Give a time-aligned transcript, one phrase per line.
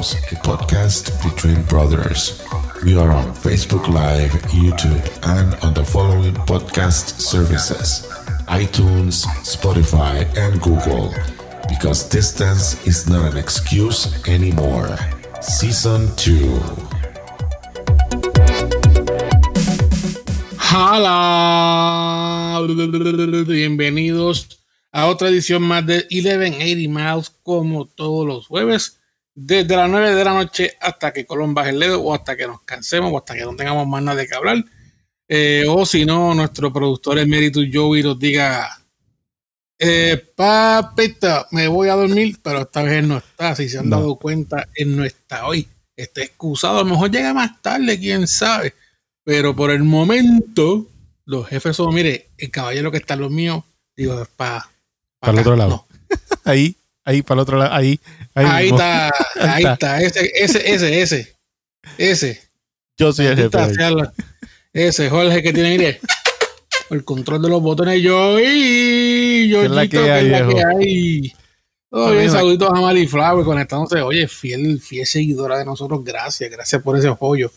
[0.00, 2.42] A podcast between brothers.
[2.84, 8.08] We are on Facebook Live, YouTube, and on the following podcast services
[8.48, 11.14] iTunes, Spotify, and Google.
[11.68, 14.98] Because distance is not an excuse anymore.
[15.40, 16.89] Season 2.
[20.72, 22.64] Hola,
[23.44, 29.00] bienvenidos a otra edición más de 1180 Miles como todos los jueves
[29.34, 32.46] desde las 9 de la noche hasta que Colón baje el dedo o hasta que
[32.46, 34.64] nos cansemos o hasta que no tengamos más nada de que hablar.
[35.26, 38.68] Eh, o si no, nuestro productor emérito Joey nos diga,
[39.76, 43.56] eh, papita, me voy a dormir, pero esta vez él no está.
[43.56, 45.66] Si se han dado cuenta, él no está hoy.
[45.96, 46.78] Está excusado.
[46.78, 48.72] A lo mejor llega más tarde, quién sabe.
[49.30, 50.88] Pero por el momento,
[51.24, 53.64] los jefes son, mire, el caballero que está en lo mío,
[53.96, 54.68] digo, para
[55.20, 55.86] para el otro lado.
[56.44, 58.00] ahí, ahí, para el otro lado, ahí.
[58.34, 60.00] Ahí, está, ahí está.
[60.02, 61.36] Ese, ese, ese, ese.
[61.96, 62.42] Ese.
[62.98, 63.58] Yo soy el jefe.
[64.72, 66.00] Ese Jorge que tiene, mire,
[66.90, 68.02] el control de los botones.
[68.02, 71.32] Yo, y yo, es la que hay, la que hay.
[71.88, 74.00] Todo bien, saluditos a Mari Flower conectándose.
[74.00, 76.02] Oye, fiel, fiel seguidora de nosotros.
[76.02, 77.52] Gracias, gracias por ese apoyo.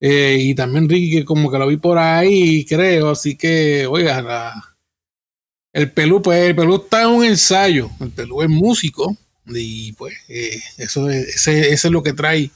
[0.00, 3.10] Eh, y también Ricky, que como que lo vi por ahí, creo.
[3.10, 4.76] Así que, oiga, la,
[5.72, 7.90] el Pelú, pues el Pelú está en un ensayo.
[8.00, 12.50] El Pelú es músico y pues eh, eso ese, es lo que trae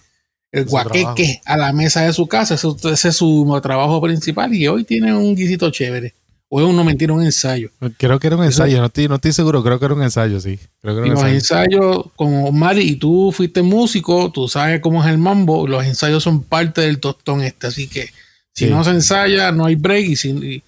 [0.50, 2.54] el guaqueque a la mesa de su casa.
[2.54, 6.14] ese es su trabajo principal y hoy tiene un guisito chévere.
[6.55, 7.70] O es un mentira, un ensayo.
[7.97, 10.39] Creo que era un ensayo, no, estoy, no estoy seguro, creo que era un ensayo,
[10.39, 10.59] sí.
[10.83, 15.03] Creo que era un los ensayos, como Mari, y tú fuiste músico, tú sabes cómo
[15.03, 18.11] es el mambo, los ensayos son parte del tostón este, así que
[18.53, 20.62] si no se ensaya, no hay break y, si,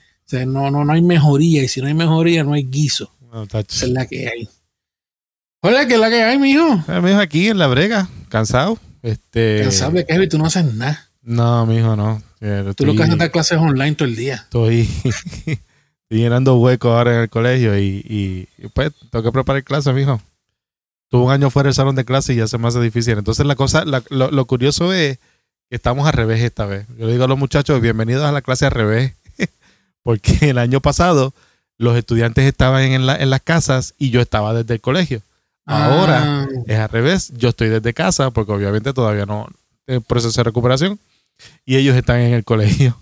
[0.46, 1.62] no, no, no hay mejoría.
[1.62, 3.12] Y si no hay mejoría, no hay guiso.
[3.50, 4.48] Esa es la que hay.
[5.60, 6.82] Hola, ¿qué es la que hay, mijo?
[6.88, 8.78] Eh, mijo, aquí en la brega, cansado.
[9.02, 9.60] Este...
[9.62, 11.10] Cansado de que tú no haces nada.
[11.20, 12.22] No, mijo, no.
[12.74, 14.36] Tú lo que haces es dar clases online todo el día.
[14.36, 14.88] Estoy,
[16.18, 20.20] llenando huecos ahora en el colegio y, pues tengo que preparar clases, mijo.
[21.08, 23.18] Tuve un año fuera del salón de clase y ya se me hace difícil.
[23.18, 25.18] Entonces la cosa, lo, lo, curioso es
[25.68, 26.86] que estamos al revés esta vez.
[26.98, 29.14] Yo le digo a los muchachos, bienvenidos a la clase al revés
[30.02, 31.32] porque el año pasado
[31.78, 35.22] los estudiantes estaban en, la, en las casas y yo estaba desde el colegio.
[35.66, 36.48] Ahora ah.
[36.66, 39.48] es al revés, yo estoy desde casa porque obviamente todavía no
[39.86, 40.98] el proceso de recuperación
[41.64, 42.96] y ellos están en el colegio.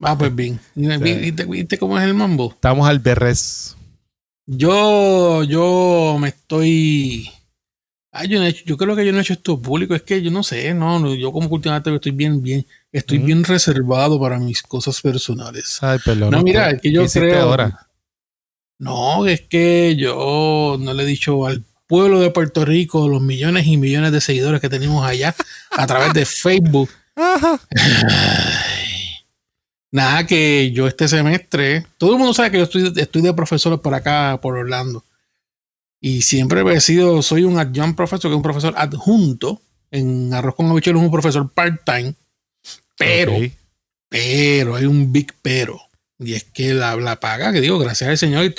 [0.00, 0.58] Ah, pues bien.
[0.74, 2.50] ¿Viste, cómo es el mambo?
[2.52, 3.76] Estamos al berres.
[4.46, 7.30] Yo, yo me estoy
[8.12, 10.42] Ah, yo, yo creo que yo no he hecho esto público, es que yo no
[10.42, 15.78] sé, no, yo como cultivante estoy bien, bien, estoy bien reservado para mis cosas personales.
[15.80, 16.32] Ay, perdón.
[16.32, 17.42] No, mira, es que yo creo.
[17.42, 17.86] Ahora?
[18.80, 23.68] No, es que yo no le he dicho al pueblo de Puerto Rico los millones
[23.68, 25.36] y millones de seguidores que tenemos allá
[25.70, 26.90] a través de Facebook.
[29.90, 33.80] nada, que yo este semestre, todo el mundo sabe que yo estoy, estoy de profesor
[33.80, 35.04] por acá, por Orlando.
[36.00, 39.60] Y siempre he sido, soy un adjunct profesor, que es un profesor adjunto.
[39.90, 42.14] En Arroz con Habichuelas es un profesor part-time.
[42.96, 43.32] Pero,
[44.08, 45.80] pero, hay un big pero.
[46.18, 48.54] Y es que la, la paga, que digo, gracias al Señor, y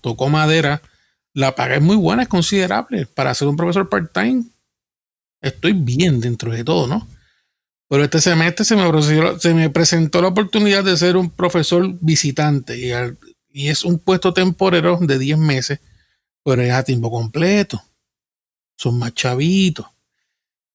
[0.00, 0.82] tocó madera.
[1.34, 3.06] La paga es muy buena, es considerable.
[3.06, 4.44] Para ser un profesor part-time,
[5.40, 7.06] estoy bien dentro de todo, ¿no?
[7.92, 12.78] Pero este semestre se me, se me presentó la oportunidad de ser un profesor visitante
[12.78, 12.90] y,
[13.50, 15.78] y es un puesto temporero de 10 meses
[16.42, 17.82] pero es a tiempo completo.
[18.76, 19.86] Son más chavitos.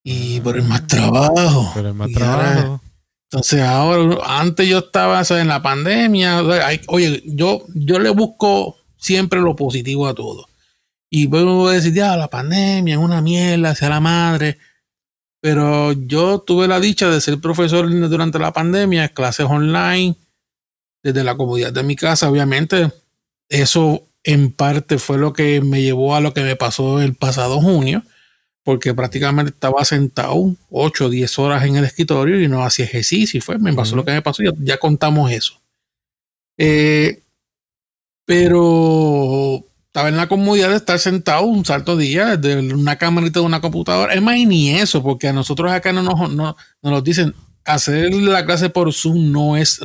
[0.03, 1.71] Y por el más trabajo.
[1.73, 2.81] Pero el más trabajo.
[3.23, 6.43] entonces ahora, antes yo estaba en la pandemia.
[6.87, 10.47] Oye, yo, yo le busco siempre lo positivo a todo.
[11.09, 14.59] Y puedo decir, ya, la pandemia es una mierda, sea la madre.
[15.39, 20.15] Pero yo tuve la dicha de ser profesor durante la pandemia, clases online,
[21.03, 22.91] desde la comodidad de mi casa, obviamente.
[23.49, 27.61] Eso en parte fue lo que me llevó a lo que me pasó el pasado
[27.61, 28.03] junio,
[28.63, 33.37] porque prácticamente estaba sentado 8 o 10 horas en el escritorio y no hacía ejercicio
[33.37, 35.61] y fue, me pasó lo que me pasó, ya, ya contamos eso.
[36.57, 37.21] Eh,
[38.25, 39.63] pero
[39.97, 43.61] estaba en la comodidad de estar sentado un salto día desde una camarita de una
[43.61, 44.13] computadora.
[44.13, 47.33] Es más, y ni eso, porque a nosotros acá no nos, no, nos dicen,
[47.65, 49.79] hacer la clase por Zoom no es,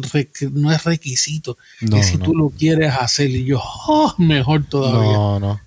[0.53, 1.57] no es requisito.
[1.81, 5.15] y si tú lo quieres hacer, y yo, oh, mejor todavía.
[5.15, 5.61] No, no.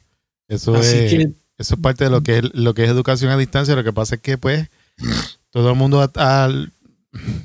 [0.48, 3.76] Eso es, eso es parte de lo que es, lo que es educación a distancia.
[3.76, 4.70] Lo que pasa es que, pues,
[5.50, 6.72] todo el mundo, al,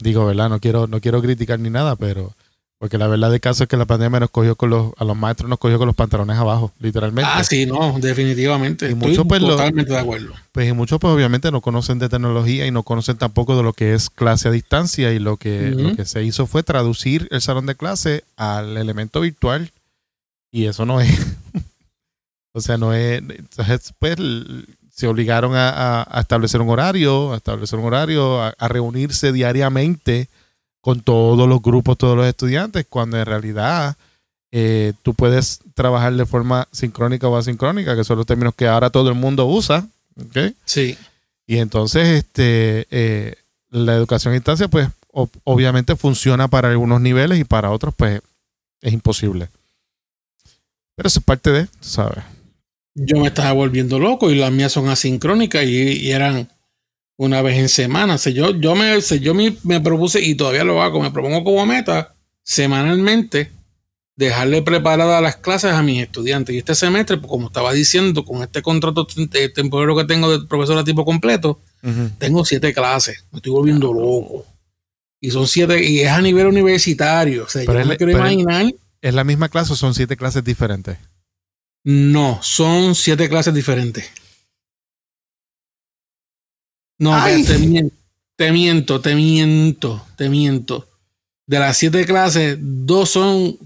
[0.02, 0.50] digo, ¿verdad?
[0.50, 2.34] No quiero, no quiero criticar ni nada, pero
[2.80, 5.14] Porque la verdad del caso es que la pandemia nos cogió con los, a los
[5.14, 7.30] maestros nos cogió con los pantalones abajo, literalmente.
[7.30, 8.86] Ah, sí, no, definitivamente.
[8.86, 10.32] Y Estoy mucho, pues, totalmente de acuerdo.
[10.52, 13.74] Pues y muchos pues obviamente no conocen de tecnología y no conocen tampoco de lo
[13.74, 17.42] que es clase a distancia y lo que, lo que se hizo fue traducir el
[17.42, 19.70] salón de clase al elemento virtual
[20.50, 21.10] y eso no es,
[22.52, 24.16] o sea, no es, entonces pues
[24.90, 25.68] se obligaron a,
[26.00, 30.28] a- a establecer un horario, a establecer un horario, a, a reunirse diariamente
[30.80, 33.96] con todos los grupos, todos los estudiantes, cuando en realidad
[34.52, 38.90] eh, tú puedes trabajar de forma sincrónica o asincrónica, que son los términos que ahora
[38.90, 39.86] todo el mundo usa.
[40.64, 40.96] Sí.
[41.46, 43.34] Y entonces, este, eh,
[43.70, 48.20] la educación a distancia, pues, ob- obviamente funciona para algunos niveles y para otros, pues,
[48.80, 49.48] es imposible.
[50.96, 52.24] Pero eso es parte de, tú ¿sabes?
[52.94, 56.48] Yo me estaba volviendo loco y las mías son asincrónicas y, y eran
[57.20, 58.14] una vez en semana.
[58.14, 61.02] O sea, yo, yo, me, o sea, yo me, me propuse y todavía lo hago,
[61.02, 63.50] me propongo como meta semanalmente
[64.16, 66.54] dejarle preparadas las clases a mis estudiantes.
[66.54, 70.46] Y este semestre, pues, como estaba diciendo, con este contrato tem- temporario que tengo de
[70.46, 71.60] profesor a tiempo completo,
[72.18, 73.24] tengo siete clases.
[73.32, 74.46] Me estoy volviendo loco.
[75.20, 77.44] Y son siete, y es a nivel universitario.
[77.44, 78.72] O sea, Pero yo no quiero imaginar.
[79.02, 80.96] ¿Es la misma clase o son siete clases diferentes?
[81.84, 84.06] No, son siete clases diferentes.
[87.00, 87.94] No, te miento,
[88.36, 90.86] te miento, te miento, te miento.
[91.46, 93.56] De las siete clases, dos son,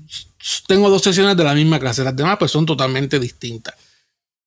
[0.68, 3.74] tengo dos sesiones de la misma clase, las demás pues son totalmente distintas.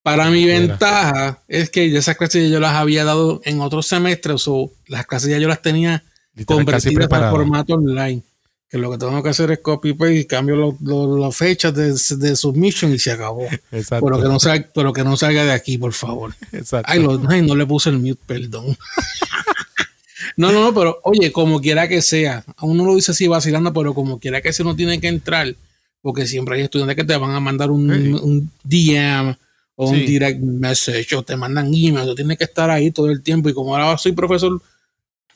[0.02, 0.60] Para mi Mira.
[0.60, 5.32] ventaja es que esas clases yo las había dado en otros semestres o las clases
[5.32, 6.02] ya yo las tenía
[6.46, 7.36] convertidas al preparadas.
[7.36, 8.24] formato online.
[8.70, 11.74] Que lo que tengo que hacer es copy paste y cambio lo- lo- las fechas
[11.74, 13.46] de, de submission y se acabó.
[13.72, 14.06] Exacto.
[14.06, 16.34] Pero que no salga, pero que no salga de aquí, por favor.
[16.52, 16.92] exacto.
[16.92, 18.78] Ay, lo- ay, no le puse el mute, perdón.
[20.36, 23.72] no, no, no, pero oye, como quiera que sea, a uno lo dice así vacilando,
[23.74, 25.56] pero como quiera que sea, uno tiene que entrar,
[26.02, 28.10] porque siempre hay estudiantes que te van a mandar un, Sí.
[28.22, 29.36] un DM
[29.76, 33.22] o un direct message o te mandan email, tú tienes que estar ahí todo el
[33.22, 33.48] tiempo.
[33.50, 34.60] Y como ahora soy profesor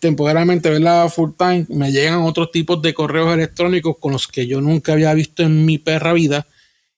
[0.02, 1.08] temporalmente, ¿verdad?
[1.08, 5.14] Full time, me llegan otros tipos de correos electrónicos con los que yo nunca había
[5.14, 6.48] visto en mi perra vida.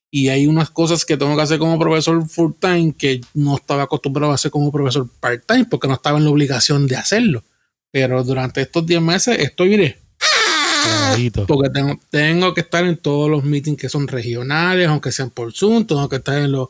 [0.09, 3.83] Y hay unas cosas que tengo que hacer como profesor full time que no estaba
[3.83, 7.44] acostumbrado a hacer como profesor part time porque no estaba en la obligación de hacerlo.
[7.91, 9.95] Pero durante estos 10 meses estoy,
[10.83, 11.45] Clarito.
[11.45, 15.51] porque tengo, tengo que estar en todos los meetings que son regionales, aunque sean por
[15.51, 16.69] Zoom, tengo que estar en los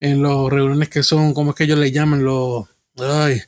[0.00, 2.22] en los reuniones que son, ¿cómo es que ellos le llaman?
[2.22, 2.66] Los,
[2.98, 3.40] ay,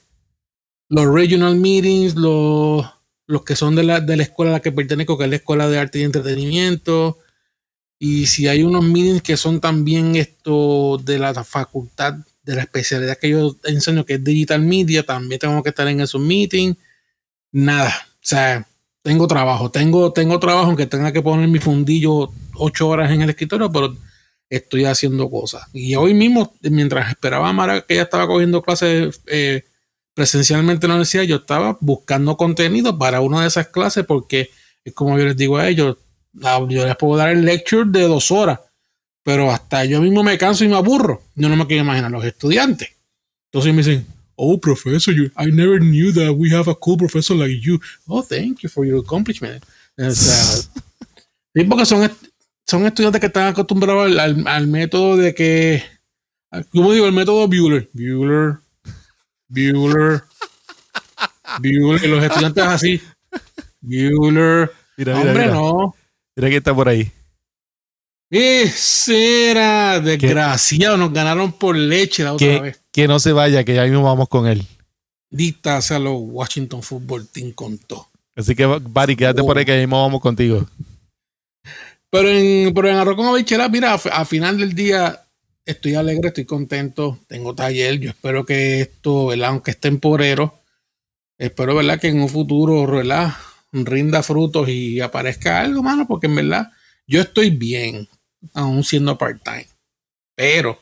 [0.89, 2.87] los regional meetings, los,
[3.27, 5.37] los que son de la, de la escuela a la que pertenezco, que es la
[5.37, 7.19] Escuela de Arte y Entretenimiento.
[7.99, 13.19] Y si hay unos meetings que son también esto de la facultad, de la especialidad
[13.19, 16.77] que yo enseño, que es Digital Media, también tengo que estar en esos meetings.
[17.53, 18.67] Nada, o sea,
[19.03, 23.31] tengo trabajo, tengo, tengo trabajo, aunque tenga que poner mi fundillo ocho horas en el
[23.31, 23.97] escritorio, pero
[24.49, 25.63] estoy haciendo cosas.
[25.73, 29.65] Y hoy mismo, mientras esperaba a Mara, que ella estaba cogiendo clases eh,
[30.19, 34.51] presencialmente en la universidad, yo estaba buscando contenido para una de esas clases, porque
[34.85, 35.97] es como yo les digo a ellos,
[36.35, 38.59] yo les puedo dar el lecture de dos horas,
[39.23, 41.23] pero hasta yo mismo me canso y me aburro.
[41.37, 42.89] Yo no me quiero imaginar los estudiantes.
[43.53, 47.37] Entonces me dicen, oh, professor, you, I never knew that we have a cool professor
[47.37, 47.79] like you.
[48.09, 49.63] Oh, thank you for your accomplishment.
[49.97, 50.35] O sea,
[51.55, 52.11] sí, porque son,
[52.67, 55.81] son estudiantes que están acostumbrados al, al- al método de que,
[56.73, 57.07] ¿cómo digo?
[57.07, 57.89] El método Bueller.
[57.93, 58.57] Bueller,
[59.49, 60.23] Bueller,
[61.61, 62.05] Bueller.
[62.05, 63.03] Y los estudiantes así.
[63.81, 64.71] Bueller.
[64.97, 65.55] Mira, mira, Hombre, mira.
[65.55, 65.95] no.
[66.37, 67.11] Mira quién está por ahí.
[68.31, 70.97] Ese era desgraciado.
[70.97, 72.83] Nos ganaron por leche la otra Que, vez.
[72.93, 74.67] que no se vaya, que ya mismo vamos con él.
[75.31, 78.09] Dicta hacia los Washington Football Team con todo.
[78.37, 79.47] Así que, Barry, quédate Oh.
[79.47, 80.67] por ahí, que ya mismo vamos contigo.
[82.11, 85.23] Pero en, pero en arroz con mira, a, a final del día
[85.71, 87.99] estoy alegre, estoy contento, tengo taller.
[88.01, 89.51] Yo espero que esto, ¿verdad?
[89.51, 90.59] Aunque es temporero,
[91.39, 92.01] espero, ¿verdad?
[92.01, 93.35] Que en un futuro, ¿verdad?
[93.73, 96.71] Rinda frutos y aparezca algo, mano, porque en verdad
[97.07, 98.09] yo estoy bien,
[98.55, 99.69] aún siendo part-time.
[100.35, 100.79] Pero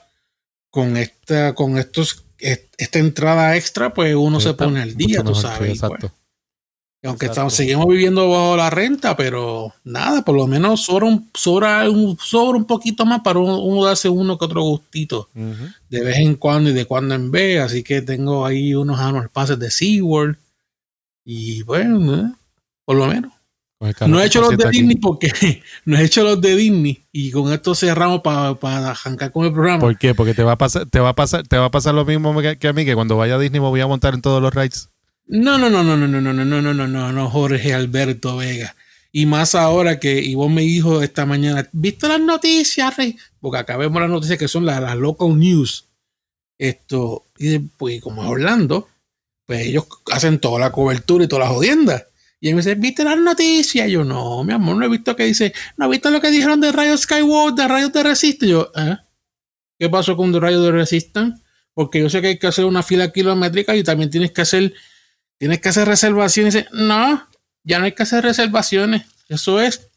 [0.70, 5.34] con esta, con estos, est- esta entrada extra, pues uno se pone al día, tú
[5.40, 5.80] sabes.
[5.88, 6.00] pues,
[7.04, 11.88] aunque estamos, seguimos viviendo bajo la renta, pero nada, por lo menos sobra un, sobra
[11.88, 16.16] un, sobra un poquito más para uno, uno darse uno que otro gustito de vez
[16.18, 17.60] en cuando y de cuando en vez.
[17.60, 20.36] Así que tengo ahí unos anual pases de SeaWorld.
[21.24, 22.32] Y bueno, eh,
[22.84, 23.32] por lo menos.
[24.06, 24.78] No he hecho los de aquí.
[24.78, 25.30] Disney porque
[25.84, 27.04] no he hecho los de Disney.
[27.12, 29.80] Y con esto cerramos para arrancar con el programa.
[29.80, 30.14] ¿Por qué?
[30.14, 32.40] Porque te va a pasar, te va a pasar, te va a pasar lo mismo
[32.40, 34.40] que, que a mí, que cuando vaya a Disney me voy a montar en todos
[34.40, 34.88] los rides.
[35.26, 38.76] No, no, no, no, no, no, no, no, no, no, no, no, Jorge Alberto Vega.
[39.12, 43.16] Y más ahora que Ivonne me dijo esta mañana, ¿viste las noticias, Rey?
[43.40, 45.86] Porque acá vemos las noticias que son las, las local news.
[46.58, 48.88] Esto, y pues como es Orlando,
[49.46, 52.06] pues ellos hacen toda la cobertura y todas las jodiendas.
[52.40, 53.88] Y él me dice, ¿viste las noticias?
[53.88, 56.30] Y yo, no, mi amor, no he visto que dice, no he visto lo que
[56.30, 58.46] dijeron de rayos Skyward, de rayos de Resistance.
[58.46, 58.96] Y yo, ¿eh?
[59.78, 61.42] ¿Qué pasó con de rayos de Resistance?
[61.74, 64.74] Porque yo sé que hay que hacer una fila kilométrica y también tienes que hacer,
[65.38, 66.54] tienes que hacer reservaciones.
[66.54, 67.26] Y dice, no,
[67.64, 69.02] ya no hay que hacer reservaciones.
[69.28, 69.88] Eso es,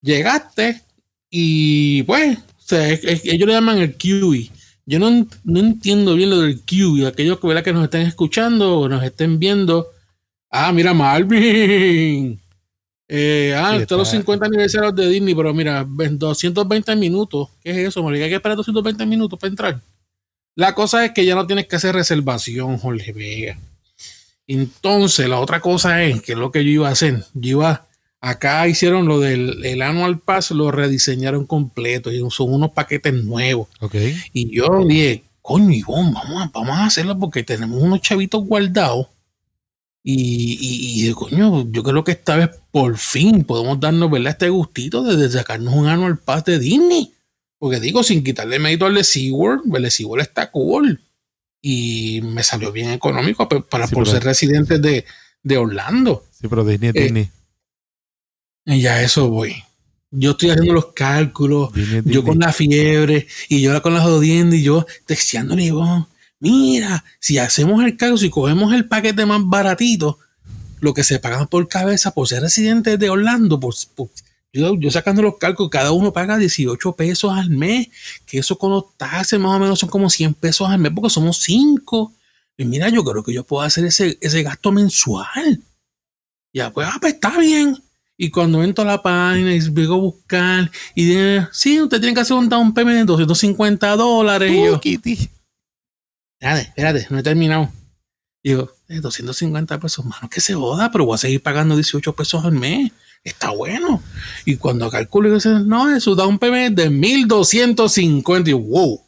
[0.00, 0.82] llegaste
[1.30, 2.38] y pues,
[2.70, 4.50] ellos le llaman el QE.
[4.86, 7.06] Yo no, no, entiendo bien lo del QE.
[7.06, 9.88] Aquellos que, que nos estén escuchando o nos estén viendo
[10.56, 12.40] Ah, mira, Marvin.
[13.08, 17.48] Eh, ah, todos los 50 aniversarios de Disney, pero mira, 220 minutos.
[17.60, 19.80] ¿Qué es eso, Hay que esperar 220 minutos para entrar.
[20.54, 23.58] La cosa es que ya no tienes que hacer reservación, Jorge Vega.
[24.46, 27.86] Entonces, la otra cosa es que lo que yo iba a hacer, yo iba,
[28.20, 33.68] acá hicieron lo del el Annual Pass, lo rediseñaron completo y son unos paquetes nuevos.
[33.80, 34.16] Okay.
[34.32, 39.06] Y yo dije, coño, vamos a, vamos a hacerlo porque tenemos unos chavitos guardados
[40.06, 44.32] y, y, coño, yo creo que esta vez por fin podemos darnos ¿verdad?
[44.32, 47.10] este gustito de, sacarnos un al pass de Disney.
[47.58, 51.00] Porque digo, sin quitarle mérito al de SeaWorld, el de SeaWorld está cool.
[51.66, 55.06] Y me salió bien económico para, por ser residentes de,
[55.42, 56.22] de, Orlando.
[56.38, 57.30] Sí, pero Disney es eh, Disney.
[58.66, 59.64] Y ya eso voy.
[60.10, 61.70] Yo estoy haciendo los cálculos,
[62.04, 65.72] yo con la fiebre, y yo con las jodiendo, y yo texteándole,
[66.38, 70.18] mira, si hacemos el caso, si cogemos el paquete más baratito,
[70.80, 73.88] lo que se pagan por cabeza por ser residentes de Orlando, pues,
[74.54, 77.88] yo, sacando los cálculos, cada uno paga 18 pesos al mes,
[78.26, 81.10] que eso con los taxes más o menos son como 100 pesos al mes, porque
[81.10, 82.12] somos 5.
[82.56, 85.60] Y mira, yo creo que yo puedo hacer ese, ese gasto mensual.
[86.52, 87.76] Ya, pues, ah, pues está bien.
[88.16, 92.14] Y cuando entro a la página y vengo a buscar, y dice, sí, usted tiene
[92.14, 94.52] que hacer un down payment de 250 dólares.
[94.52, 95.30] y yo, Kitty
[96.44, 97.72] espérate, espérate, no he terminado.
[98.42, 102.52] digo, 250 pesos, mano, que se joda, pero voy a seguir pagando 18 pesos al
[102.52, 102.92] mes.
[103.24, 104.02] Está bueno.
[104.44, 108.50] Y cuando calculo, dice, no, eso da un PM de 1250.
[108.50, 109.00] Y wow.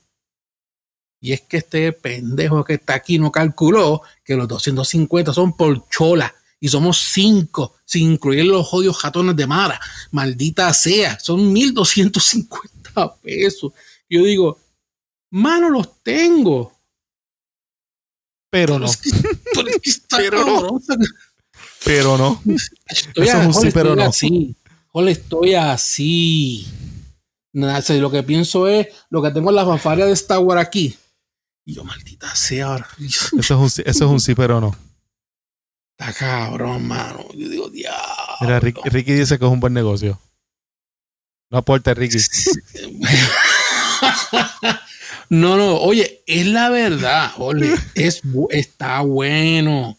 [1.20, 5.86] Y es que este pendejo que está aquí no calculó que los 250 son por
[5.90, 6.34] chola.
[6.58, 9.78] Y somos cinco, sin incluir los jodios jatones de Mara.
[10.10, 13.72] Maldita sea, son 1250 pesos.
[14.08, 14.58] Yo digo,
[15.30, 16.76] mano, los tengo
[18.56, 18.86] pero no.
[20.08, 20.80] pero, no.
[21.86, 22.42] pero no.
[22.88, 24.02] Estoy, Eso es un sí, pero no.
[24.02, 24.56] así.
[24.88, 26.66] Joder, estoy así.
[27.52, 30.96] Nada, lo que pienso es lo que tengo en la fanfaria de Wars aquí.
[31.64, 32.84] Y yo, maldita sea.
[32.98, 34.76] Eso es un, eso es un sí, pero no.
[35.98, 37.24] Está cabrón, mano.
[37.32, 38.36] Yo digo, diablo.
[38.40, 40.20] Mira, Ricky, Ricky dice que es un buen negocio.
[41.50, 42.18] No aporte, Ricky.
[45.28, 49.98] No, no, oye, es la verdad, oye, es, está bueno.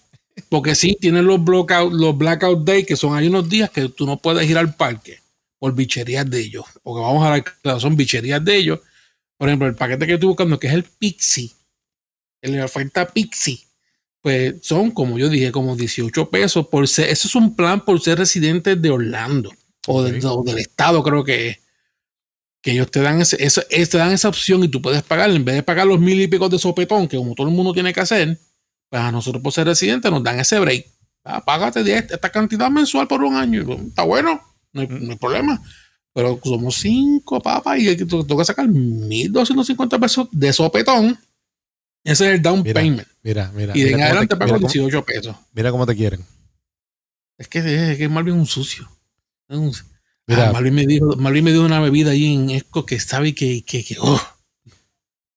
[0.50, 4.06] Porque sí, tienen los blackout, los blackout days, que son hay unos días que tú
[4.06, 5.20] no puedes ir al parque
[5.60, 6.66] por bicherías de ellos.
[6.84, 7.44] Porque vamos a ver,
[7.80, 8.80] son bicherías de ellos.
[9.38, 11.52] Por ejemplo, el paquete que estoy buscando, que es el Pixie,
[12.42, 13.60] el oferta Pixie,
[14.22, 18.02] pues son, como yo dije, como 18 pesos por ser, eso es un plan por
[18.02, 19.52] ser residentes de Orlando
[19.88, 21.58] o, o del estado, creo que es
[22.62, 25.56] que ellos te dan, ese, te dan esa opción y tú puedes pagar, en vez
[25.56, 28.02] de pagar los mil y pico de sopetón, que como todo el mundo tiene que
[28.02, 28.38] hacer,
[28.90, 30.86] pues a nosotros por ser residentes nos dan ese break.
[31.24, 33.66] Ah, págate esta cantidad mensual por un año.
[33.88, 34.42] Está bueno,
[34.72, 35.62] no hay, problema.
[36.14, 41.20] Pero somos cinco, papá, y tengo que sacar 1.250 pesos de sopetón.
[42.04, 43.08] Ese es el down payment.
[43.22, 43.74] Mira, mira.
[43.76, 45.36] Y de en adelante pago 18 pesos.
[45.54, 46.24] Mira cómo te quieren.
[47.38, 48.90] Es que es, que es más bien un sucio.
[49.50, 49.74] Es un,
[50.26, 50.50] Mira.
[50.50, 53.98] Ah, me dijo, me dio una bebida ahí en Esco que sabe que, que, que
[54.00, 54.22] oh.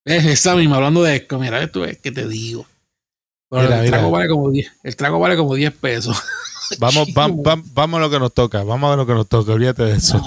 [0.04, 2.66] Es esa misma, hablando de Esco, mira, esto es que te digo.
[3.50, 6.16] El, Trago vale como 10, el trago vale como 10 pesos.
[6.78, 9.96] Vamos, vamos, a lo que nos toca, vamos a lo que nos toca, olvídate de
[9.96, 10.22] eso.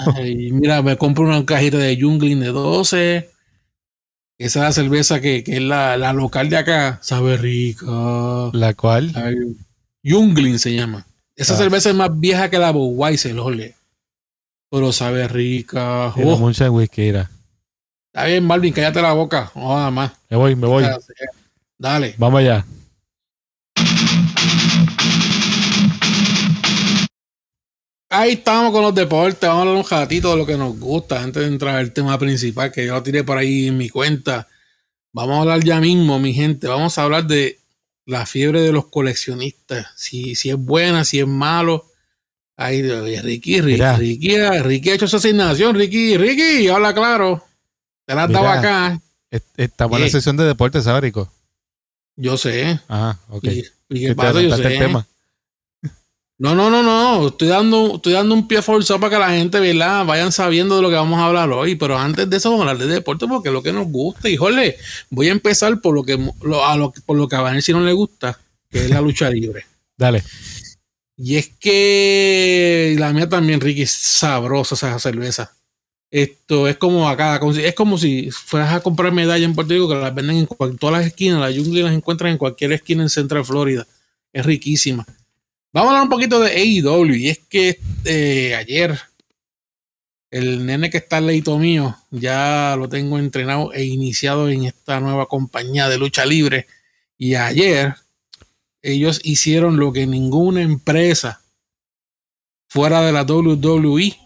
[0.52, 3.30] mira, me compro una cajita de Jungling de 12.
[4.36, 6.98] Esa es la cerveza que, que es la, la, local de acá.
[7.00, 7.86] Sabe rica.
[8.52, 9.14] ¿La cual?
[10.04, 11.06] Jungling se llama.
[11.34, 11.56] Esa ah.
[11.56, 13.74] cerveza es más vieja que la Budweiser, ole.
[14.70, 16.12] Pero sabe rica.
[16.16, 16.36] Oh.
[16.36, 17.08] mucha whisky.
[17.08, 19.50] Está bien, Marvin, cállate la boca.
[19.54, 20.12] No, nada más.
[20.28, 20.84] Me voy, me voy.
[21.78, 22.14] Dale.
[22.18, 22.64] Vamos allá.
[28.18, 29.40] Ahí estamos con los deportes.
[29.48, 32.18] Vamos a hablar un ratito de lo que nos gusta antes de entrar al tema
[32.18, 34.48] principal que yo lo tiré por ahí en mi cuenta.
[35.12, 36.66] Vamos a hablar ya mismo, mi gente.
[36.68, 37.58] Vamos a hablar de
[38.06, 39.86] la fiebre de los coleccionistas.
[39.96, 41.86] Si, si es buena, si es malo
[42.56, 43.82] Ay, Ricky, Ricky.
[43.96, 45.74] Ricky, Ricky ha hecho su asignación.
[45.74, 47.44] Ricky, Ricky, habla claro.
[48.06, 49.00] Te la has dado acá.
[49.30, 51.28] Est- Estamos en la sesión de deportes, ¿sabes, Rico?
[52.16, 52.78] Yo sé.
[52.86, 53.44] Ajá, ok.
[53.44, 54.62] Y, y qué pasa, yo sé.
[54.62, 55.04] el tema.
[56.36, 57.28] No, no, no, no.
[57.28, 60.04] Estoy dando, estoy dando un pie forzado para que la gente, ¿verdad?
[60.04, 61.76] Vayan sabiendo de lo que vamos a hablar hoy.
[61.76, 64.28] Pero antes de eso, vamos a hablar de deporte porque es lo que nos gusta.
[64.28, 64.76] Y jole,
[65.10, 67.82] voy a empezar por lo que lo- a lo, por lo que a Vanessa no
[67.82, 68.38] le gusta,
[68.70, 69.64] que es la lucha libre.
[69.96, 70.24] Dale.
[71.16, 75.52] Y es que la mía también, Ricky, es sabrosa esa cerveza.
[76.10, 79.94] Esto es como acá, es como si fueras a comprar medallas en Puerto Rico que
[79.96, 83.44] las venden en todas las esquinas, la jungla las encuentran en cualquier esquina en Central
[83.44, 83.86] Florida.
[84.32, 85.04] Es riquísima.
[85.74, 87.16] Vamos a hablar un poquito de AEW.
[87.16, 88.96] Y es que eh, ayer
[90.30, 95.00] el nene que está al leito mío ya lo tengo entrenado e iniciado en esta
[95.00, 96.68] nueva compañía de lucha libre.
[97.18, 97.96] Y ayer
[98.82, 101.42] ellos hicieron lo que ninguna empresa
[102.68, 104.16] fuera de la WWE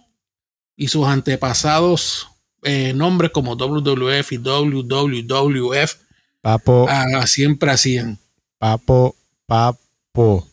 [0.76, 2.28] y sus antepasados
[2.62, 5.94] eh, nombres como WWF y WWF
[6.40, 8.18] Papo, ah, siempre hacían.
[8.58, 10.47] papo, papo.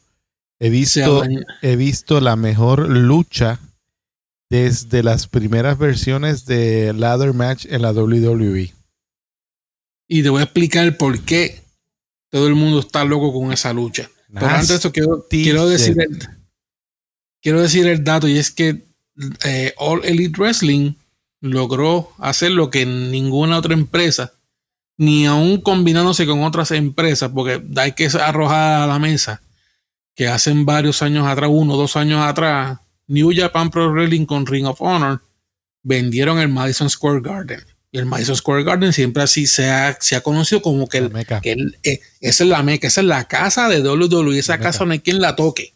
[0.59, 1.23] He visto,
[1.61, 3.59] he visto la mejor lucha
[4.49, 7.91] desde las primeras versiones de Ladder Match en la.
[7.91, 8.73] WWE.
[10.07, 11.61] y te voy a explicar por qué
[12.29, 14.09] todo el mundo está loco con esa lucha.
[14.33, 16.19] Pero antes de eso quiero, quiero decir el,
[17.41, 18.85] quiero decir el dato y es que
[19.43, 20.93] eh, All Elite Wrestling
[21.41, 24.33] logró hacer lo que ninguna otra empresa,
[24.97, 29.41] ni aún combinándose con otras empresas, porque hay que arrojar a la mesa
[30.15, 34.45] que hacen varios años atrás, uno o dos años atrás, New Japan Pro Wrestling con
[34.45, 35.21] Ring of Honor
[35.83, 37.59] vendieron el Madison Square Garden.
[37.91, 41.11] Y el Madison Square Garden siempre así se ha, se ha conocido como que el,
[41.11, 41.39] meca.
[41.41, 44.57] que él, eh, esa es la meca, esa es la casa de WWE, esa La
[44.57, 44.69] meca.
[44.71, 45.73] casa no hay quien la toque.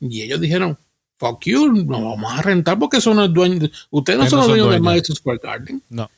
[0.00, 0.76] Y ellos dijeron,
[1.16, 4.38] fuck you, no vamos a rentar porque eso no es dueño, ustedes no Ustedes son
[4.38, 4.84] no los son dueños del dueños.
[4.84, 5.82] Madison Square Garden.
[5.88, 6.10] No.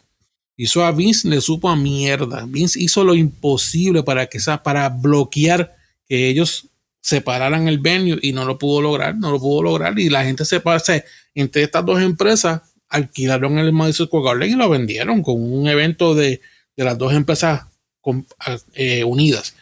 [0.57, 2.45] Y eso a Vince le supo a mierda.
[2.49, 5.77] Vince hizo lo imposible para que para bloquear
[6.09, 6.67] que ellos
[7.07, 9.97] separaran el venue y no lo pudo lograr, no lo pudo lograr.
[9.97, 14.57] Y la gente se pasa entre estas dos empresas, alquilaron el Madison Square Garden y
[14.57, 16.41] lo vendieron con un evento de,
[16.77, 17.67] de las dos empresas
[18.01, 18.27] con-
[18.75, 19.55] eh, unidas.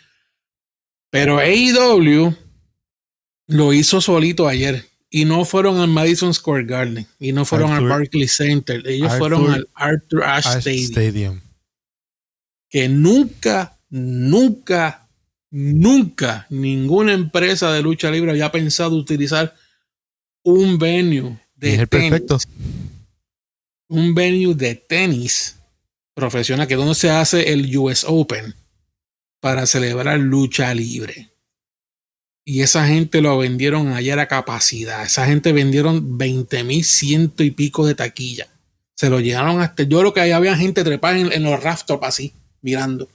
[1.10, 2.34] Pero AEW
[3.48, 7.76] lo hizo solito ayer y no fueron al Madison Square Garden y no fueron Arthur-
[7.82, 11.40] al Barclays Center, ellos Arthur- fueron al Arthur Ashe Ash Stadium Stadium.
[12.70, 15.03] que nunca, nunca,
[15.54, 19.54] nunca ninguna empresa de lucha libre había pensado utilizar
[20.42, 22.38] un venue de Es tenis, perfecto.
[23.88, 25.60] un venue de tenis
[26.12, 28.52] profesional, que es donde se hace el US Open
[29.40, 31.30] para celebrar lucha libre.
[32.44, 35.04] Y esa gente lo vendieron ayer a capacidad.
[35.04, 38.48] Esa gente vendieron 20 mil ciento y pico de taquilla.
[38.96, 39.84] Se lo llenaron hasta.
[39.84, 43.08] Yo creo que ahí había gente trepada en, en los rafters así, mirando.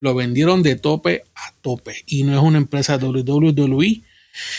[0.00, 1.96] Lo vendieron de tope a tope.
[2.06, 4.02] Y no es una empresa de WWE.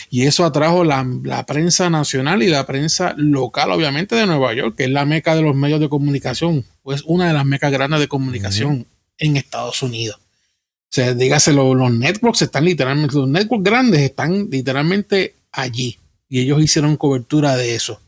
[0.10, 4.76] Y eso atrajo la, la prensa nacional y la prensa local, obviamente, de Nueva York,
[4.78, 6.66] que es la meca de los medios de comunicación.
[6.84, 8.86] Pues una de las mecas grandes de comunicación
[9.18, 10.18] en Estados Unidos.
[10.20, 15.98] O sea, dígase, lo- los networks están literalmente, los networks grandes están literalmente allí.
[16.30, 18.02] Y ellos hicieron cobertura de eso.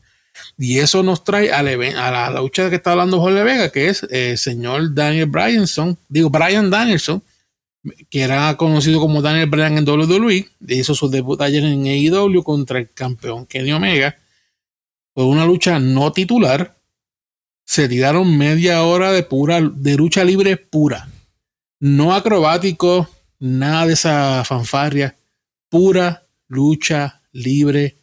[0.58, 3.88] Y eso nos trae al even- a la, lucha que está hablando Jorge Vega, que
[3.88, 7.22] es eh, el señor Daniel Bryanson, digo, Brian Danielson,
[8.10, 12.78] que era conocido como Daniel Bryan en WWE, hizo su debut ayer en AEW contra
[12.78, 14.16] el campeón Kenny Omega.
[15.14, 16.76] Fue una lucha no titular.
[17.66, 21.08] Se tiraron media hora de pura, de lucha libre pura.
[21.78, 25.16] No acrobático, nada de esa fanfarria.
[25.68, 27.98] Pura lucha libre,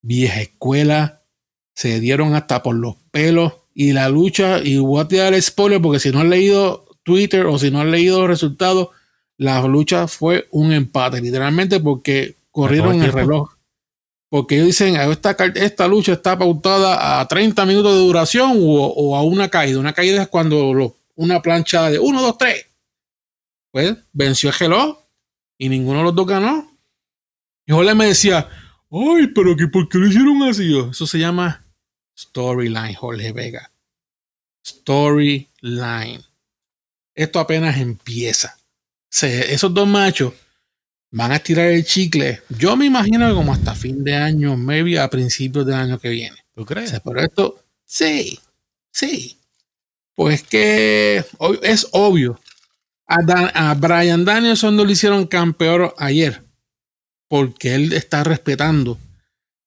[0.00, 1.23] vieja escuela.
[1.74, 3.52] Se dieron hasta por los pelos.
[3.74, 7.58] Y la lucha, y voy a tirar spoiler porque si no han leído Twitter o
[7.58, 8.88] si no han leído los resultados,
[9.36, 13.50] la lucha fue un empate, literalmente porque corrieron el reloj.
[14.30, 18.86] Porque ellos dicen, "Ah, esta, esta lucha está pautada a 30 minutos de duración o,
[18.86, 19.78] o a una caída.
[19.80, 22.66] Una caída es cuando lo- una plancha de 1, 2, 3.
[23.72, 24.98] Pues venció el reloj
[25.58, 26.70] y ninguno de los dos ganó.
[27.66, 28.48] Y Jorge me decía,
[28.90, 30.70] ay, pero que ¿por qué lo hicieron así?
[30.70, 31.63] Yo, Eso se llama
[32.16, 33.70] storyline, Jorge Vega.
[34.64, 36.22] Storyline.
[37.14, 38.56] Esto apenas empieza.
[39.08, 40.32] Se- esos dos machos
[41.10, 42.42] van a estirar el chicle.
[42.48, 46.08] Yo me imagino que como hasta fin de año, maybe a principios del año que
[46.08, 46.36] viene.
[46.54, 46.90] ¿Tú O crees?
[46.90, 48.38] sea, pero esto, sí,
[48.90, 49.38] sí.
[50.16, 51.24] Pues que
[51.62, 52.40] es obvio.
[53.06, 56.42] A, Dan- a Brian Danielson no le hicieron campeón ayer.
[57.28, 58.98] Porque él está respetando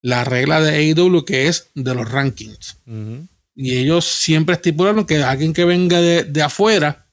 [0.01, 2.77] la regla de AEW que es de los rankings.
[3.55, 7.07] Y ellos siempre estipularon que alguien que venga de, afuera,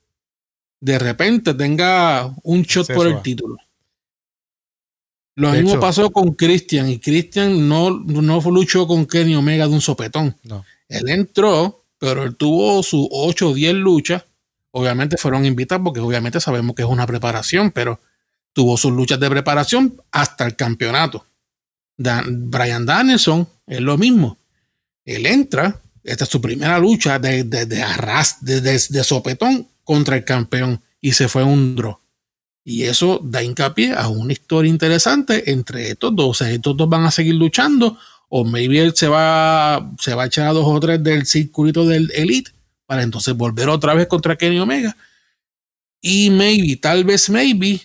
[0.80, 3.56] de repente tenga un shot por el título.
[5.36, 9.80] Lo mismo pasó con Christian y Christian no, no luchó con Kenny Omega de un
[9.80, 10.36] sopetón.
[10.88, 14.24] Él entró, pero él tuvo sus 8 o 10 luchas.
[14.70, 18.00] Obviamente fueron invitados porque obviamente sabemos que es una preparación, pero
[18.52, 21.26] tuvo sus luchas de preparación hasta el campeonato.
[21.96, 24.38] Brian Danielson es lo mismo.
[25.04, 30.24] Él entra, esta es su primera lucha de, de, arras, de, de, sopetón contra el
[30.24, 31.98] campeón y se fue un draw.
[32.64, 36.28] Y eso da hincapié a una historia interesante entre estos dos.
[36.30, 40.24] O sea, estos dos van a seguir luchando o maybe él se va, se va
[40.24, 42.50] a echar a dos o tres del circuito del Elite
[42.86, 44.96] para entonces volver otra vez contra Kenny Omega.
[46.00, 47.80] Y maybe, tal vez maybe,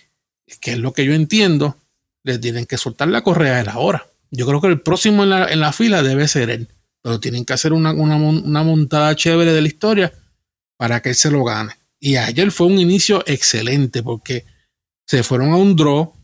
[0.60, 1.76] que es lo que yo entiendo,
[2.24, 4.06] le tienen que soltar la correa de la hora.
[4.30, 6.68] Yo creo que el próximo en la, fila debe ser él,
[7.02, 10.12] pero tienen que hacer una, montada chévere de la historia
[10.76, 11.74] para que él se lo gane.
[11.98, 14.44] Y ayer fue un inicio excelente porque
[15.06, 16.14] se fueron a un draw,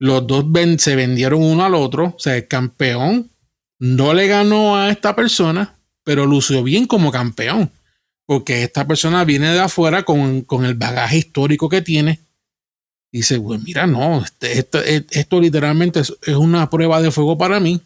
[0.00, 0.44] los dos
[0.78, 3.30] se vendieron uno al otro, o sea, el campeón
[3.78, 7.70] no le ganó a esta persona, pero lució bien como campeón,
[8.26, 12.27] porque esta persona viene de afuera con, con el bagaje histórico que tiene
[13.12, 17.80] dice, pues mira, no, este, esto, esto, literalmente es, una prueba de fuego para mí.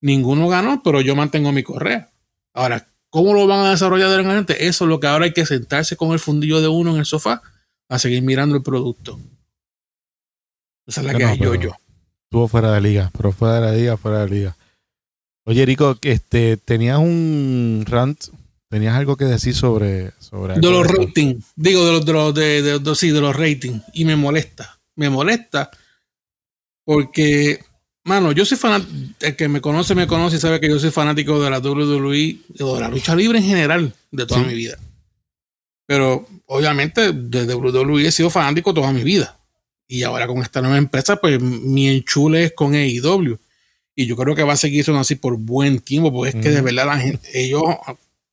[0.00, 2.10] Ninguno ganó, pero yo mantengo mi correa.
[2.52, 4.66] Ahora, ¿cómo lo van a desarrollar de adelante?
[4.66, 7.06] Eso es lo que ahora hay que sentarse con el fundillo de uno en el
[7.06, 7.42] sofá
[7.88, 9.18] a seguir mirando el producto.
[10.86, 11.70] Esa es la que hay yo, yo.
[12.24, 14.56] Estuvo fuera de liga, pero fuera de la liga, fuera de la liga.
[15.44, 18.18] Oye, Rico, este, tenías un rant
[18.68, 22.78] tenías algo que decir sobre, sobre de los ratings digo de los de los de,
[22.78, 23.82] de, sí, de los ratings.
[23.94, 25.70] Y me molesta me molesta
[26.84, 27.60] porque
[28.04, 30.90] mano yo soy fanático el que me conoce me conoce y sabe que yo soy
[30.90, 34.78] fanático de la WWE de la lucha libre en general de toda mi vida.
[35.86, 39.38] Pero obviamente de WWE he sido fanático toda mi vida.
[39.88, 43.38] Y ahora con esta nueva empresa pues mi enchule es con AEW
[43.94, 46.50] y yo creo que va a seguir siendo así por buen tiempo porque es que
[46.50, 47.62] de verdad la gente ellos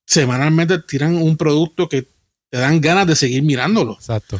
[0.05, 2.07] semanalmente tiran un producto que
[2.49, 3.93] te dan ganas de seguir mirándolo.
[3.93, 4.39] Exacto.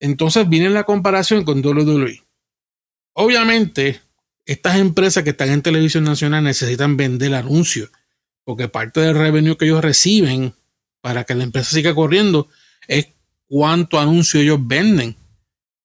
[0.00, 2.22] Entonces viene la comparación con WWE.
[3.12, 4.00] Obviamente,
[4.46, 7.90] estas empresas que están en televisión nacional necesitan vender anuncios,
[8.44, 10.54] porque parte del revenue que ellos reciben
[11.00, 12.48] para que la empresa siga corriendo
[12.88, 13.08] es
[13.46, 15.16] cuánto anuncio ellos venden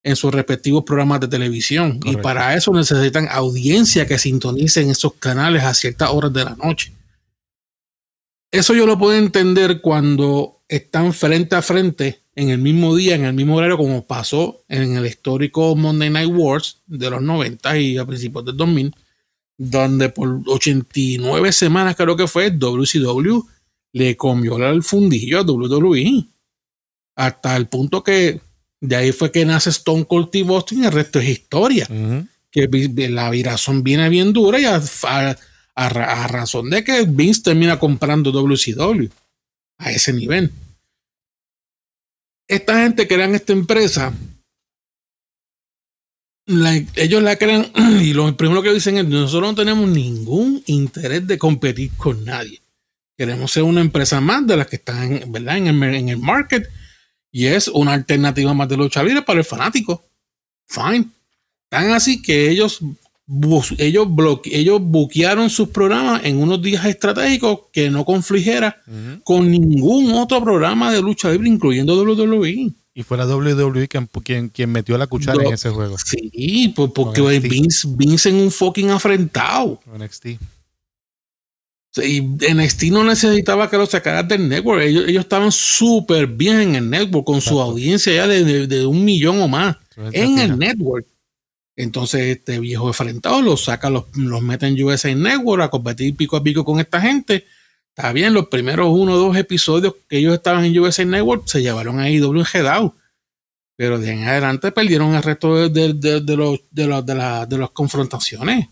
[0.02, 2.00] en sus respectivos programas de televisión.
[2.06, 6.95] Y para eso necesitan audiencia que sintonicen esos canales a ciertas horas de la noche.
[8.56, 13.26] Eso yo lo puedo entender cuando están frente a frente en el mismo día, en
[13.26, 17.98] el mismo horario, como pasó en el histórico Monday Night Wars de los 90 y
[17.98, 18.96] a principios del 2000,
[19.58, 23.42] donde por 89 semanas creo que fue, WCW
[23.92, 26.26] le comió el fundillo a WWE.
[27.18, 28.40] Hasta el punto que
[28.80, 31.90] de ahí fue que nace Stone Cold Steve Austin y el resto es historia.
[32.50, 32.70] Que
[33.10, 35.36] la virazón viene bien dura y a, a,
[35.76, 39.10] razón de que Vince termina comprando WCW
[39.78, 40.52] a ese nivel.
[42.48, 44.14] Esta gente crean esta empresa,
[46.48, 51.38] ellos la crean y lo primero que dicen es, nosotros no tenemos ningún interés de
[51.38, 52.62] competir con nadie.
[53.18, 55.58] Queremos ser una empresa más de las que están ¿verdad?
[55.58, 56.70] En, el, en el market
[57.32, 60.06] y es una alternativa más de lucha libre para el fanático.
[60.68, 61.08] Fine.
[61.70, 62.80] Tan así que ellos
[63.78, 64.08] ellos,
[64.46, 68.82] ellos buquearon sus programas en unos días estratégicos que no confligera
[69.24, 72.72] con ningún otro programa de lucha libre, incluyendo WWE.
[72.98, 73.90] Y fue la WWE
[74.24, 75.98] quien, quien, metió la cuchara en ese juego.
[75.98, 79.82] Sí, porque Vince, Vince, en un fucking afrentado.
[79.98, 80.26] NXT.
[82.04, 84.82] Y NXT no necesitaba que lo sacaran del network.
[84.82, 89.04] Ellos, ellos estaban súper bien en el network, con su audiencia ya de, de, un
[89.04, 89.76] millón o más.
[90.14, 91.06] En el network.
[91.76, 96.38] Entonces este viejo enfrentado los saca, los, los mete en USA Network a competir pico
[96.38, 97.46] a pico con esta gente.
[97.96, 101.62] Está bien, los primeros uno o dos episodios que ellos estaban en USA Network se
[101.62, 102.94] llevaron a IW en
[103.78, 107.46] Pero de en adelante perdieron el resto de, de, de, los, de, los, de, la,
[107.46, 108.68] de las confrontaciones.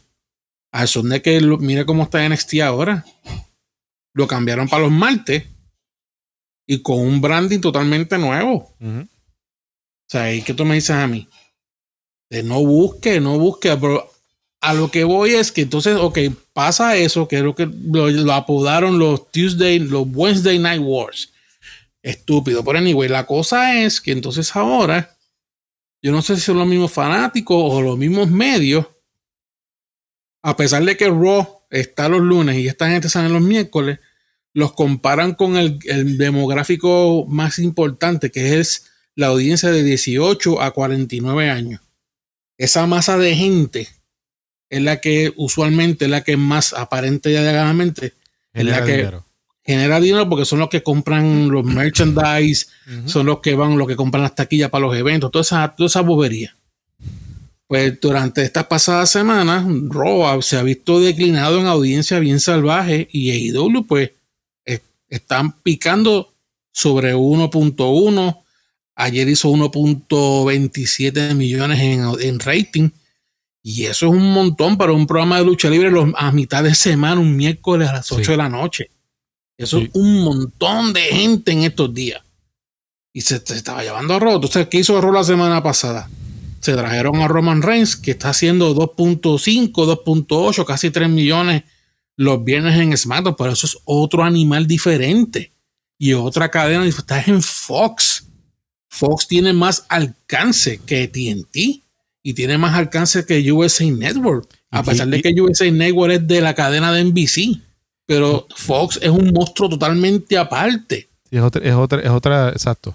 [0.71, 3.05] A son de que mire cómo está NXT ahora.
[4.13, 5.45] Lo cambiaron para los martes
[6.65, 8.75] y con un branding totalmente nuevo.
[8.81, 11.27] O sea, ¿y qué tú me dices a mí?
[12.41, 14.09] No busque, no busque, pero
[14.63, 16.19] a lo que voy es que entonces, ok,
[16.53, 21.33] pasa eso, que lo que lo, apodaron los Tuesday, los Wednesday Night Wars.
[22.01, 22.63] Estúpido.
[22.63, 25.17] Pero anyway, la cosa es que entonces ahora,
[26.01, 28.87] yo no sé si son los mismos fanáticos o los mismos medios,
[30.41, 33.99] a pesar de que Raw está los lunes y esta gente sale los miércoles,
[34.53, 40.71] los comparan con el, el demográfico más importante, que es la audiencia de 18 a
[40.71, 41.82] 49 años.
[42.57, 43.87] Esa masa de gente
[44.69, 48.13] es la que usualmente es la que más aparente y alegadamente es
[48.53, 49.25] Genera la que dinero.
[49.63, 52.67] genera dinero porque son los que compran los merchandise,
[53.05, 55.87] son los que van, los que compran las taquillas para los eventos, toda esa, toda
[55.87, 56.55] esa bobería.
[57.67, 63.31] Pues durante estas pasadas semanas, Raw se ha visto declinado en audiencia bien salvaje y
[63.31, 64.11] AEW pues
[65.09, 66.33] están picando
[66.71, 68.42] sobre 1.1.
[68.95, 72.89] Ayer hizo 1.27 millones en, en rating.
[73.63, 76.75] Y eso es un montón para un programa de lucha libre los- a mitad de
[76.75, 78.31] semana, un miércoles a las 8 Sí.
[78.31, 78.89] de la noche.
[79.57, 79.85] Eso Sí.
[79.85, 82.21] es un montón de gente en estos días.
[83.13, 84.35] Y se, se estaba llevando a Raw.
[84.35, 86.09] Entonces, ¿qué hizo Raw la semana pasada?
[86.59, 91.63] Se trajeron a Roman Reigns, que está haciendo 2.5, 2.8, casi 3 millones
[92.17, 93.35] los viernes en SmackDown.
[93.37, 95.51] Pero eso es otro animal diferente.
[95.99, 98.27] Y otra cadena, estás en Fox.
[98.95, 101.81] Fox tiene más alcance que TNT
[102.21, 104.47] y tiene más alcance que USA Network.
[104.69, 107.59] A Y- pesar de que USA Network es de la cadena de NBC.
[108.05, 111.07] Pero Fox es un monstruo totalmente aparte.
[111.31, 112.93] Es otra, es otra, es otra, exacto.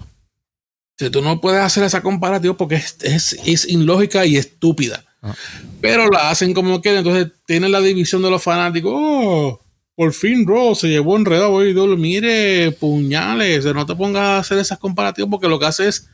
[0.97, 5.03] Sea, tú no puedes hacer esa comparativa porque es, es, es ilógica y estúpida.
[5.21, 5.35] Ah.
[5.81, 6.99] Pero la hacen como quieren.
[6.99, 8.93] Entonces tienen la división de los fanáticos.
[8.95, 9.59] Oh,
[9.99, 11.61] por fin Raw se llevó enredado.
[11.73, 11.97] dolo.
[11.97, 13.65] Mire, puñales.
[13.65, 16.09] No te pongas a hacer esas comparativas porque lo que hace es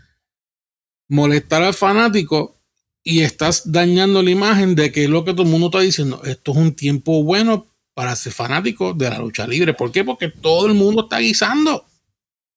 [1.08, 2.60] molestar al fanático
[3.04, 6.20] y estás dañando la imagen de que es lo que todo el mundo está diciendo.
[6.24, 9.76] Esto es un tiempo bueno para ser fanático de la lucha libre.
[9.76, 10.04] ¿Por qué?
[10.04, 11.86] Porque todo el mundo está guisando.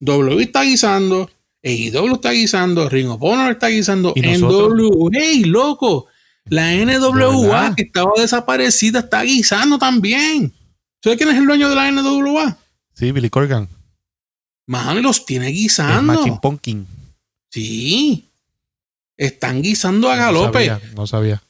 [0.01, 1.31] W está guisando.
[1.63, 4.23] AEW está guisando, Ring of Honor está guisando, ¿Y?
[4.23, 6.07] NW, hey, loco,
[6.47, 10.55] la ¿De NWA que estaba desaparecida está guisando también.
[11.03, 12.57] ¿Sabes quién es el dueño de la NWA?
[12.95, 13.69] Sí, Billy Corgan.
[14.67, 16.03] Mano, los tiene El guisando.
[16.03, 16.87] Machine Pumpkin.
[17.51, 18.25] Sí.
[19.17, 20.67] Están guisando a No galope.
[20.67, 21.43] sabía, No sabía.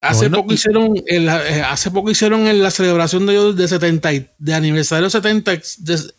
[0.00, 4.12] Hace Bueno, poco hicieron el- eh, hace poco hicieron la celebración de ellos de 70
[4.12, 6.12] y- de aniversario 70 de-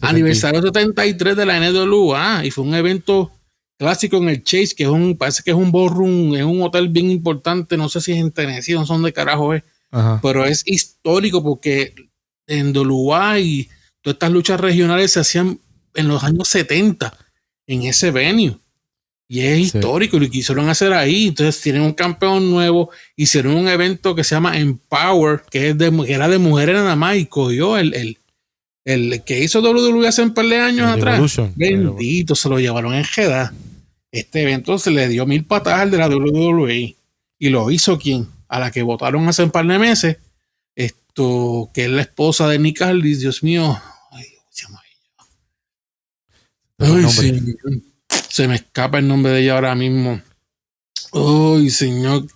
[0.00, 3.30] aniversario 73 de la NWA y fue un evento
[3.78, 6.88] clásico en el Chase que es un parece que es un ballroom es un hotel
[6.88, 10.18] bien importante no sé si es en Tennessee no sé dónde carajo es Ajá.
[10.22, 11.94] pero es histórico porque
[12.46, 13.68] en WA y
[14.00, 15.60] todas estas luchas regionales se hacían
[15.94, 17.16] en los años 70
[17.66, 18.56] en ese venue.
[19.28, 19.62] Y es Sí.
[19.78, 21.28] histórico lo quisieron hacer ahí.
[21.28, 22.90] Entonces tienen un campeón nuevo.
[23.16, 26.96] Hicieron un evento que se llama Empower, que, es de, que era de mujeres nada
[26.96, 27.16] más.
[27.16, 28.18] Y cogió el, el,
[28.84, 31.40] el que hizo WWE hace un par de años El atrás.
[31.56, 33.54] Bendito, se lo llevaron en Jeddah.
[34.10, 36.94] Este evento se le dio mil patadas al de la WWE.
[37.38, 38.28] Y lo hizo quien?
[38.52, 40.18] A la que votaron hace un par de meses.
[40.76, 43.20] Esto, que es la esposa de Nick Aldis.
[43.20, 43.80] Dios mío.
[44.10, 44.80] Ay, ¿cómo se llama
[46.78, 47.06] El ella?
[47.06, 47.82] Ay, señor.
[48.28, 50.20] Se me escapa el nombre de ella ahora mismo.
[51.12, 52.26] Ay, señor.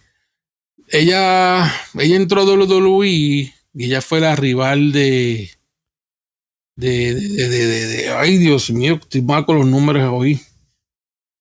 [0.89, 5.51] Ella, ella entró a WWE y ella fue la rival de.
[6.77, 10.41] De, de, de, de- de- ay, Dios mío, estoy mal con los números hoy.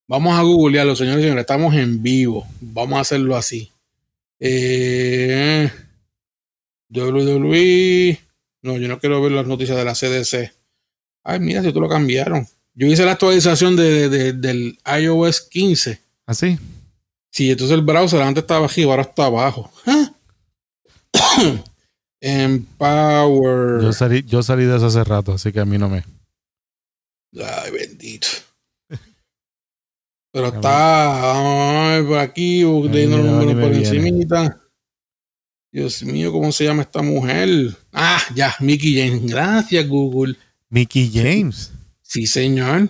[0.07, 1.41] Vamos a googlearlo, señores y señores.
[1.43, 2.45] Estamos en vivo.
[2.61, 3.71] Vamos a hacerlo así.
[4.47, 5.71] Eh,
[6.89, 8.19] WWE.
[8.61, 10.51] No, yo no quiero ver las noticias de la CDC.
[11.23, 12.47] Ay, mira, si tú lo cambiaron.
[12.73, 15.99] Yo hice la actualización de, de- de- del iOS 15.
[16.27, 16.57] Así.
[17.31, 19.71] Sí, entonces el browser antes estaba aquí, ahora está abajo.
[19.85, 20.11] ¿Ah?
[22.21, 23.81] Empower.
[23.81, 26.03] Yo salí, yo salí de eso hace rato, así que a mí no me.
[27.35, 28.27] Ay, bendito.
[30.35, 34.61] Pero está por aquí, leyendo los números por encimita.
[35.71, 37.73] Dios mío, ¿cómo se llama esta mujer?
[37.93, 39.31] Ah, ya, Mickey James.
[39.31, 40.35] Gracias, Google.
[40.67, 41.71] Mickey James.
[42.01, 42.89] Sí, señor.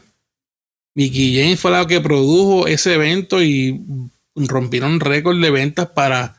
[0.95, 3.79] Mickey James fue la que produjo ese evento y
[4.34, 6.38] rompieron récord de ventas para,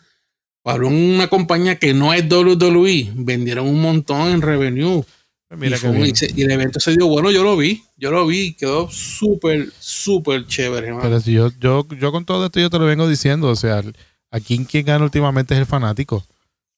[0.63, 3.13] para una compañía que no es WWE.
[3.15, 5.05] Vendieron un montón en revenue.
[5.51, 6.11] Mira y, que fue un- bien.
[6.11, 8.91] y se- y el evento se dio bueno, yo lo vi, yo lo vi, quedó
[8.91, 10.93] súper, súper chévere.
[11.01, 13.83] Pero si yo, yo, yo con todo esto yo te lo vengo diciendo, o sea,
[14.31, 16.25] aquí quien gana últimamente es el fanático.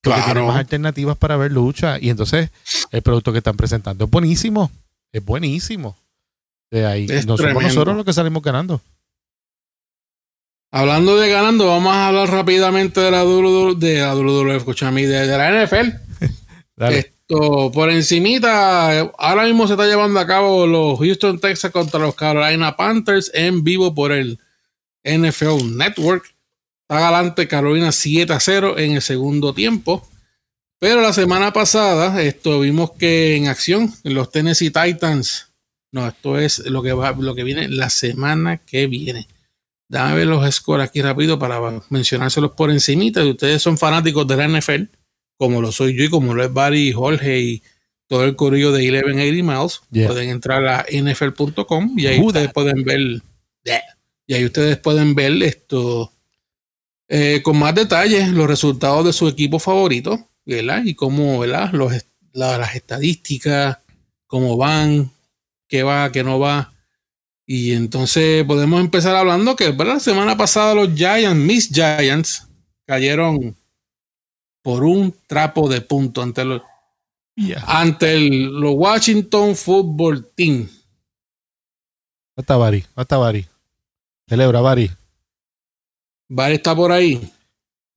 [0.02, 0.32] Porque Claro.
[0.32, 1.98] tiene más alternativas para ver lucha.
[2.00, 2.50] Y entonces
[2.92, 4.70] el producto que están presentando es buenísimo.
[5.12, 5.96] Es buenísimo.
[6.70, 7.06] De ahí.
[7.08, 8.80] Es no somos nosotros los que salimos ganando.
[10.70, 15.26] Hablando de ganando, vamos a hablar rápidamente de la WWE, de la WWE, escúchame, de,
[15.26, 15.96] de la NFL.
[16.76, 17.12] Dale.
[17.28, 22.74] Por encimita, ahora mismo se está llevando a cabo los Houston Texas contra los Carolina
[22.74, 24.38] Panthers en vivo por el
[25.04, 26.34] NFL Network.
[26.82, 30.08] Está galante Carolina 7 a 0 en el segundo tiempo.
[30.78, 35.52] Pero la semana pasada, esto vimos que en acción, los Tennessee Titans.
[35.92, 39.28] No, esto es lo que va, lo que viene la semana que viene.
[39.86, 41.60] Dame ver los scores aquí rápido para
[41.90, 43.22] mencionárselos por encimita.
[43.22, 44.84] Si ustedes son fanáticos de la NFL,
[45.38, 47.62] como lo soy yo y como lo es Barry, Jorge y
[48.06, 53.22] todo el corrillo de 1180 Miles, pueden entrar a nfl.com y ahí ustedes pueden ver,
[54.26, 56.12] y ahí ustedes pueden ver esto
[57.08, 60.82] eh, con más detalles los resultados de su equipo favorito ¿verdad?
[60.84, 61.72] Y cómo, ¿verdad?
[61.72, 61.92] Los,
[62.32, 63.78] las estadísticas,
[64.26, 65.10] cómo van,
[65.68, 66.72] qué va, qué no va.
[67.44, 69.94] Y entonces podemos empezar hablando que ¿verdad?
[69.94, 72.46] la semana pasada los Giants, mis Giants,
[72.86, 73.56] cayeron
[74.62, 76.62] por un trapo de punto ante los,
[77.66, 80.68] ante el, Washington Football Team.
[82.36, 82.80] ¿Dónde está Bari?
[82.80, 83.46] ¿Dónde está Bari?
[84.28, 84.90] Celebra, Bari.
[86.28, 87.20] Bari está por ahí.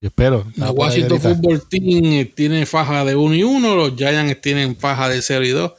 [0.00, 0.46] Yo espero.
[0.56, 5.22] La Washington Football Team tiene faja de 1 y 1, los Giants tienen faja de
[5.22, 5.72] 0 y 2.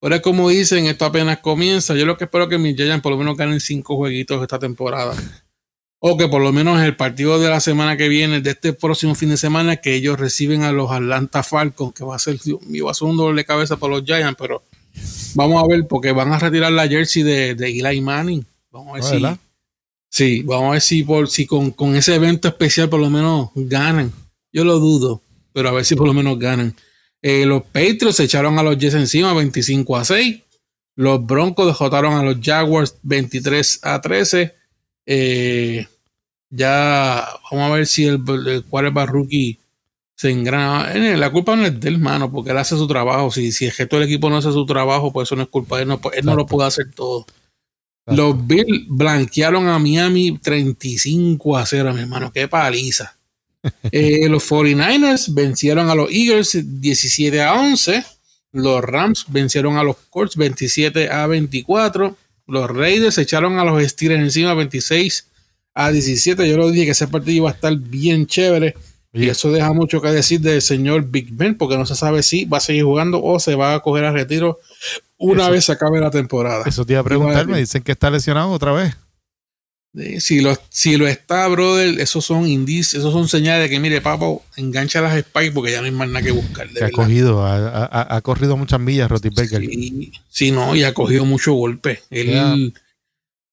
[0.00, 1.94] Pero es como dicen, esto apenas comienza.
[1.94, 5.14] Yo lo que espero que mis Giants por lo menos ganen 5 jueguitos esta temporada.
[6.00, 9.14] O que por lo menos el partido de la semana que viene, de este próximo
[9.14, 12.90] fin de semana, que ellos reciben a los Atlanta Falcons, que va a ser, va
[12.90, 14.62] a ser un doble de cabeza para los Giants, pero
[15.34, 18.46] vamos a ver, porque van a retirar la jersey de, de Eli Manning.
[18.70, 19.48] Vamos a ver ah, si
[20.10, 24.12] Sí, vamos a ver si, por, si con, ese evento especial por lo menos ganan.
[24.52, 25.20] Yo lo dudo,
[25.52, 26.74] pero a ver si por lo menos ganan.
[27.20, 30.40] Eh, los Patriots se echaron a los Jets encima 25 a 6.
[30.96, 34.54] Los Broncos derrotaron a los Jaguars 23 a 13.
[35.10, 35.86] Eh,
[36.50, 39.58] ya vamos a ver si el, el quarterback rookie
[40.14, 40.92] se engrana.
[40.92, 43.30] Eh, la culpa no es del mano, porque él hace su trabajo.
[43.30, 45.76] Si, si el resto del equipo no hace su trabajo, pues eso no es culpa
[45.76, 45.88] de él.
[45.88, 47.24] No, él no lo puede hacer todo.
[48.04, 52.32] Los Bills blanquearon a Miami 35 a 0, mi hermano.
[52.32, 53.14] Qué paliza.
[53.90, 58.04] Eh, los 49ers vencieron a los Eagles 17 a 11.
[58.52, 62.16] Los Rams vencieron a los Colts 27 a 24.
[62.48, 65.28] Los Raiders echaron a los Steelers encima 26
[65.74, 66.48] a 17.
[66.48, 68.74] Yo lo dije que ese partido iba a estar bien chévere.
[69.12, 72.44] Y eso deja mucho que decir del señor Big Ben, porque no se sabe si
[72.44, 74.58] va a seguir jugando o se va a coger a retiro
[75.16, 76.64] una vez se acabe la temporada.
[76.66, 78.96] Eso te iba a preguntar, me dicen que está lesionado otra vez.
[80.20, 84.00] Si lo, si lo está, brother, esos son indicios, esos son señales de que, mire,
[84.00, 86.68] papo, engancha las spikes porque ya no hay más nada que buscar.
[86.80, 89.60] ha cogido, ha, corrido muchas millas, Rottenberger.
[89.60, 92.02] Sí, sí, no, y ha cogido mucho golpe.
[92.10, 92.72] Él,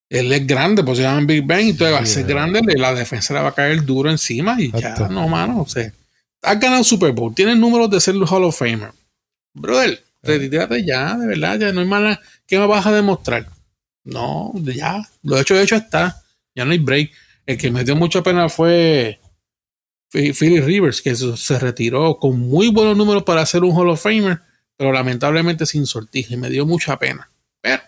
[0.10, 2.94] él es grande, pues se llama Big Bang, y entonces va a ser grande, la
[2.94, 5.92] defensa le va a caer duro encima y ya, no, mano, o sea,
[6.42, 8.92] has ganado Super Bowl, tienes números de ser Hall of Famer.
[9.54, 13.48] Brother, retírate ya, de verdad, ya no hay más ¿Qué me vas a demostrar?
[14.04, 16.22] No, ya, lo hecho, de hecho está.
[16.56, 17.12] Ya no hay break.
[17.46, 19.20] El que me dio mucha pena fue
[20.12, 24.40] Philly Rivers, que se retiró con muy buenos números para hacer un Hall of Famer,
[24.78, 27.30] pero lamentablemente sin sortija y me dio mucha pena.
[27.62, 27.84] Pero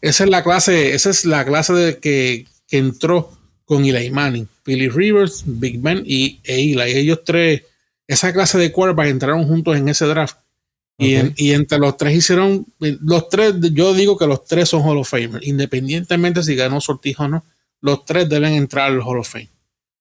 [0.00, 3.32] esa es la clase, esa es la clase de que, que entró
[3.64, 6.92] con Eli Manning, Philly Rivers, Big Ben y e Eli.
[6.92, 7.62] Ellos tres,
[8.06, 10.36] esa clase de quarterback entraron juntos en ese draft
[10.98, 15.08] y, entre los tres hicieron, los tres, yo digo que los tres son Hall of
[15.08, 17.44] Famer, independientemente si ganó Sortijo o no,
[17.82, 19.50] los tres deben entrar al Hall of Fame,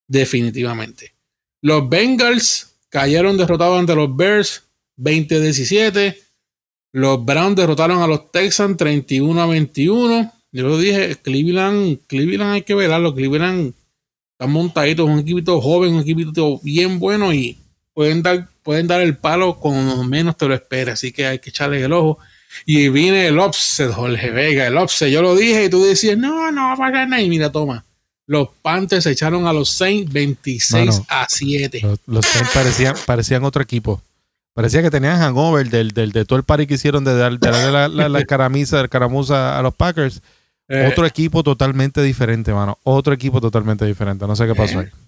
[0.07, 1.13] definitivamente.
[1.61, 4.63] Los Bengals cayeron derrotados ante los Bears
[4.97, 6.15] 20-17.
[6.93, 10.33] Los Browns derrotaron a los Texans 31 a 21.
[10.51, 13.15] Yo lo dije, Cleveland, Cleveland hay que verlo.
[13.15, 13.73] Cleveland
[14.33, 17.57] están montaditos, un equipo joven, un equipo bien bueno y
[17.93, 21.49] pueden dar pueden dar el palo con menos te lo esperas, así que hay que
[21.49, 22.19] echarle el ojo.
[22.65, 25.09] Y viene el offset, Jorge Vega, el offset.
[25.09, 27.21] Yo lo dije y tú decías, no, no va a pasar nada.
[27.21, 27.85] Y mira, toma.
[28.27, 31.81] Los Panthers echaron a los Saints 26 a 7.
[32.05, 34.01] Los, Saints parecían, parecían otro equipo.
[34.53, 37.87] Parecía que tenían hangover del, del, de todo el party que hicieron de darle la,
[37.87, 40.21] la, la, caramiza, caramuza a los Packers.
[40.67, 40.87] Eh.
[40.89, 42.77] otro equipo totalmente diferente, mano.
[42.83, 44.25] Otro equipo totalmente diferente.
[44.27, 44.83] No sé qué pasó eh.
[44.85, 45.00] ahí.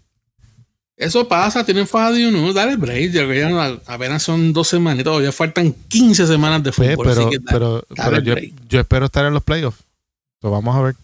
[0.96, 5.32] Eso pasa, tienen faja de uno, dale break, ya apenas son dos semanas y todavía
[5.32, 7.42] faltan 15 semanas de fútbol.
[7.50, 9.80] pero, pero, yo, espero estar en los playoffs.
[10.42, 10.96] Lo vamos a ver.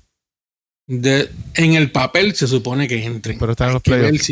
[0.85, 3.39] De, en el papel se supone que entren.
[3.39, 4.31] Pero están en los playoffs.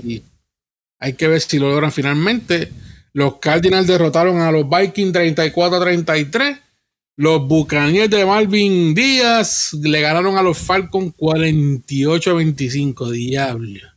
[0.99, 2.71] hay que ver si lo logran finalmente.
[3.13, 6.57] Los Cardinals derrotaron a los Vikings 34 a 33.
[7.15, 13.09] Los Buccaneers de Malvin Díaz le ganaron a los Falcons 48 a 25.
[13.09, 13.96] Diablo.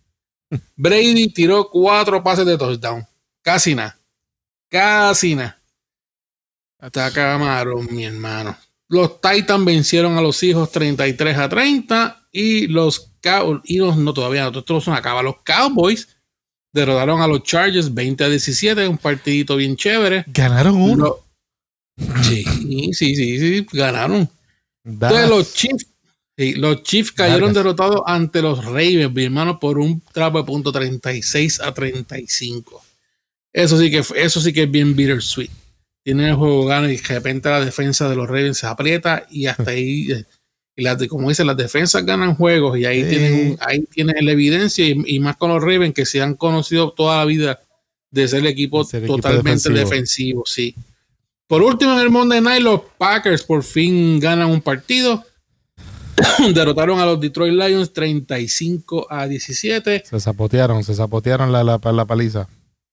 [0.77, 3.07] Brady tiró cuatro pases de touchdown.
[3.43, 3.99] Casi nada.
[4.69, 5.61] Casi nada.
[6.79, 8.57] Hasta camarón, mi hermano.
[8.89, 14.85] Los Titans vencieron a los hijos 33 a 30 y los Cowboys, no todavía, nosotros
[14.85, 15.23] son acaba.
[15.23, 16.09] Los Cowboys
[16.73, 20.25] derrotaron a los Chargers 20 a 17, un partidito bien chévere.
[20.29, 21.05] Ganaron uno.
[21.05, 21.25] Lo-
[22.23, 22.45] sí,
[22.93, 24.29] sí, sí, sí, ganaron.
[24.85, 25.87] Entonces los Chiefs,
[26.41, 27.55] sí, los Chiefs cayeron Largas.
[27.55, 32.83] derrotados ante los Ravens, mi hermano, por un trapo de punto 36 a 35.
[33.53, 35.51] Eso sí que eso sí que es bien bittersweet.
[36.03, 39.47] Tienen el juego gana y de repente la defensa de los Ravens se aprieta y
[39.47, 40.25] hasta ahí, eh,
[40.77, 43.11] y las como dicen, las defensas ganan juegos y ahí Sí.
[43.11, 46.93] tienen, ahí tienen la evidencia y, y más con los Ravens que se han conocido
[46.93, 47.61] toda la vida
[48.11, 49.75] de ser el equipo ser totalmente defensivo.
[49.79, 50.75] defensivo, sí.
[51.47, 55.25] Por último, en el Monday Night, los Packers por fin ganan un partido.
[56.55, 60.05] Derrotaron a los Detroit Lions 35 a 17.
[60.05, 62.49] Se zapotearon, se zapotearon la, la, la paliza.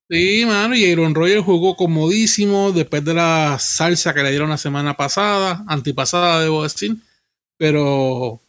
[0.09, 4.57] Sí, mano, y Aaron Rodgers jugó comodísimo después de la salsa que le dieron la
[4.57, 6.95] semana pasada, antipasada, debo decir.
[7.57, 8.39] Pero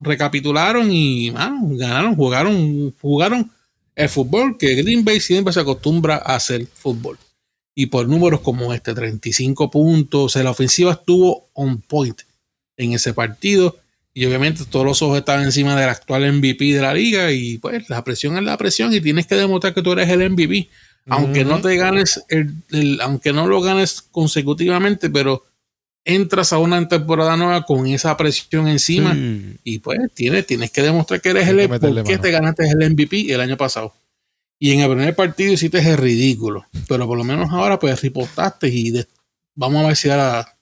[0.00, 3.50] recapitularon y, mano, ganaron, jugaron, jugaron
[3.94, 7.18] el fútbol que Green Bay siempre se acostumbra a hacer fútbol.
[7.74, 12.22] Y por números como este, 35 puntos, o sea, la ofensiva estuvo on point
[12.76, 13.76] en ese partido.
[14.16, 17.32] Y obviamente todos los ojos estaban encima del actual MVP de la liga.
[17.32, 20.30] Y pues la presión es la presión y tienes que demostrar que tú eres el
[20.30, 20.68] MVP
[21.06, 25.44] aunque no te ganes el, el- aunque no lo ganes consecutivamente, pero
[26.02, 29.56] entras a una temporada nueva con esa presión encima Sí.
[29.64, 32.22] y pues tienes, tienes que demostrar que eres el meterle por qué mano.
[32.22, 33.92] te ganaste el MVP el año pasado.
[34.58, 38.68] Y en el primer partido hiciste el ridículo, pero por lo menos ahora pues reportaste
[38.68, 39.06] y de-
[39.54, 40.56] vamos a ver si ahora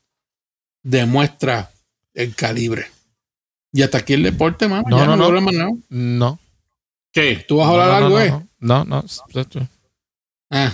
[0.82, 1.70] demuestra
[2.14, 2.86] el calibre.
[3.72, 4.84] Y hasta aquí el deporte, mano.
[4.88, 5.40] No, Ya no, no.
[5.40, 5.70] más nada.
[5.88, 6.38] No.
[7.10, 7.44] ¿Qué?
[7.48, 8.30] ¿Tú vas a hablar no, no, algo, no, eh?
[8.60, 9.04] no, no, no,
[9.54, 9.68] no.
[10.50, 10.72] Ah.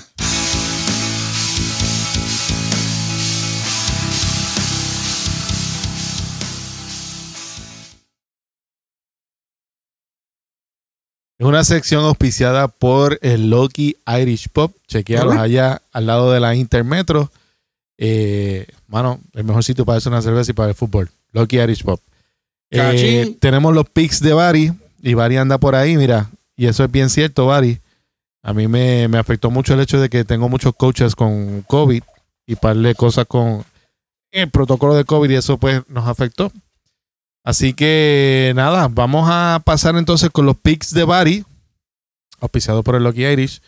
[11.38, 14.74] Es una sección auspiciada por el Loki Irish Pop.
[14.88, 17.30] Chequealos allá al lado de la Intermetro.
[17.96, 21.08] Eh, mano, el mejor sitio para hacer una cerveza y para el fútbol.
[21.30, 22.00] Loki Irish Pop.
[22.70, 24.72] Eh, tenemos los picks de Bari.
[25.00, 26.30] Y Bari anda por ahí, mira.
[26.56, 27.80] Y eso es bien cierto, Bari.
[28.42, 32.02] A mí me, me afectó mucho el hecho de que tengo muchos coaches con COVID
[32.46, 33.64] y parle cosas con
[34.30, 36.52] el protocolo de COVID y eso pues nos afectó.
[37.44, 41.44] Así que nada, vamos a pasar entonces con los picks de Bari,
[42.40, 43.62] auspiciado por el Lucky Irish,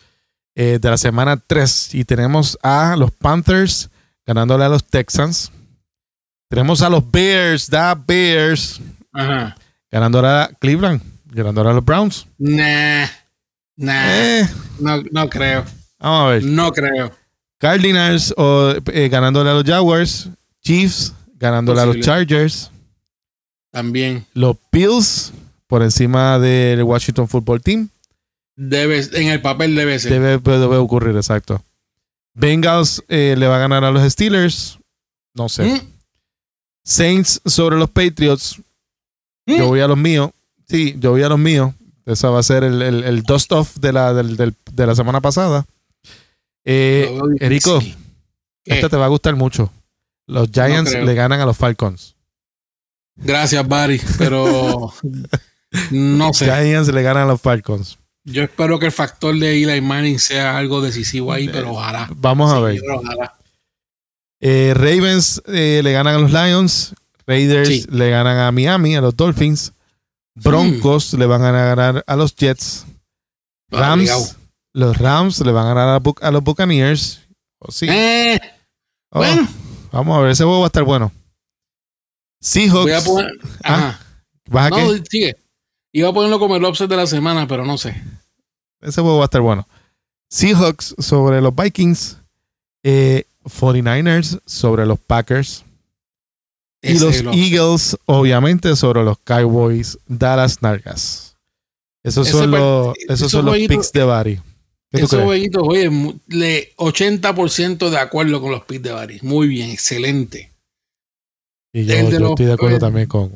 [0.55, 1.95] eh, de la semana 3.
[1.95, 3.89] Y tenemos a los Panthers
[4.25, 5.51] ganándole a los Texans.
[6.49, 8.81] Tenemos a los Bears, da Bears,
[9.13, 9.55] Ajá.
[9.91, 12.27] ganándole a Cleveland, ganándole a los Browns.
[12.37, 13.07] Nah.
[13.75, 14.05] Nah.
[14.13, 14.47] Eh,
[14.79, 15.65] No, no creo.
[15.99, 16.43] vamos a ver.
[16.43, 17.11] No creo.
[17.57, 20.29] Cardinals o, eh, ganándole a los Jaguars.
[20.63, 21.99] Chiefs ganándole a los.
[21.99, 22.71] Chargers.
[23.71, 24.25] También.
[24.33, 25.31] Los Bills
[25.67, 27.89] por encima del Washington Football Team.
[28.55, 30.11] Debe, en el papel debe ser.
[30.11, 31.63] Debe, debe ocurrir, exacto.
[32.33, 34.77] Bengals eh, le va a ganar a los Steelers.
[35.33, 35.63] No sé.
[35.63, 35.79] Mm,
[36.83, 38.61] Saints sobre los Patriots.
[39.45, 39.57] Mm.
[39.57, 40.31] Yo voy a los míos.
[40.67, 41.73] Sí, yo voy a los míos.
[42.05, 44.95] Esa va a ser el, el, el dust off de la, del- del- de la
[44.95, 45.65] semana pasada.
[46.65, 47.17] Eh.
[47.39, 47.95] Erico, ¿Qué?
[48.65, 49.71] esta te va a gustar mucho.
[50.27, 52.15] Los Giants le ganan a los Falcons.
[53.15, 54.01] Gracias, Barry.
[54.17, 54.91] Pero
[55.91, 56.45] no sé.
[56.45, 57.97] Giants le ganan a los Falcons.
[58.23, 62.07] Yo espero que el factor de Eli Manning sea algo decisivo ahí, pero ojalá.
[62.15, 62.79] Vamos a Sí, ver.
[62.95, 63.33] ojalá.
[64.39, 66.93] Eh, Ravens eh, le ganan a los Lions.
[67.27, 67.85] Raiders Sí.
[67.89, 69.73] le ganan a Miami, a los Dolphins.
[70.35, 72.85] Broncos le van a ganar a los Jets.
[73.69, 74.37] Rams,
[74.73, 77.21] los Rams le van a ganar a, a los Buccaneers.
[77.59, 77.87] Oh, sí.
[77.89, 78.39] Eh,
[79.13, 79.45] Oh, bueno,
[79.91, 81.11] Vamos a ver, ese juego va a estar bueno.
[82.39, 82.83] Seahawks.
[82.83, 83.31] voy a poner.
[83.63, 83.99] Ajá.
[84.49, 85.03] ¿Vas a No, qué?
[85.09, 85.35] sigue.
[85.93, 88.01] Iba a ponerlo como el upset de la semana, pero no sé.
[88.79, 89.67] Ese juego va a estar bueno.
[90.29, 92.17] Seahawks sobre los Vikings.
[92.83, 95.65] Eh, 49ers sobre los Packers.
[96.81, 101.35] Y Ese los Eagles, obviamente, sobre los Cowboys, Dallas Nargas.
[102.03, 104.35] Esos Ese son los, esos esos son los picks de Barry.
[104.91, 105.89] ¿Qué tú Esos jueguitos, oye,
[106.27, 109.19] le 80% de acuerdo con los picks de Barry.
[109.21, 110.51] Muy bien, excelente.
[111.73, 113.31] Y yo, los- estoy de acuerdo también con.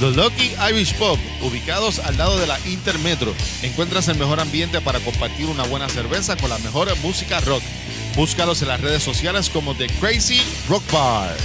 [0.01, 3.33] The Lucky Irish Pub, ubicados al lado de la Intermetro.
[3.61, 7.63] Encuentras el mejor ambiente para compartir una buena cerveza con la mejor música rock.
[8.15, 11.35] Búscalos en las redes sociales como The Crazy Rock Bar.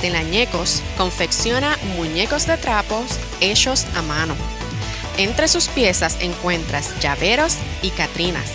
[0.00, 4.34] Telañecos confecciona muñecos de trapos hechos a mano.
[5.16, 8.50] Entre sus piezas encuentras llaveros y catrinas.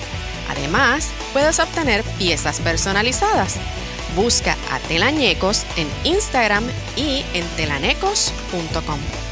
[0.50, 3.58] Además, puedes obtener piezas personalizadas
[4.16, 6.64] Busca a Telañecos en Instagram
[6.96, 9.27] y en telanecos.com.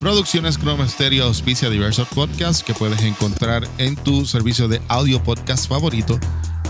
[0.00, 5.68] Producciones Chrome Stereo auspicia diversos podcasts que puedes encontrar en tu servicio de audio podcast
[5.68, 6.18] favorito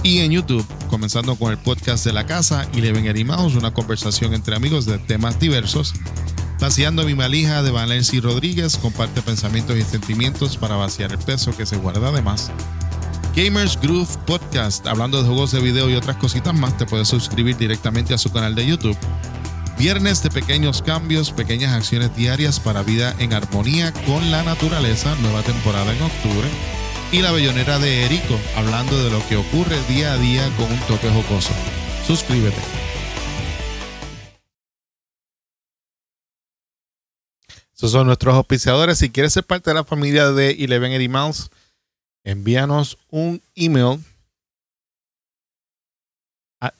[0.02, 4.32] y en YouTube, comenzando con el podcast de la casa y Leven Animados, una conversación
[4.32, 5.92] entre amigos de temas diversos
[6.60, 11.66] Vaciando mi malija de Valencia Rodríguez comparte pensamientos y sentimientos para vaciar el peso que
[11.66, 12.50] se guarda de más.
[13.36, 17.56] Gamers Groove Podcast, hablando de juegos de video y otras cositas más, te puedes suscribir
[17.56, 18.96] directamente a su canal de YouTube.
[19.78, 25.44] Viernes de pequeños cambios, pequeñas acciones diarias para vida en armonía con la naturaleza, nueva
[25.44, 26.48] temporada en octubre.
[27.12, 30.80] Y la bellonera de Erico, hablando de lo que ocurre día a día con un
[30.88, 31.52] toque jocoso.
[32.04, 32.60] Suscríbete.
[37.72, 38.98] Esos son nuestros auspiciadores.
[38.98, 41.50] Si quieres ser parte de la familia de Eleven Eddie Mouse,
[42.24, 44.04] envíanos un email
[46.60, 46.74] a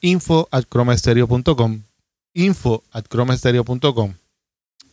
[2.39, 3.55] info at at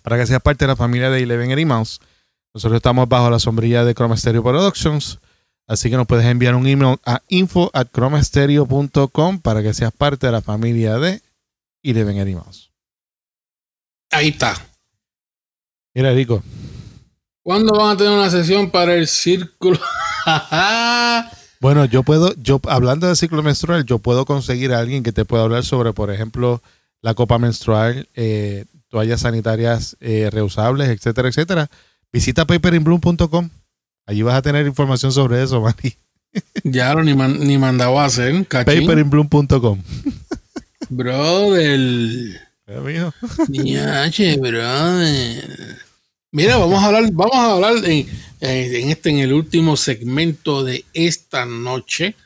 [0.03, 2.01] para que seas parte de la familia de Eleven Eddie Mouse.
[2.55, 5.19] Nosotros estamos bajo la sombrilla de Chroma Stereo Productions,
[5.67, 7.89] así que nos puedes enviar un email a info at
[9.43, 11.21] para que seas parte de la familia de
[11.83, 12.71] Eleven Eddie Mouse.
[14.11, 14.55] Ahí está.
[15.95, 16.43] Mira, Rico.
[17.43, 19.79] ¿Cuándo van a tener una sesión para el círculo?
[21.61, 25.25] bueno, yo puedo, yo hablando de ciclo menstrual, yo puedo conseguir a alguien que te
[25.25, 26.63] pueda hablar sobre, por ejemplo,
[27.07, 31.71] la copa menstrual, eh, toallas sanitarias eh, reusables, etcétera, etcétera.
[32.13, 33.49] Visita paperinbloom.com.
[34.07, 35.97] Allí vas a tener información sobre eso, Mari.
[36.65, 38.45] ya lo ni, ni mandado a hacer.
[38.49, 39.83] Paperinbloom.com.
[40.89, 42.41] Brother.
[42.77, 43.15] Amigo.
[44.41, 45.79] brother.
[46.33, 48.09] Mira, vamos a hablar, vamos a hablar en,
[48.41, 52.17] este, en el último segmento de esta noche.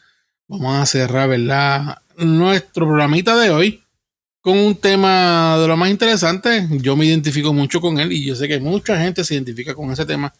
[0.49, 1.99] Vamos a cerrar, ¿verdad?
[2.17, 3.80] Nuestro programita de hoy
[4.41, 6.67] con un tema de lo más interesante.
[6.71, 9.91] Yo me identifico mucho con él y yo sé que mucha gente se identifica con
[9.93, 10.33] ese tema.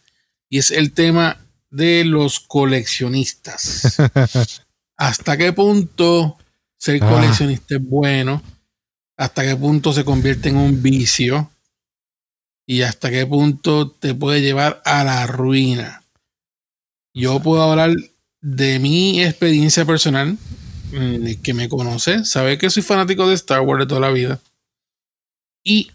[0.49, 1.37] Y es el tema
[1.69, 3.97] de los coleccionistas.
[4.97, 6.37] ¿Hasta qué punto
[6.77, 7.09] ser ah.
[7.09, 8.41] coleccionista es bueno?
[9.17, 11.49] ¿Hasta qué punto se convierte en un vicio?
[12.71, 16.03] y hasta qué punto te puede llevar a la ruina.
[17.13, 17.93] Yo puedo hablar
[18.39, 20.37] de mi experiencia personal,
[20.91, 24.39] mm, que me conoce, sabe que soy fanático de Star Wars de toda la vida.
[25.63, 25.91] Y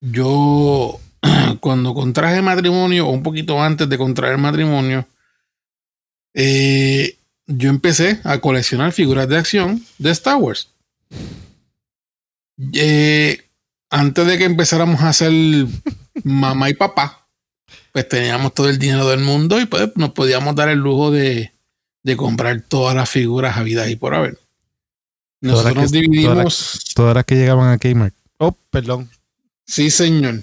[0.00, 1.00] yo,
[1.60, 5.06] cuando contraje matrimonio, o un poquito antes de contraer matrimonio,
[6.34, 7.16] eh,
[7.46, 10.68] yo empecé a coleccionar figuras de acción de Star Wars.
[12.74, 13.42] Eh,
[13.90, 15.32] antes de que empezáramos a ser
[16.24, 17.26] mamá y papá,
[17.92, 21.52] pues teníamos todo el dinero del mundo y pues nos podíamos dar el lujo de,
[22.16, 24.38] comprar todas las figuras habidas y por haber.
[25.40, 26.92] Nosotros nos dividimos.
[26.94, 28.14] Todas las, que llegaban a Kmart.
[28.38, 29.10] Oh, perdón.
[29.66, 30.42] Sí, señor.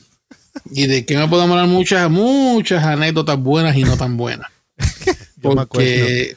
[0.72, 4.49] Y de qué me podemos hablar muchas, muchas anécdotas buenas y no tan buenas.
[5.41, 6.36] Porque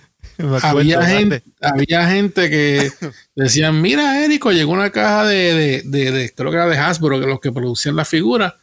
[0.62, 2.90] había, gente, había gente que
[3.34, 7.40] decían, mira, Érico, llegó una caja de, de, creo que era de Hasbro, que los
[7.40, 8.54] que producían las figuras,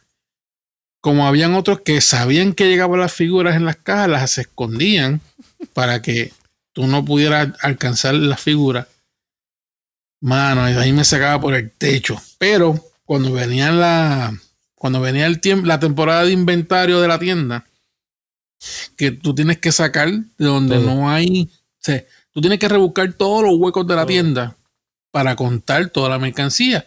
[1.00, 5.20] como habían otros que sabían que llegaban las figuras en las cajas, las escondían
[5.72, 6.32] para que
[6.78, 8.86] tú no pudieras alcanzar las figuras.
[10.20, 12.22] Mano, ahí me sacaba por el techo.
[12.38, 14.32] Pero cuando venía la,
[14.76, 17.66] cuando venía el tiempo, la temporada de inventario de la tienda,
[18.96, 20.94] que tú tienes que sacar de donde Todo.
[20.94, 24.12] no hay, o sea, tú tienes que rebuscar todos los huecos de la Todo.
[24.12, 24.56] tienda
[25.10, 26.86] para contar toda la mercancía.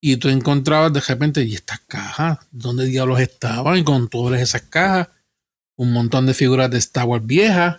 [0.00, 2.38] Y tú encontrabas de repente, ¿y estas cajas?
[2.50, 3.78] ¿Dónde diablos estaban?
[3.78, 5.10] Y con todas esas cajas,
[5.76, 7.76] un montón de figuras de Star Wars viejas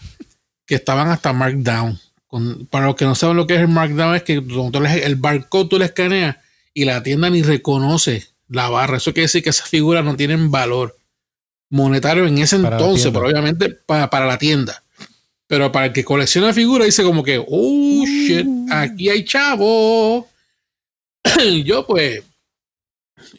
[0.70, 2.00] que estaban hasta Markdown.
[2.28, 5.16] Con- para los que no saben lo que es el Markdown, es que tú- el
[5.16, 6.38] barcode tú le escaneas
[6.76, 8.98] y la tienda ni reconoce la barra.
[8.98, 10.96] Eso quiere decir que esas figuras no tienen valor
[11.72, 14.84] monetario en ese Para entonces, pero obviamente para, para la tienda.
[15.48, 20.28] Pero para el que colecciona figuras dice como que, oh shit, aquí hay chavo.
[21.66, 22.22] yo pues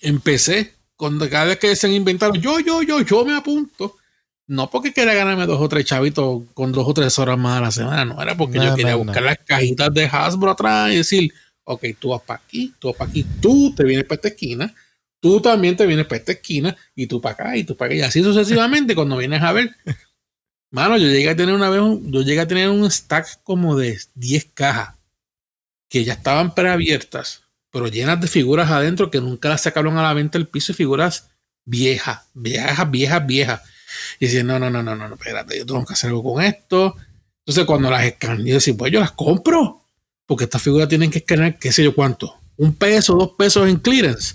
[0.02, 3.96] empecé cuando cada vez que se inventaron, yo, yo, yo, yo me apunto.
[4.50, 7.60] No porque quería ganarme dos o tres chavitos con dos o tres horas más a
[7.60, 9.28] la semana, no era porque No, yo quería no, buscar no.
[9.28, 11.32] las cajitas de Hasbro atrás y decir,
[11.64, 14.74] ok, tú vas para aquí, tú vas para aquí, tú te vienes para esta esquina,
[15.20, 17.94] tú también te vienes para esta esquina y tú para acá y tú para acá
[17.94, 19.70] y así sucesivamente cuando vienes a ver.
[20.72, 23.76] Mano, yo llegué a tener una vez, un- yo llegué a tener un stack como
[23.76, 24.96] de 10 cajas
[25.88, 30.14] que ya estaban preabiertas, pero llenas de figuras adentro que nunca las sacaron a la
[30.14, 31.30] venta al piso y figuras
[31.64, 33.62] viejas, viejas, viejas, viejas.
[34.18, 36.42] Y decían, no, no, no, no, no, no, espérate, yo tengo que hacer algo con
[36.42, 36.96] esto.
[37.40, 39.84] Entonces cuando las escaneé, yo decía, pues yo las compro,
[40.26, 43.76] porque estas figuras tienen que escanear, qué sé yo cuánto, un peso, dos pesos en
[43.76, 44.34] clearance.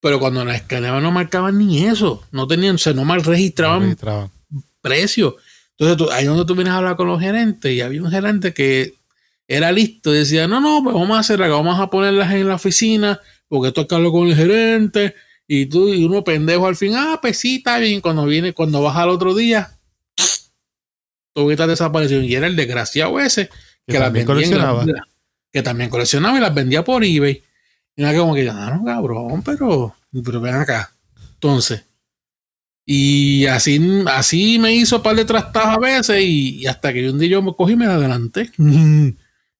[0.00, 3.82] Pero cuando las escaneaban no marcaban ni eso, no tenían, o sea, no mal registraban
[3.82, 4.30] Registraban.
[4.80, 5.36] precio.
[5.78, 8.10] Entonces, tú- ahí es donde tú vienes a hablar con los gerentes y había un
[8.10, 8.94] gerente que
[9.48, 12.48] era listo y decía, no, no, pues vamos a hacer algo, vamos a ponerlas en
[12.48, 15.14] la oficina porque esto hay que hablar con el gerente
[15.48, 18.82] y tú y uno pendejo al fin, ah, pues sí, está bien, cuando viene, cuando
[18.82, 19.78] vas al otro día,
[21.34, 23.48] tu estás desaparecido y era el desgraciado ese
[23.86, 24.84] Que que, las en la- coleccionaba.
[25.52, 27.42] que también coleccionaba y las vendía por eBay.
[27.96, 29.94] Y era como que, ah, no, cabrón, pero,
[30.24, 30.92] pero ven acá.
[31.34, 31.84] Entonces,
[32.84, 37.18] y así, así me hizo par de trastadas a veces y, y hasta que un
[37.18, 38.50] día yo me cogí y me adelanté.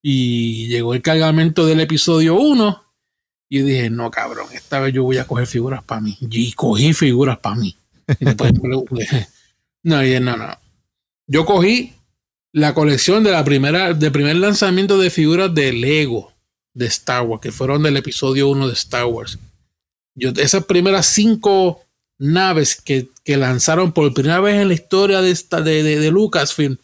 [0.03, 2.82] y llegó el cargamento del episodio 1
[3.49, 6.16] y dije, no, cabrón, esta vez yo voy a coger figuras para mí.
[6.20, 7.76] Y cogí figuras para mí.
[8.18, 8.53] Y después
[9.82, 10.59] no, dije, no, no.
[11.28, 11.94] Yo cogí
[12.53, 16.32] la colección de la primera, del primer lanzamiento de figuras de Lego
[16.74, 19.38] de Star Wars, que fueron del episodio 1 de Star Wars.
[20.14, 21.82] Yo, esas primeras cinco
[22.18, 26.11] naves que, que lanzaron por primera vez en la historia de, esta, de, de, de
[26.11, 26.78] Lucasfilm,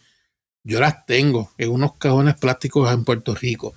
[0.63, 3.73] yo las tengo en unos cajones plásticos en Puerto Rico.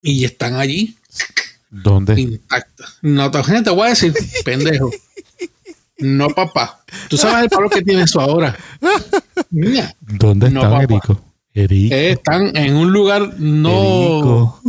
[0.00, 0.96] Y están allí
[1.70, 2.20] ¿Dónde?
[2.20, 2.98] intactas.
[3.02, 4.14] No, te, gente, te voy a decir,
[4.44, 4.90] pendejo.
[5.98, 6.80] No, papá.
[7.08, 8.56] Tú sabes el valor que tiene eso ahora.
[9.50, 10.82] Mira, ¿Dónde No, están.
[10.82, 11.20] Erico?
[11.52, 11.94] Erico.
[11.94, 13.70] eh, están en un lugar no.
[13.70, 14.62] Erico.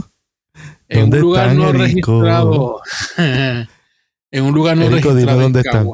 [0.88, 2.22] En un ¿Dónde lugar están, no Erico?
[2.22, 2.82] registrado.
[4.32, 5.42] en un lugar no Erico, registrado.
[5.42, 5.88] dónde están.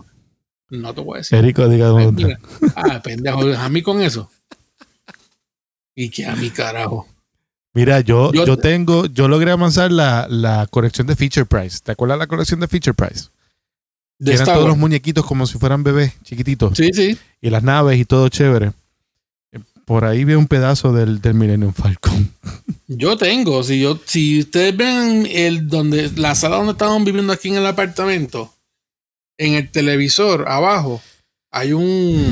[0.70, 1.38] No te voy a decir.
[1.38, 2.72] Erico, diga dónde están.
[2.76, 4.32] Ah, pendejo, a mí con eso.
[5.93, 7.08] Y que a mi carajo.
[7.76, 11.80] Mira, yo, Yo- yo, tengo, yo logré avanzar la, la colección de Feature Price.
[11.84, 13.26] ¿Te acuerdas la colección de Feature Price?
[14.17, 16.78] De eran Star todos los muñequitos como si fueran bebés chiquititos.
[16.78, 17.17] Sí, sí.
[17.41, 18.71] Y las naves y todo chévere.
[19.84, 22.32] Por ahí vi un pedazo del, del Millennium Falcon.
[22.88, 27.49] Yo tengo, si yo, si ustedes ven el donde, la sala donde estaban viviendo aquí
[27.49, 28.53] en el apartamento,
[29.39, 31.01] en el televisor abajo,
[31.51, 32.23] hay un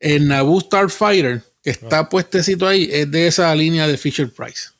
[0.00, 4.70] el Naboo Starfighter que está puestecito ahí, es de esa línea de Fisher Price.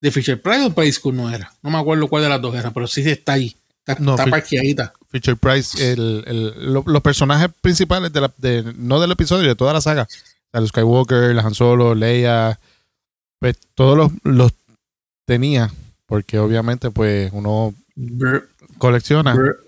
[0.00, 1.52] De Fisher Price o Price School no era.
[1.62, 3.56] No me acuerdo cuál de las dos era, pero sí está ahí.
[3.84, 4.92] Está, No, está parqueadita.
[5.10, 9.54] Feature Price, el, el- lo- los personajes principales de la, de, no del episodio, de
[9.56, 10.06] toda la saga.
[10.52, 12.58] Los Skywalker, la Han Solo, Leia,
[13.38, 14.52] pues todos los, los
[15.24, 15.72] tenía,
[16.06, 18.48] porque obviamente pues uno Brr,
[18.78, 19.64] colecciona brr.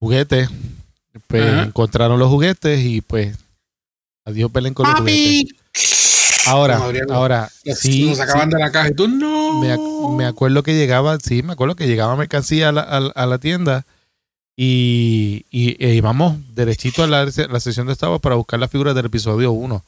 [0.00, 0.48] juguetes,
[1.26, 1.62] pues Ajá.
[1.64, 3.36] encontraron los juguetes y pues
[4.28, 4.94] adiós pelen con los.
[6.46, 9.60] Ahora, ahora, sí, Nos sacaban sí, de la caja y tú no.
[9.60, 13.12] me, ac- me acuerdo que llegaba, sí, me acuerdo que llegaba mercancía a la, a-
[13.14, 13.84] a la tienda
[14.56, 18.70] y, y e íbamos derechito a la, la sesión de Star Wars para buscar las
[18.70, 19.84] figuras del episodio 1.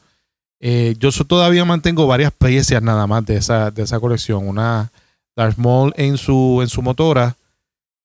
[0.59, 4.47] Eh, yo todavía mantengo varias piezas nada más de esa, de esa colección.
[4.47, 4.91] Una
[5.35, 7.35] Darth Maul en su, en su motora.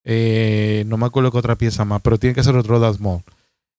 [0.05, 3.23] Eh, no me acuerdo qué otra pieza más, pero tiene que ser otro Darth Maul.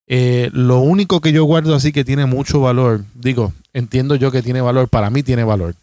[0.08, 4.42] Eh, lo único que yo guardo así que tiene mucho valor, digo, entiendo yo que
[4.42, 5.76] tiene valor, para mí tiene valor,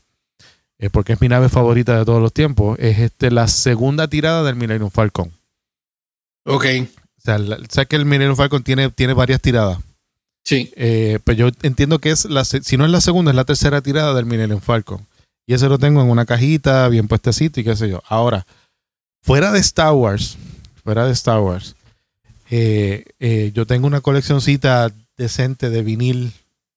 [0.78, 4.42] eh, porque es mi nave favorita de todos los tiempos, es este la segunda tirada
[4.42, 5.30] del Millennium Falcon.
[6.46, 6.64] Ok,
[7.18, 9.78] O sea, la- sabes que el Millennium Falcon tiene, tiene varias tiradas.
[10.42, 10.72] sí.
[10.76, 13.80] Eh, pues yo entiendo que es la si no es la segunda, es la tercera
[13.82, 15.06] tirada del Millennium Falcon.
[15.46, 18.02] Y ese lo tengo en una cajita, bien puestecito y qué sé yo.
[18.08, 18.46] Ahora,
[19.22, 20.36] fuera de Star Wars,
[20.82, 21.76] fuera de Star Wars,
[22.56, 26.32] eh, eh, yo tengo una coleccioncita decente de vinil,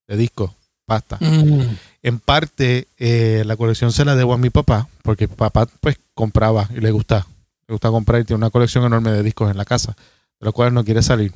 [0.07, 0.55] de disco,
[0.85, 1.17] pasta.
[1.19, 1.61] Mm.
[2.01, 6.67] En parte, eh, la colección se la debo a mi papá, porque papá pues compraba
[6.75, 7.27] y le gusta.
[7.67, 9.91] Le gusta comprar y tiene una colección enorme de discos en la casa,
[10.39, 11.31] de los cuales no quiere salir.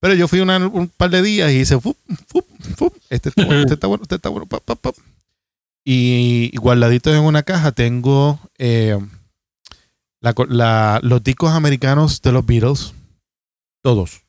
[0.00, 1.96] Pero yo fui una- un par de días y hice, fup,
[2.28, 2.44] fup,
[2.76, 4.48] fup, este está bueno, este está bueno, este está bueno.
[5.84, 8.38] Y, y guardaditos en una caja tengo
[10.20, 12.92] la co- la- los discos americanos de los Beatles,
[13.84, 14.22] todos.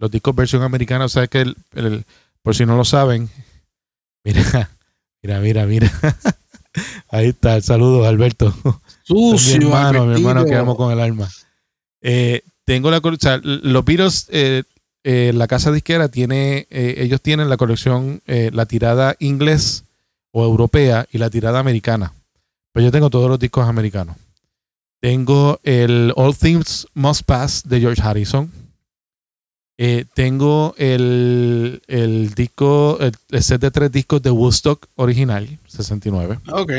[0.00, 2.04] Los discos versión americana, o sea que el- el-
[2.42, 3.30] por si no lo saben,
[4.24, 4.68] mira,
[5.22, 5.92] mira, mira, mira.
[7.10, 8.54] Ahí está, saludos Alberto.
[9.04, 11.30] Sucio, mi hermano, mi hermano que amo con el alma.
[12.02, 14.64] Eh, tengo la o sea, los Beatles, eh,
[15.04, 19.84] eh, la casa disquera tiene, eh, ellos tienen la colección, eh, la tirada inglés
[20.32, 22.12] o europea y la tirada americana.
[22.72, 24.16] Pero yo tengo todos los discos americanos.
[25.00, 28.50] Tengo el All Things Must Pass de George Harrison.
[29.78, 36.40] Eh, tengo el, el disco, el, el set de tres discos de Woodstock original, 69.
[36.50, 36.72] Ok.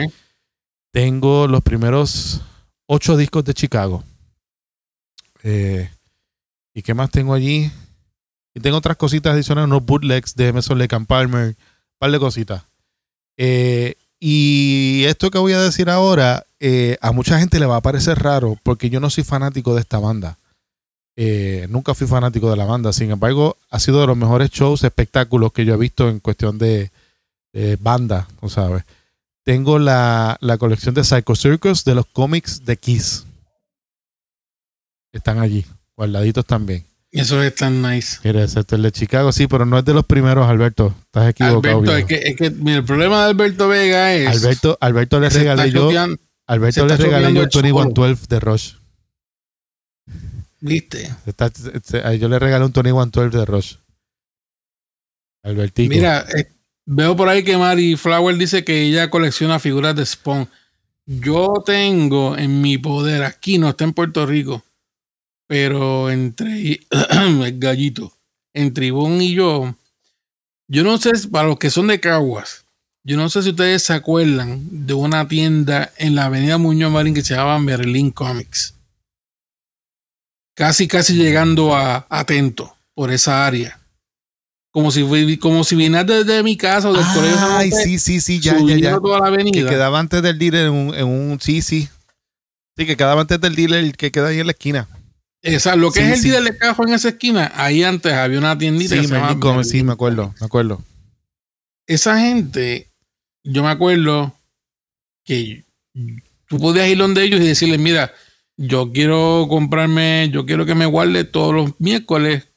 [0.91, 2.41] Tengo los primeros
[2.87, 4.03] ocho discos de Chicago.
[5.43, 5.91] Eh,
[6.73, 7.71] ¿Y qué más tengo allí?
[8.55, 11.55] Y tengo otras cositas adicionales, unos bootlegs de Emerson Lake and Palmer, un
[11.99, 12.63] par de cositas.
[13.37, 16.47] Eh, y esto que voy a decir ahora,
[17.01, 19.99] a mucha gente le va a parecer raro porque yo no soy fanático de esta
[19.99, 20.39] banda.
[21.20, 22.93] Eh, nunca fui fanático de la banda.
[22.93, 26.59] Sin embargo, ha sido de los mejores shows, espectáculos que yo he visto en cuestión
[26.59, 26.91] de,
[27.53, 28.84] de banda, ¿tú sabes?
[29.43, 33.26] Tengo la, la colección de Psycho Circus de los cómics de Kiss.
[35.11, 35.65] Están allí,
[35.95, 36.86] guardaditos también.
[37.11, 38.20] Eso es tan nice.
[38.24, 40.93] Mira, el de Chicago, sí, pero no es de los primeros, Alberto.
[41.05, 41.80] Estás equivocado.
[41.80, 44.28] Alberto, es que, es que mira, el problema de Alberto Vega es.
[44.28, 45.89] Alberto, Alberto le regalé yo,
[46.45, 47.68] Alberto le regalé yo el el solo.
[47.70, 48.74] 2112 de Rush.
[50.61, 53.75] Yo le regalé un 2112 de Rush.
[55.43, 55.89] Albertico.
[55.89, 56.51] Mira, eh,
[56.85, 60.49] veo por ahí que Mari Flower dice que ella colecciona figuras de Spawn.
[61.05, 64.63] Yo tengo en mi poder, aquí no está en Puerto Rico,
[65.47, 66.81] pero entre
[67.11, 68.11] el gallito,
[68.53, 69.75] entre Ivonne y yo,
[70.67, 72.65] yo no sé, para los que son de Caguas,
[73.05, 77.13] yo no sé si ustedes se acuerdan de una tienda en la avenida Muñoz Marín
[77.13, 78.76] que se llamaba Merlin Comics.
[80.57, 83.79] Casi, casi llegando a Atento por esa área.
[84.71, 88.19] Como si, como si vinieras desde mi casa o del colegio San Ay, sí, sí,
[88.19, 88.99] sí, ya, ya, ya.
[88.99, 89.69] toda la Que avenida.
[89.69, 91.39] quedaba antes del dealer en un, en un.
[91.39, 91.87] Sí, sí.
[92.75, 94.87] Sí, que quedaba antes del dealer que queda ahí en la esquina.
[95.43, 96.29] Esa, lo que Sí, es el sí.
[96.31, 99.13] día de cajo en esa esquina, ahí antes había una tiendita Sí, que se
[99.63, 100.83] sí, me acuerdo, me acuerdo.
[101.85, 102.89] Esa gente,
[103.43, 104.33] yo me acuerdo
[105.23, 105.63] que
[106.47, 108.11] tú podías ir donde ellos y decirles, mira,
[108.57, 112.47] yo quiero comprarme, yo quiero que me guarde todos los miércoles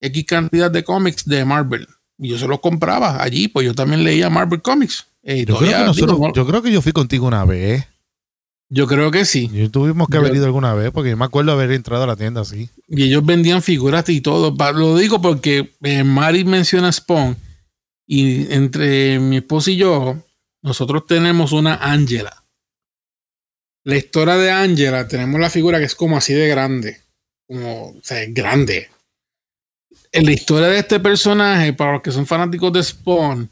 [0.00, 1.86] X cantidad de cómics de Marvel.
[2.18, 5.06] Y yo se los compraba allí, pues yo también leía Marvel Comics.
[5.22, 7.44] Eh, Yo creo, todavía, que nosotros, digo, no- yo creo que yo fui contigo una
[7.44, 7.84] vez.
[8.70, 9.48] yo creo que sí.
[9.52, 12.06] Yo tuvimos que Yo- haber ido alguna vez porque yo me acuerdo haber entrado a
[12.06, 12.68] la tienda así.
[12.86, 14.54] Y ellos vendían figuras y todo.
[14.74, 17.36] Lo digo porque eh, Mari menciona Spawn.
[18.06, 20.16] Y entre mi esposo y yo,
[20.62, 22.37] nosotros tenemos una Angela.
[23.88, 27.00] La historia de Angela, tenemos la figura que es como así de grande.
[27.46, 28.90] Como, o sea, es grande.
[30.12, 33.48] En la historia de este personaje, para los que son fanáticos de Spawn,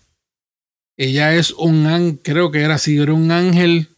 [0.98, 3.88] ella es un creo que era así, era un ángel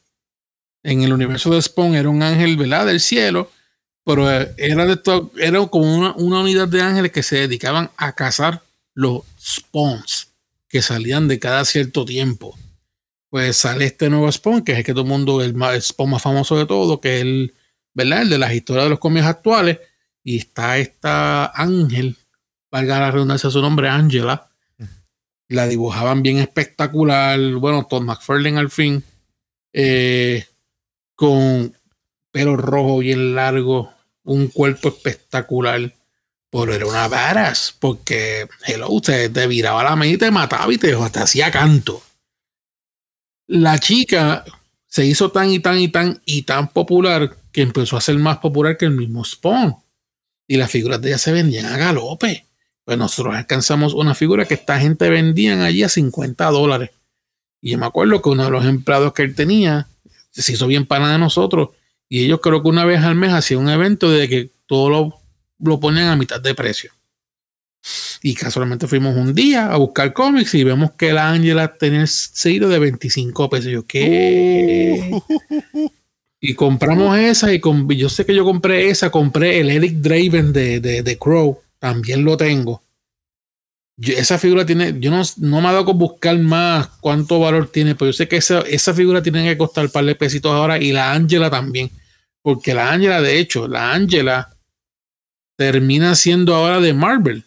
[0.84, 2.86] en el universo de Spawn, era un ángel, ¿verdad?
[2.86, 3.50] Del cielo
[4.08, 7.90] pero eh, era de esto, era como una, una unidad de ángeles que se dedicaban
[7.98, 8.62] a cazar
[8.94, 10.28] los spawns
[10.66, 12.56] que salían de cada cierto tiempo.
[13.30, 15.82] Pues sale este nuevo spawn, que es el que todo el mundo, el, más, el
[15.82, 17.54] spawn más famoso de todo, que es el,
[17.92, 18.22] ¿verdad?
[18.22, 19.78] El de las historias de los cómics actuales.
[20.24, 22.16] Y está esta ángel,
[22.70, 24.48] valga la redundancia su nombre, Angela.
[25.48, 27.38] La dibujaban bien espectacular.
[27.54, 29.02] Bueno, Todd McFarlane al fin.
[29.72, 30.44] eh,
[31.14, 31.74] con
[32.30, 33.92] pelo rojo bien largo,
[34.24, 35.92] un cuerpo espectacular.
[36.50, 40.94] Pero era una varas, porque hello, te, te viraba la y te mataba y te,
[40.94, 42.02] te hacía canto.
[43.48, 44.44] La chica
[44.86, 48.38] se hizo tan y tan y tan y tan popular que empezó a ser más
[48.38, 49.74] popular que el mismo Spawn.
[50.46, 52.44] Y las figuras de ella se vendían a galope.
[52.84, 56.90] Pues nosotros alcanzamos una figura que esta gente vendían allí a 50 dólares.
[57.62, 59.88] Y yo me acuerdo que uno de los empleados que él tenía
[60.30, 61.70] se hizo bien pana de nosotros.
[62.06, 65.20] Y ellos creo que una vez al mes hacían un evento de que todo lo,
[65.58, 66.92] lo ponían a mitad de precio.
[68.22, 72.08] Y casualmente fuimos un día a buscar cómics y vemos que la Angela tenía el
[72.08, 73.70] sello de 25 pesos.
[73.70, 75.10] Yo, ¿qué?
[76.40, 80.52] Y compramos esa y con, yo sé que yo compré esa, compré el Eric Draven
[80.52, 82.82] de, de, de Crow, también lo tengo.
[83.96, 87.68] Yo- esa figura tiene, yo no, no me ha dado con buscar más cuánto valor
[87.72, 90.52] tiene, pero yo sé que esa, esa figura tiene que costar un par de pesitos
[90.52, 91.90] ahora y la Angela también.
[92.40, 94.54] Porque la Angela, de hecho, la Angela
[95.56, 97.44] termina siendo ahora de Marvel.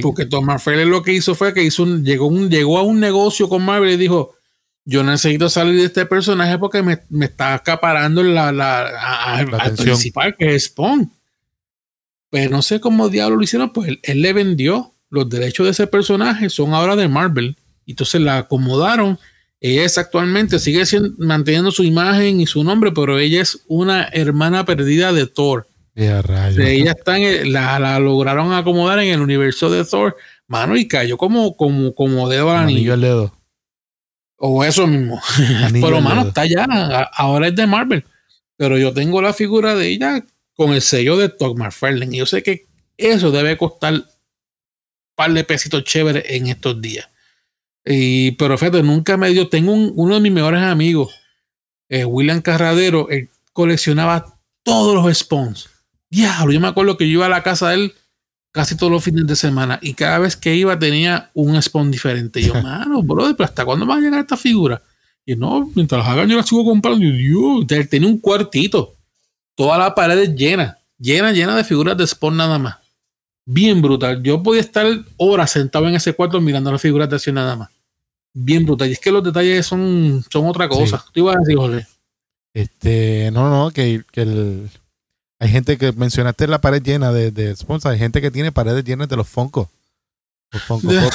[0.00, 2.98] Porque Tom Marfell lo que hizo fue que hizo un, llegó, un, llegó a un
[3.00, 4.34] negocio con Marvel y dijo:
[4.84, 9.58] Yo necesito salir de este personaje porque me, me está acaparando la, la, a- La
[9.58, 11.10] al principal, que es Spawn.
[12.30, 15.72] Pero no sé cómo diablo lo hicieron, pues él, él le vendió los derechos de
[15.72, 17.56] ese personaje, son ahora de Marvel.
[17.86, 19.18] Entonces la acomodaron.
[19.60, 24.04] Ella es actualmente, sigue siendo, manteniendo su imagen y su nombre, pero ella es una
[24.04, 25.66] hermana perdida de Thor.
[26.00, 26.56] Ya, rayos.
[26.56, 30.76] De ella está en el- la, la lograron acomodar en el universo de Thor, mano,
[30.76, 33.36] y cayó como, como, como dedo al Anillo al dedo.
[34.36, 35.20] O eso mismo.
[35.64, 36.28] Anillo Pero, mano, dedo.
[36.28, 36.64] está ya.
[37.14, 38.04] Ahora es de Marvel.
[38.56, 40.24] Pero yo tengo la figura de ella
[40.54, 42.14] con el sello de Todd McFarlane.
[42.16, 44.04] Y yo sé que eso debe costar un
[45.14, 47.08] par de pesitos chéveres en estos días.
[47.84, 49.48] Y, pero fíjate, nunca me dio.
[49.48, 51.14] Tengo un- uno de mis mejores amigos,
[51.88, 55.68] eh, William Carradero, él coleccionaba todos los spawns.
[56.10, 57.94] Diablo, yo me acuerdo que yo iba a la casa de él
[58.52, 62.40] casi todos los fines de semana y cada vez que iba tenía un spawn diferente.
[62.40, 64.82] Y yo, mano, brother, pero ¿hasta cuándo va a llegar esta figura?
[65.24, 67.04] Y no, mientras las hagan yo las sigo comprando.
[67.04, 68.96] Y Dios, él tenía un cuartito,
[69.54, 72.76] toda la pared llena, llena, llena de figuras de spawn nada más.
[73.46, 74.22] Bien brutal.
[74.22, 74.86] Yo podía estar
[75.16, 77.70] horas sentado en ese cuarto mirando las figuras de acción nada más.
[78.32, 78.88] Bien brutal.
[78.88, 81.04] Y es que los detalles son, son otra cosa.
[81.12, 81.86] Tú ibas a decir, Jorge.
[82.54, 84.70] Este, no, no, que, que el,
[85.40, 88.84] hay gente que mencionaste la pared llena de, de sponsors, hay gente que tiene paredes
[88.84, 89.70] llenas de los Funko.
[90.52, 91.12] Los Funko Pop.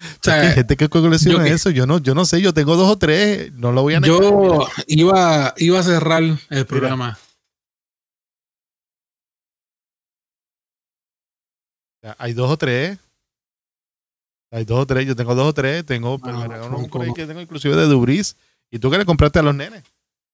[0.00, 1.70] O sea, hay gente que colecciona yo eso.
[1.70, 4.20] Yo no, yo no sé, yo tengo dos o tres, no lo voy a negar.
[4.20, 7.18] Yo iba, iba a cerrar el programa.
[12.02, 12.98] Mira, Hay dos o tres.
[14.50, 16.98] Hay dos o tres, yo tengo dos o tres, tengo, pero Ah, me regalaron Funko.
[16.98, 18.36] por ahí que tengo inclusive de Dubris.
[18.70, 19.82] ¿Y tú que le compraste a los nenes?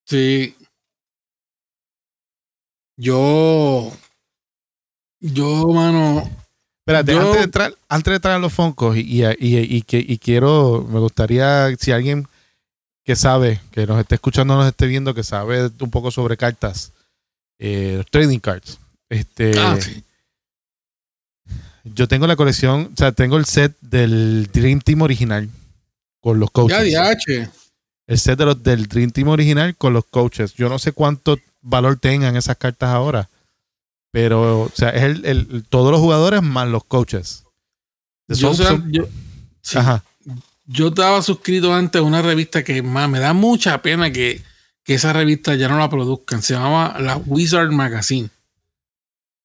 [0.06, 0.56] Sí.
[2.96, 3.92] Yo.
[5.20, 6.30] Yo, mano.
[6.86, 10.98] Espérate, Yo- antes, de entrar, antes de entrar a los Funkos, y, y, quiero, me
[11.00, 12.28] gustaría, si alguien
[13.04, 16.92] que sabe, que nos esté escuchando, nos esté viendo, que sabe un poco sobre cartas,
[17.58, 18.78] eh, trading cards.
[19.08, 20.02] Este, Ah, sí.
[21.84, 25.50] Yo tengo la colección, o sea, tengo el set del Dream Team original
[26.20, 26.90] con los coaches.
[26.90, 27.12] Ya,
[28.06, 30.54] el set de los, del Dream Team original con los coaches.
[30.54, 33.28] Yo no sé cuánto valor tengan esas cartas ahora,
[34.12, 37.44] pero, o sea, es el, el- todos los jugadores más los coaches.
[38.28, 39.08] Yo, Son- o sea, son- yo,
[39.60, 39.78] sí.
[39.78, 40.04] Ajá.
[40.66, 44.42] yo estaba suscrito antes a una revista que más me da mucha pena que,
[44.84, 46.42] que esa revista ya no la produzcan.
[46.42, 48.30] Se llamaba la Wizard Magazine.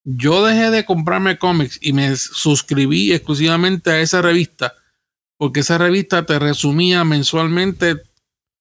[0.06, 4.74] Yo dejé de comprarme cómics y me suscribí exclusivamente a esa revista
[5.38, 8.02] porque esa revista te resumía mensualmente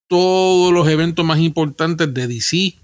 [0.09, 2.75] todos los eventos más importantes de DC,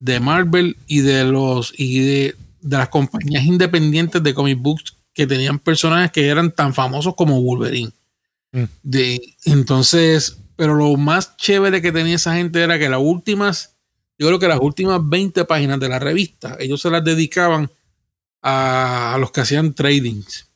[0.00, 5.26] de Marvel y de los y de, de las compañías independientes de comic books que
[5.26, 7.92] tenían personajes que eran tan famosos como Wolverine.
[8.52, 8.64] Mm.
[8.82, 13.76] De, entonces, pero lo más chévere que tenía esa gente era que las últimas,
[14.18, 17.70] yo creo que las últimas 20 páginas de la revista, ellos se las dedicaban
[18.42, 20.48] a, a los que hacían tradings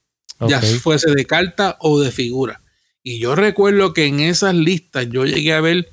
[0.49, 2.61] ya fuese de carta o de figura.
[3.03, 5.91] Y yo recuerdo que en esas listas yo llegué a ver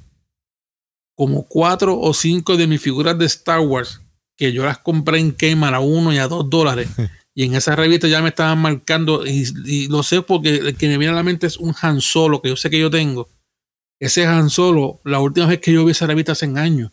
[1.19, 3.99] como cuatro o cinco de mis figuras de Star Wars
[4.37, 6.87] que yo las compré en Kmart a uno y a dos dólares.
[7.35, 10.87] y en esa revista ya me estaban marcando, y, y lo sé porque el que
[10.87, 13.27] me viene a la mente es un Han Solo que yo sé que yo tengo.
[13.99, 16.89] Ese Han Solo, la última vez que yo vi esa revista hace años,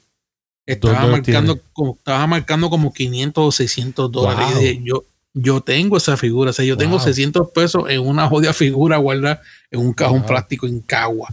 [0.66, 4.54] estaba ¿Dónde lo marcando, como, estaba marcando como 500 o 600 dólares.
[4.54, 4.62] Wow.
[4.64, 5.04] Y yo,
[5.34, 7.04] yo tengo esa figura, o sea, yo tengo Wow.
[7.04, 10.26] 600 pesos en una jodida figura guardada en un cajón Wow.
[10.26, 11.32] plástico en Cagua.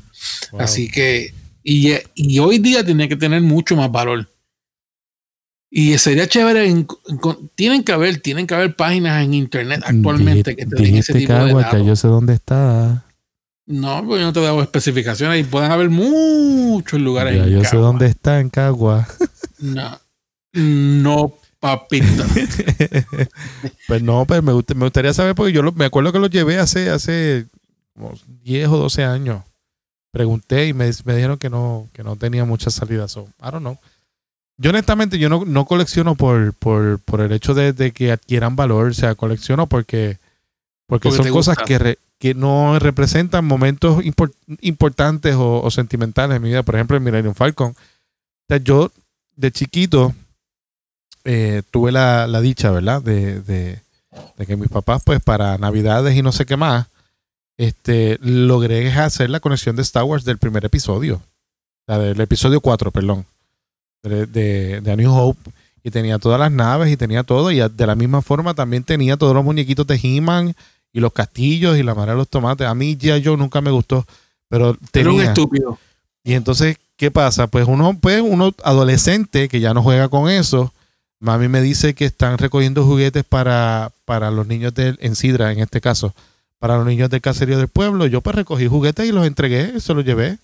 [0.60, 1.34] Así que,
[1.64, 4.30] y, y hoy día tiene que tener mucho más valor.
[5.70, 10.56] Y sería chévere, en- en- tienen que haber, tienen que haber páginas en internet actualmente
[10.56, 12.00] que te den ese tipo de datos.
[12.00, 13.06] sé dónde está.
[13.66, 17.90] No, pues yo no te he dado especificaciones y pueden haber muchos lugares en Cagua.
[18.08, 19.08] está en Cagua.
[19.60, 20.00] No,
[20.54, 22.26] no, papita.
[23.88, 26.28] pues no, pero me, gust- me gustaría saber porque yo lo- me acuerdo que lo
[26.28, 27.46] llevé hace, hace
[27.96, 29.42] como 10 o 12 años.
[30.14, 33.12] Pregunté y me, me dijeron que no, que no tenía muchas salidas.
[33.12, 33.78] So, I don't know.
[34.58, 38.56] yo honestamente yo no, no colecciono por, por, por el hecho de, de que adquieran
[38.56, 40.20] valor, o sea, colecciono porque,
[40.86, 41.66] porque, Porque son cosas gusta.
[41.66, 46.62] que, re- que no representan momentos impor- importantes o, o sentimentales en mi vida.
[46.64, 47.72] Por ejemplo, el Millennium Falcon.
[47.72, 47.76] O
[48.48, 48.92] sea, yo
[49.36, 50.14] de chiquito
[51.24, 53.02] eh, tuve la, la dicha, ¿verdad?
[53.02, 53.82] De, de,
[54.38, 56.86] de que mis papás, pues para Navidades y no sé qué más,
[57.58, 61.22] este, logré hacer la conexión de Star Wars del primer episodio.
[61.86, 63.26] Sea, del episodio 4, perdón.
[64.02, 65.52] De, de, de A New Hope.
[65.84, 67.52] Y tenía todas las naves y tenía todo.
[67.52, 70.56] Y de la misma forma también tenía todos los muñequitos de He-Man
[70.94, 72.68] y los castillos y la madre de los tomates.
[72.68, 74.06] A mí ya yo nunca me gustó.
[74.48, 75.24] Pero Era un tenía.
[75.24, 75.78] estúpido.
[76.24, 77.48] Y entonces, ¿qué pasa?
[77.48, 80.72] Pues uno, pues uno adolescente que ya no juega con eso,
[81.20, 85.60] mami me dice que están recogiendo juguetes para, para los niños del, en Sidra, en
[85.60, 86.14] este caso,
[86.60, 88.06] para los niños del caserío del pueblo.
[88.08, 90.38] Yo pues recogí juguetes y los entregué, se los llevé.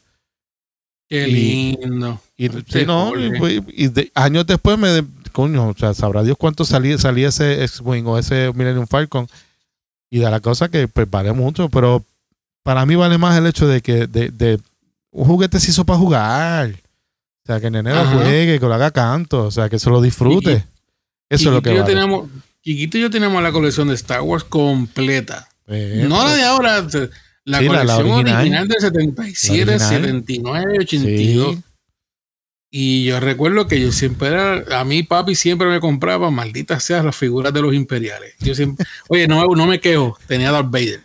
[1.07, 2.22] Qué Y- lindo.
[2.38, 6.66] Y, sí, no, y, y de- años después me, coño, o sea, sabrá Dios cuánto
[6.66, 9.28] salía, salía ese X-Wing o ese Millennium Falcon.
[10.12, 12.03] Y de la cosa que pues vale mucho, pero
[12.64, 14.60] para mí vale más el hecho de que de, de-
[15.12, 16.70] un juguete se hizo para jugar.
[16.72, 19.89] O sea, que el nene lo juegue, que lo haga canto, o sea, que se
[19.89, 20.66] lo disfrute.
[21.30, 21.84] Eso es lo que vale.
[21.84, 22.30] tenemos,
[22.64, 25.47] Chiquito y yo tenemos la colección de Star Wars completa.
[25.70, 26.97] Eh, no la de ahora, la Sí,
[27.45, 28.39] la- la colección original.
[28.41, 28.67] original.
[28.67, 29.89] del 77, La original.
[30.01, 31.55] 79, 82.
[31.55, 31.63] sí.
[32.72, 37.07] Y yo recuerdo que yo siempre era, a mí papi siempre me compraba, malditas sean
[37.07, 38.36] las figuras de los imperiales.
[38.39, 41.01] Yo siempre, oye, no, no me quejo, tenía Darth Vader,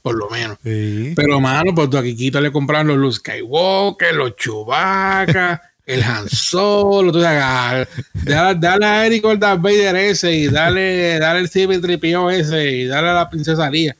[0.00, 0.56] por lo menos.
[0.64, 1.12] Sí.
[1.14, 7.12] Pero, mano, pues a Kikito le compraron los Luke Skywalker, los Chewbacca, el Han Solo.
[7.12, 7.84] Tú ah,
[8.24, 12.70] dale, dale a Eric el Darth Vader ese y dale, dale el Ciber Tripio ese
[12.70, 13.96] y dale a la princesa Lía.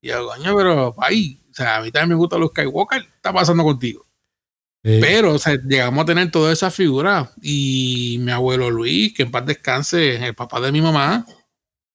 [0.00, 3.02] Y yo, coño, pero, ay, o sea, a mí también me gusta los Skywalker.
[3.02, 4.06] ¿Qué está pasando contigo?
[4.84, 4.98] Sí.
[5.00, 7.30] Pero, o sea, llegamos a tener todas esas figuras.
[7.42, 11.26] Y mi abuelo Luis, que en paz descanse, el papá de mi mamá,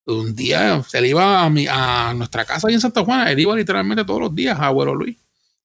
[0.06, 3.32] un día se le iba a, mi, a nuestra casa ahí en Santa Juana.
[3.32, 5.18] Él iba literalmente todos los días, abuelo Luis,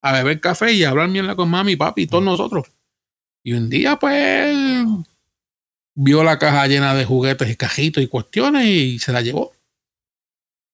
[0.02, 2.66] a beber café y a hablar mierda con mami, papi y todos nosotros.
[3.46, 4.86] Y un día, pues, él
[5.94, 9.52] vio la caja llena de juguetes y cajitos y cuestiones y se la llevó.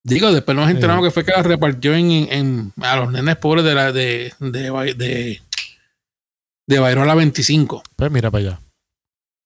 [0.04, 1.08] Digo, después nos enteramos Sí.
[1.08, 4.94] que fue que la repartió en, en- a los nenes pobres de la de, de,
[4.96, 5.42] de,
[6.66, 7.82] de, Bairola 25.
[7.94, 8.60] Pues mira para allá.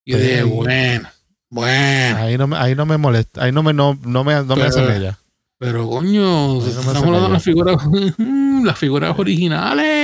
[0.04, 0.24] Y yo Sí.
[0.24, 1.08] dije, bueno,
[1.50, 2.16] bueno.
[2.18, 4.62] Ahí no, me- ahí no me molesta, ahí no me, no, no me, no me
[4.62, 5.18] hacen ella.
[5.58, 7.76] Pero coño, no estamos hablando de las figuras,
[8.64, 9.95] las figuras originales.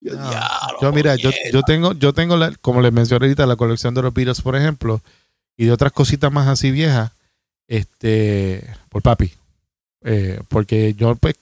[0.00, 0.28] Yo, No.
[0.30, 3.94] diablo, Yo, mira, yo, yo tengo, yo tengo la, como les mencioné ahorita, la colección
[3.94, 5.00] de los Beatles, por ejemplo,
[5.56, 7.10] y de otras cositas más así viejas,
[7.66, 9.32] este, por papi.
[10.04, 11.34] Eh, porque yo pues,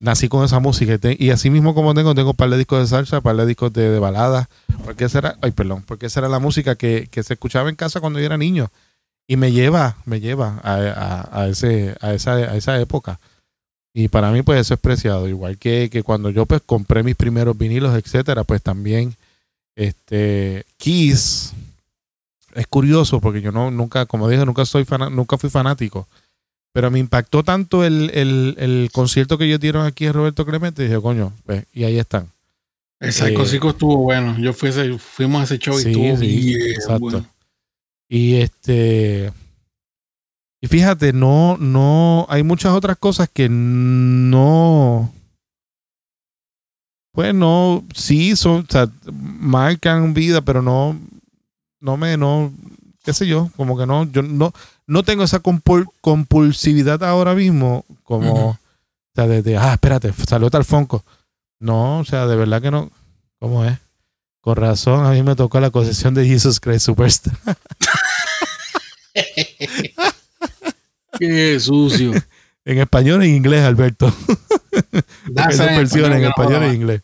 [0.00, 2.56] nací con esa música y, te- y así mismo como tengo, tengo un par de
[2.56, 4.48] discos de salsa, un par de discos de, de baladas,
[4.84, 7.76] porque esa era, ay, perdón, porque esa era la música que, que se escuchaba en
[7.76, 8.70] casa cuando yo era niño.
[9.26, 13.20] Y me lleva, me lleva a, a- a ese, a, esa, a esa época.
[13.94, 15.28] Y para mí, pues eso es preciado.
[15.28, 19.14] Igual que, que cuando yo pues compré mis primeros vinilos, etcétera, pues también
[19.76, 21.52] este Kiss
[22.54, 26.06] es curioso porque yo no nunca, como dije, nunca soy fana- nunca fui fanático.
[26.72, 30.82] Pero me impactó tanto el, el, el concierto que ellos dieron aquí en Roberto Clemente,
[30.82, 32.28] dije, coño, pues, y ahí están.
[33.00, 34.36] El Psycho eh, estuvo bueno.
[34.38, 36.98] Yo fui a ese- fuimos a ese show Sí, y estuvo sí, bien exacto.
[37.00, 37.26] bueno.
[38.08, 39.32] Y este.
[40.60, 42.26] Y fíjate, no, no.
[42.28, 45.12] Hay muchas otras cosas que no.
[47.12, 50.96] Pues no, sí, son, o sea, marcan vida, pero no,
[51.80, 52.52] no me, no,
[53.02, 54.52] qué sé yo, como que no, yo no,
[54.86, 58.58] no tengo esa compul- compulsividad ahora mismo, como, o
[59.16, 61.04] sea, de, de, ah, espérate, salió tal Fonco.
[61.58, 62.88] No, o sea, de verdad que no,
[63.40, 63.76] ¿cómo es?
[64.40, 67.36] Con razón, a mí me tocó la concesión de Jesus Christ Superstar.
[71.18, 72.12] Qué sucio.
[72.64, 74.12] En español e inglés, Alberto.
[75.48, 76.74] Esas en versiones en español e más.
[76.74, 77.02] inglés.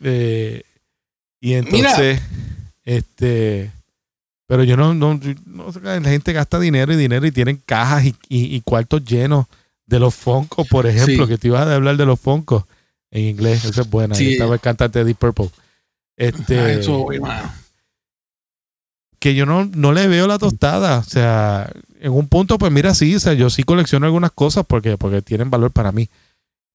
[0.00, 0.62] Eh,
[1.40, 2.20] y entonces,
[2.84, 3.70] este,
[4.46, 8.14] pero yo no, no, no la gente gasta dinero y dinero y tienen cajas y,
[8.28, 9.46] y- y cuartos llenos
[9.86, 11.30] de los Foncos, por ejemplo, Sí.
[11.30, 12.64] que te ibas a hablar de los Foncos
[13.10, 14.14] en inglés, eso es buena.
[14.14, 14.32] Ahí Sí.
[14.32, 15.50] estaba el cantante de Deep Purple.
[16.16, 17.50] Este, Ah, eso, güey, mano.
[19.18, 20.98] Que yo no, no le veo la tostada.
[20.98, 24.64] O sea, en un punto, pues mira, sí, o sea, yo sí colecciono algunas cosas
[24.66, 26.08] porque, porque tienen valor para mí.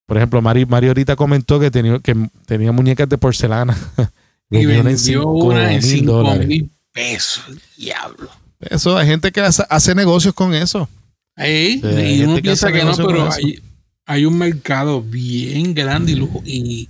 [0.05, 2.15] Por ejemplo, Mari, Mari ahorita comentó que tenía, que
[2.45, 3.77] tenía muñecas de porcelana.
[4.51, 6.47] Y vendió una en 5 dólares.
[6.47, 7.43] mil pesos.
[7.75, 8.29] Diablo.
[8.59, 10.87] Eso, hay gente que hace, negocios con eso.
[11.37, 13.59] Y uno piensa que no, pero hay,
[14.05, 16.87] hay un mercado bien grande y, lujo- y,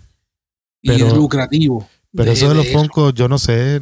[0.81, 1.87] lucrativo.
[2.15, 3.81] Pero de- eso de los Funko, yo no sé.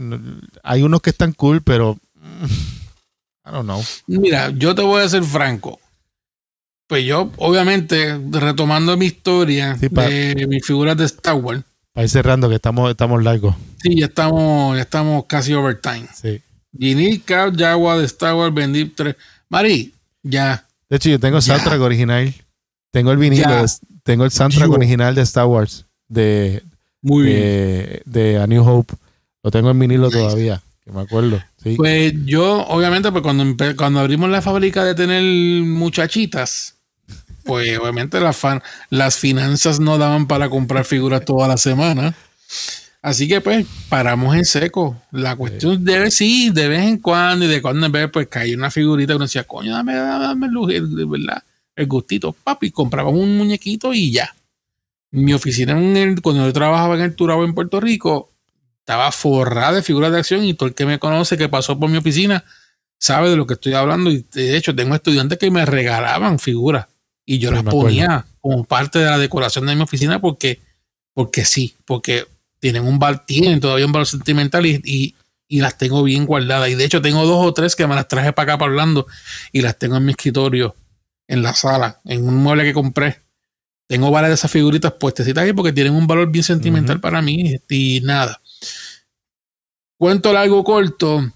[0.63, 1.97] Hay unos que están cool, pero.
[2.15, 3.83] mm, I don't know.
[4.07, 5.79] Mira, yo te voy a ser franco.
[6.87, 11.63] Pues yo, obviamente, retomando mi historia Sí, pa- de mis figuras de Star Wars,
[11.93, 13.55] Para ir cerrando, que estamos, estamos largos.
[13.81, 16.07] sí, ya estamos, ya estamos casi overtime.
[16.13, 16.41] Sí.
[16.73, 19.15] Vinil Cap, Jaguar de Star Wars, vendí tres.
[19.49, 20.65] Mari, ya.
[20.89, 22.33] De hecho, yo tengo el soundtrack original.
[22.91, 23.43] Tengo el vinilo.
[23.49, 23.65] Ya.
[24.03, 24.73] tengo el soundtrack Yo.
[24.75, 25.85] original de Star Wars.
[26.09, 26.61] De,
[27.01, 27.37] Muy bien.
[27.39, 28.93] de, de A New Hope.
[29.43, 30.17] Lo tengo en vinilo Nice.
[30.19, 30.61] todavía.
[30.85, 31.41] Que me acuerdo.
[31.63, 31.75] Sí.
[31.77, 33.45] Pues yo, obviamente, pues cuando,
[33.75, 35.23] cuando abrimos la fábrica de tener
[35.63, 36.75] muchachitas,
[37.43, 42.13] pues obviamente las, fan- las finanzas no daban para comprar figuras toda la semana.
[43.03, 44.95] Así que pues paramos en seco.
[45.11, 48.55] La cuestión debe, sí, de vez en cuando y de cuando en vez, pues cae
[48.55, 51.41] una figurita que uno decía, coño, dame, dame el, lujo, de verdad,
[51.75, 54.31] el gustito, papi, compraba un muñequito y ya.
[55.11, 58.31] Mi oficina, en el- cuando yo trabajaba en el Turabo en Puerto Rico,
[58.79, 61.89] estaba forrada de figuras de acción y todo el que me conoce que pasó por
[61.89, 62.43] mi oficina
[62.97, 64.09] sabe de lo que estoy hablando.
[64.09, 66.87] Y de hecho tengo estudiantes que me regalaban figuras
[67.25, 70.59] y yo Sí, las ponía como parte de la decoración de mi oficina porque
[71.13, 72.25] porque sí, porque
[72.59, 75.15] tienen un val, tienen todavía un valor sentimental y, y,
[75.47, 76.69] y las tengo bien guardadas.
[76.69, 79.07] Y de hecho tengo dos o tres que me las traje para acá para Orlando
[79.51, 80.75] y las tengo en mi escritorio
[81.27, 83.19] en la sala, en un mueble que compré.
[83.91, 87.57] Tengo varias de esas figuritas puestecitas ahí porque tienen un valor bien sentimental para mí
[87.67, 88.41] y nada.
[89.97, 91.29] Cuento largo corto,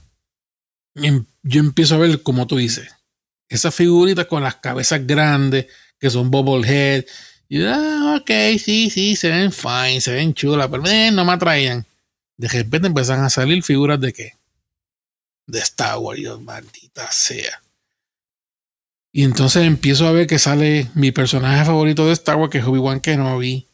[0.95, 2.95] em- yo empiezo a ver, como tú dices,
[3.49, 5.67] esas figuritas con las cabezas grandes,
[5.99, 7.03] que son bobblehead.
[7.49, 11.25] Y yo, ah, ok, sí, sí, se ven fine, se ven chulas, pero eh, no
[11.25, 11.85] me atraían.
[12.37, 14.31] De repente empiezan a salir figuras de qué?
[15.45, 17.61] De Star Wars, Dios, maldita sea.
[19.17, 22.65] Y entonces empiezo a ver que sale mi personaje favorito de Star Wars, que es
[22.65, 23.65] Obi-Wan Kenobi.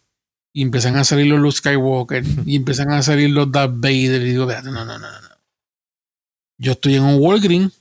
[0.53, 2.23] Y empiezan a salir los Luke Skywalker.
[2.45, 4.21] y empiezan a salir los Darth Vader.
[4.21, 5.21] Y digo, "Espérate, no, no, no, no.
[5.21, 5.35] no.
[6.59, 7.71] Yo estoy en un Walgreen,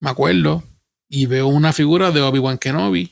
[0.00, 0.62] me acuerdo,
[1.08, 3.10] y veo una figura de Obi-Wan Kenobi.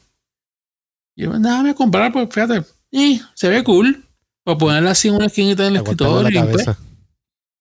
[1.17, 4.05] Y yo, déjame comprar, pues fíjate, y se ve cool.
[4.45, 6.45] Para ponerla así en una esquinita en el escritorio.
[6.45, 6.67] y, pues,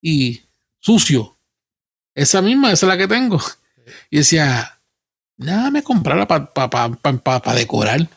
[0.01, 0.41] y
[0.82, 1.38] sucio.
[2.13, 3.41] Esa misma, esa es la que tengo.
[4.09, 4.76] Y decía,
[5.38, 8.07] déjame comprarla para decorar.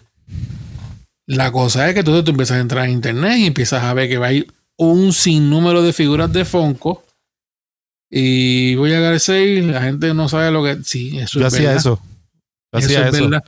[1.26, 4.08] La cosa es que entonces tú empiezas a entrar en internet y empiezas a ver
[4.08, 7.04] que va a ir un sinnúmero de figuras de Funko.
[8.10, 10.82] Y voy a García y la gente no sabe lo que.
[10.82, 11.76] Sí, eso Yo es hacía verdad.
[11.80, 12.00] eso.
[12.72, 13.24] Yo Eso hacía es eso.
[13.24, 13.44] verdad.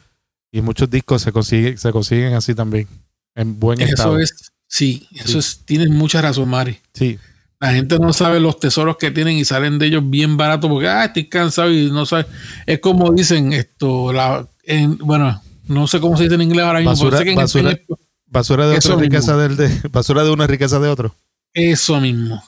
[0.53, 2.87] Y muchos discos se consiguen, se consiguen así también.
[3.35, 4.19] En buen Eso estado.
[4.21, 4.53] es.
[4.69, 5.39] Sí, eso Sí.
[5.39, 5.63] es.
[5.65, 6.79] Tienes mucha razón, Mari.
[6.95, 7.19] Sí.
[7.63, 10.89] La gente no sabe los tesoros que tienen y salen de ellos bien baratos porque
[10.89, 12.27] ah, estoy cansado y no sabe.
[12.67, 16.81] Es como dicen esto, la, en- bueno, no sé cómo se dice en inglés ahora
[16.81, 16.93] mismo.
[16.93, 20.89] Basura- en basura- español- Basura de otra riqueza del de, basura de una riqueza de
[20.89, 21.15] otro.
[21.55, 22.43] eso mismo.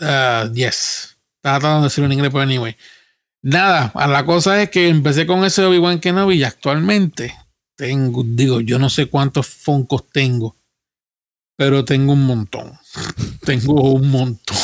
[0.00, 1.16] Ah, yes.
[1.36, 2.76] Estaba tratando de decirlo en inglés, pero anyway.
[3.42, 7.34] Nada, la cosa es que empecé con ese Obi-Wan Kenobi y actualmente
[7.76, 10.56] tengo, digo, yo no sé cuántos Funkos tengo,
[11.56, 12.72] pero tengo un montón.
[13.44, 14.56] tengo un montón.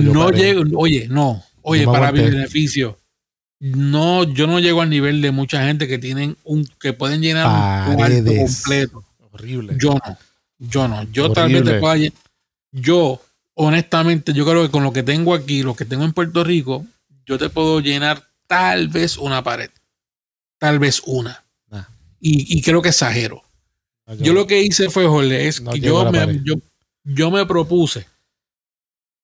[0.00, 2.98] No, llego, oye, no, oye, No para mi beneficio.
[3.58, 7.88] No, yo no llego al nivel de mucha gente que tienen un, que pueden llenar
[7.88, 9.04] un cuarto completo.
[9.32, 9.74] Horrible.
[9.78, 10.18] Yo no,
[10.58, 11.02] yo no.
[11.10, 11.80] Yo tal vez te Horrible.
[11.80, 12.12] pueda
[12.72, 13.22] Yo,
[13.54, 16.84] honestamente, yo creo que con lo que tengo aquí, lo que tengo en Puerto Rico,
[17.24, 19.70] yo te puedo llenar tal vez una pared.
[20.58, 21.44] Tal vez una.
[21.70, 21.88] Ah.
[22.20, 23.42] Y, y creo que exagero.
[24.06, 26.54] No, Yo lo que hice fue, Jorge, es No que yo me, yo,
[27.04, 28.06] yo me propuse.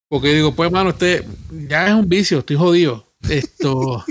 [0.08, 1.24] Porque digo, pues, mano, usted
[1.68, 3.14] ya es un vicio, estoy jodido.
[3.28, 4.04] Esto,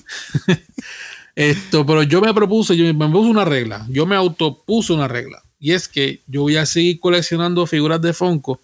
[1.35, 3.85] esto, pero yo me propuse, yo me puse una regla.
[3.89, 5.43] Yo me autopuse una regla.
[5.59, 8.59] Y es que yo voy a seguir coleccionando figuras de Funko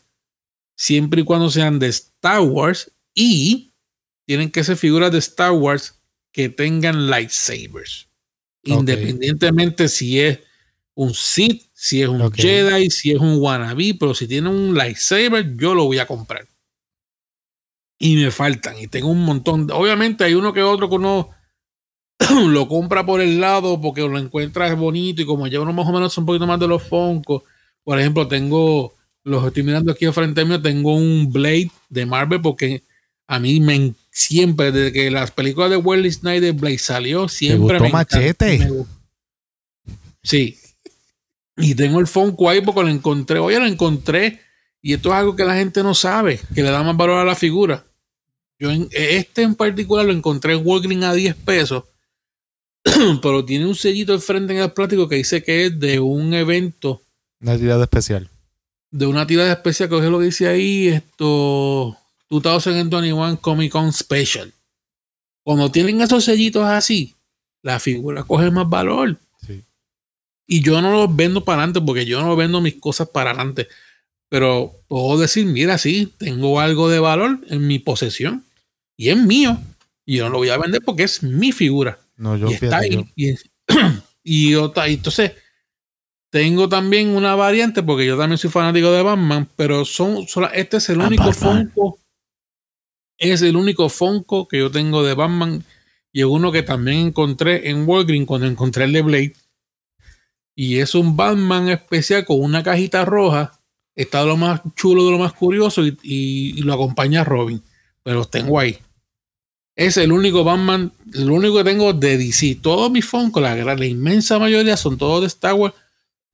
[0.76, 3.74] siempre y cuando sean de Star Wars y
[4.26, 6.00] tienen que ser figuras de Star Wars
[6.32, 8.08] que tengan lightsabers.
[8.64, 10.40] Independientemente si es
[10.98, 12.20] un Sith, si es un.
[12.42, 16.48] Jedi, si es un wannabe, pero si tiene un lightsaber, yo lo voy a comprar.
[18.00, 19.70] Y me faltan, y tengo un montón.
[19.72, 21.30] Obviamente hay uno que otro que uno
[22.48, 25.92] lo compra por el lado porque lo encuentra bonito y como ya uno más o
[25.92, 27.44] menos un poquito más de los Funko.
[27.84, 28.94] Por ejemplo, tengo,
[29.24, 32.84] los estoy mirando aquí al frente mío, tengo un Blade de Marvel porque
[33.28, 37.84] a mí me siempre, desde que las películas de Wesley Snyder Blade salió, siempre gustó
[37.84, 38.58] me Machete?
[38.58, 38.88] me gu-
[40.24, 40.58] Sí.
[41.58, 43.40] Y tengo el Funko ahí porque lo encontré.
[43.40, 44.42] Oye, lo encontré.
[44.82, 47.26] Y esto es algo que la gente no sabe, que le da más valor a
[47.26, 47.84] la figura.
[48.60, 51.84] Yo en, este en particular lo encontré en Walgreens a 10 pesos.
[53.22, 56.34] pero tiene un sellito al frente en el plástico que dice que es de un
[56.34, 57.02] evento
[57.42, 58.30] Una tirada especial.
[58.92, 61.98] de una tirada especial, que es lo que dice ahí, esto
[62.30, 64.54] 2021 Comic Con Special.
[65.44, 67.16] Cuando tienen esos sellitos así,
[67.62, 69.18] la figura coge más valor.
[70.48, 73.68] Y yo no los vendo para adelante porque yo no vendo mis cosas para adelante.
[74.30, 78.44] Pero puedo decir, mira, sí, tengo algo de valor en mi posesión
[78.98, 79.60] y es mío.
[80.06, 82.00] Y yo no lo voy a vender porque es mi figura.
[82.16, 82.92] No, yo y está ahí.
[82.92, 83.36] yo- Y,
[84.24, 85.34] y otra- y entonces
[86.32, 90.78] tengo también una variante porque yo también soy fanático de Batman, pero son, son- este
[90.78, 91.72] es el Ah, único Batman.
[91.74, 92.00] Funko.
[93.20, 95.64] Es el único Funko que yo tengo de Batman.
[96.14, 99.34] Y es uno que también encontré en Walgreens cuando encontré el de Blade.
[100.60, 103.54] Y es un Batman especial con una cajita roja.
[103.96, 105.86] Está de lo más chulo, de lo más curioso.
[105.86, 107.62] Y, y- y lo acompaña Robin.
[108.02, 108.76] Pero los tengo ahí.
[109.76, 112.56] Es el único Batman, el único que tengo de DC.
[112.64, 115.76] Todos mis Funko, la, gran- la inmensa mayoría son todos de Star Wars.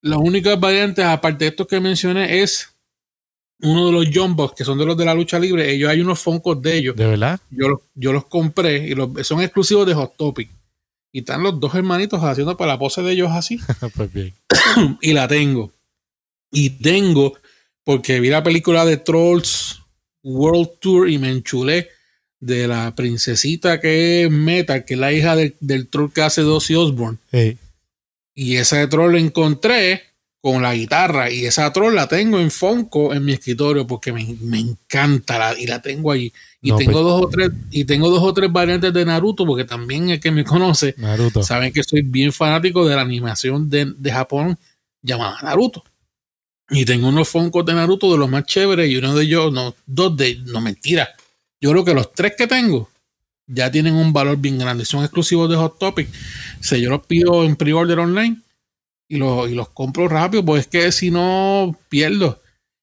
[0.00, 2.68] Las únicas variantes, aparte de estos que mencioné, es
[3.60, 5.68] uno de los Jumbos, que son de los de la lucha libre.
[5.72, 6.94] Ellos hay unos Funkos de ellos.
[6.96, 7.40] ¿De verdad?
[7.50, 10.48] Yo los, yo los compré y los, son exclusivos de Hot Topic.
[11.18, 13.58] Y están los dos hermanitos haciendo para la pose de ellos así.
[13.96, 14.32] pues bien.
[15.02, 15.72] y la tengo.
[16.52, 17.36] Y tengo,
[17.82, 19.82] porque vi la película de Trolls
[20.22, 21.88] World Tour y me enchulé
[22.38, 26.42] de la princesita que es Metal, que es la hija del, del troll que hace
[26.42, 27.18] Dossie Osborne.
[27.32, 27.58] Hey,
[28.36, 30.02] Y esa de troll la encontré
[30.40, 31.30] con la guitarra.
[31.30, 35.58] Y esa troll la tengo en Fonco en mi escritorio porque me, me encanta la,
[35.58, 36.32] y la tengo allí.
[36.62, 39.44] Y No, tengo pues- dos o tres, y tengo dos o tres variantes de Naruto,
[39.46, 41.42] porque también el que me conoce Naruto.
[41.42, 44.58] saben que soy bien fanático de la animación de, de Japón
[45.02, 45.84] llamada Naruto.
[46.70, 49.74] Y tengo unos Funkos de Naruto de los más chéveres y uno de ellos, no,
[49.86, 51.08] dos de, no mentira.
[51.60, 52.90] Yo creo que los tres que tengo
[53.46, 54.84] ya tienen un valor bien grande.
[54.84, 56.08] Son exclusivos de Hot Topic.
[56.60, 58.36] O sea, yo los pido en pre-order online
[59.08, 62.40] y los, y los compro rápido, porque es que si no pierdo.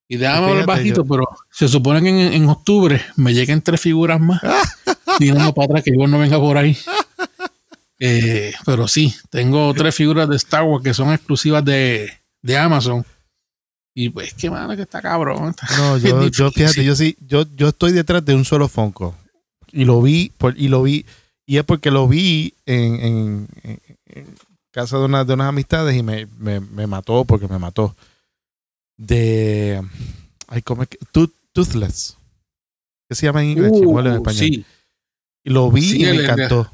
[0.08, 3.80] Y déjame hablar bajito, yo- pero se supone que en, en octubre me lleguen tres
[3.80, 4.40] figuras más.
[5.18, 6.76] Tirando para atrás que yo no venga por ahí.
[7.98, 12.12] Eh, pero sí, tengo tres figuras de Star Wars que son exclusivas de,
[12.42, 13.04] de Amazon.
[13.94, 15.48] Y pues, qué mano que está cabrón.
[15.50, 19.14] está- No, yo, yo fíjate, yo sí, yo, yo estoy detrás de un solo Funko.
[19.72, 21.06] Y lo vi, por, y lo vi,
[21.46, 23.48] y es porque lo vi en- en-
[24.08, 24.26] en
[24.76, 27.96] casa de, una, de unas amistades y me, me, me mató porque me mató.
[28.96, 29.82] De
[30.48, 30.98] ay, ¿cómo es que?
[31.12, 32.16] Tooth- Toothless.
[33.08, 33.72] ¿Qué se llama en inglés?
[33.74, 34.34] Uh, en español.
[34.38, 34.64] sí,
[35.44, 36.70] Y lo vi Sí, y me el- encantó.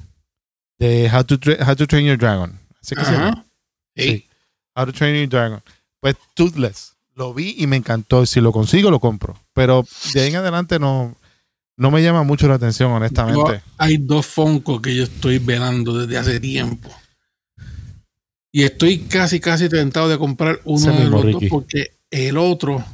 [0.78, 1.34] De How to,
[1.66, 2.58] How to Train Your Dragon.
[2.82, 3.44] Así que se llama.
[3.94, 4.02] Sí.
[4.02, 4.26] Sí.
[4.74, 5.62] How to Train Your Dragon.
[6.00, 6.94] Pues Toothless.
[7.14, 8.26] Lo vi y me encantó.
[8.26, 9.38] Si lo consigo, lo compro.
[9.52, 9.84] Pero
[10.14, 11.14] de ahí en adelante no,
[11.76, 13.62] no me llama mucho la atención, Yo- honestamente.
[13.78, 16.90] hay dos Funko que yo estoy velando desde hace tiempo.
[18.52, 22.84] Y estoy casi, casi tentado de comprar uno de los dos porque el otro,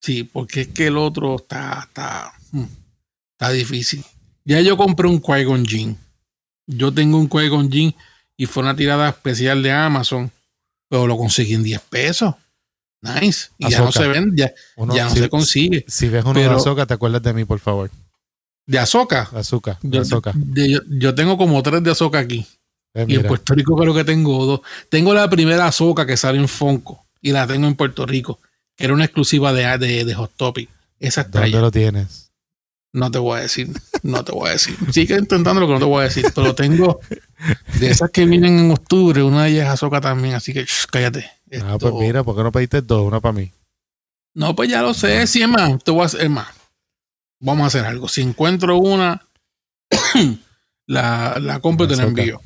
[0.00, 2.64] sí, porque es que el otro está, está, mm,
[3.32, 4.02] está difícil.
[4.44, 5.96] Ya yo compré un Qui-Gon.
[6.66, 7.70] Yo tengo un Qui-Gon
[8.38, 10.30] y fue una tirada especial de Amazon,
[10.88, 12.34] pero lo conseguí en 10 pesos.
[13.02, 13.48] Nice.
[13.58, 15.84] Y ya no se vende, ya, Uno- ya no si, se consigue.
[15.88, 17.90] si ves uno Pero- de azúcar, te acuerdas de mí, por favor.
[18.66, 19.28] De Azoka.
[19.34, 19.78] Azúcar.
[19.82, 22.46] de- yo- yo tengo como tres de Azoka aquí.
[22.94, 23.26] Eh, Y en.
[23.26, 24.60] Puerto Rico creo que tengo dos.
[24.88, 28.40] Tengo la primera Azoka que sale en Fonco y la tengo en Puerto Rico,
[28.76, 30.68] que era una exclusiva de, de, de Hot Topic.
[30.98, 31.60] Esa está ¿Dónde allá.
[31.60, 32.26] lo tienes?
[32.92, 33.68] No te voy a decir,
[34.02, 34.76] no te voy a decir.
[34.92, 36.98] Sigue intentando lo que no te voy a decir, pero tengo
[37.78, 40.86] de esas que vienen en octubre, una de ellas es Azoka también, así que shh,
[40.90, 41.20] cállate.
[41.52, 43.06] Ah, Esto- pues mira, ¿por qué no pediste dos?
[43.06, 43.52] Una para mí.
[44.34, 46.48] No, pues ya lo sé, si es más, te voy a hacer más.
[47.38, 48.08] Vamos a hacer algo.
[48.08, 49.24] Si encuentro una,
[50.86, 52.40] la, la compro y te la envío.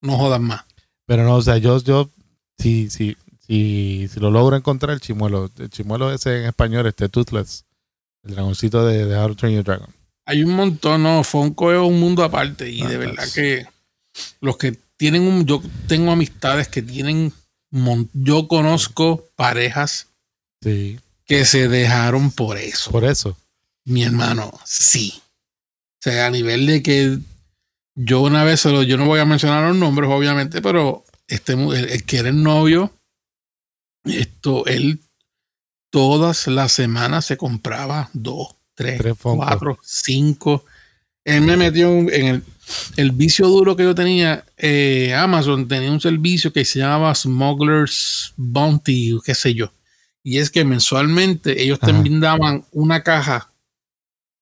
[0.00, 0.64] No jodas más.
[1.06, 2.10] Pero no, o sea, yo, yo,
[2.58, 3.16] si, si,
[3.46, 7.64] si, si lo logro encontrar, el chimuelo, el chimuelo ese en español, este Toothless,
[8.24, 9.88] el dragoncito de, de How to Train Your Dragon.
[10.26, 13.66] Hay un montón, no, Fonco es un mundo aparte y Ah, de verdad que
[14.40, 17.32] los que tienen un, yo tengo amistades que tienen,
[18.12, 20.08] yo conozco parejas
[20.62, 22.90] Sí, que se dejaron por eso.
[22.90, 23.36] por eso.
[23.84, 25.14] Mi hermano, sí.
[25.16, 27.18] O sea, a nivel de que
[28.00, 31.54] yo una vez, se lo- yo no voy a mencionar los nombres, obviamente, pero este,
[31.54, 32.92] el, el que era el novio,
[34.04, 35.00] esto, él
[35.90, 40.64] todas las semanas se compraba dos, tres, cuatro, cinco.
[41.24, 42.42] Él me metió en el,
[42.96, 44.44] el vicio duro que yo tenía.
[44.56, 49.72] eh, Amazon tenía un servicio que se llamaba Smuggler's Bounty, qué sé yo.
[50.22, 52.00] Y es que mensualmente ellos te Ajá.
[52.00, 53.50] brindaban una caja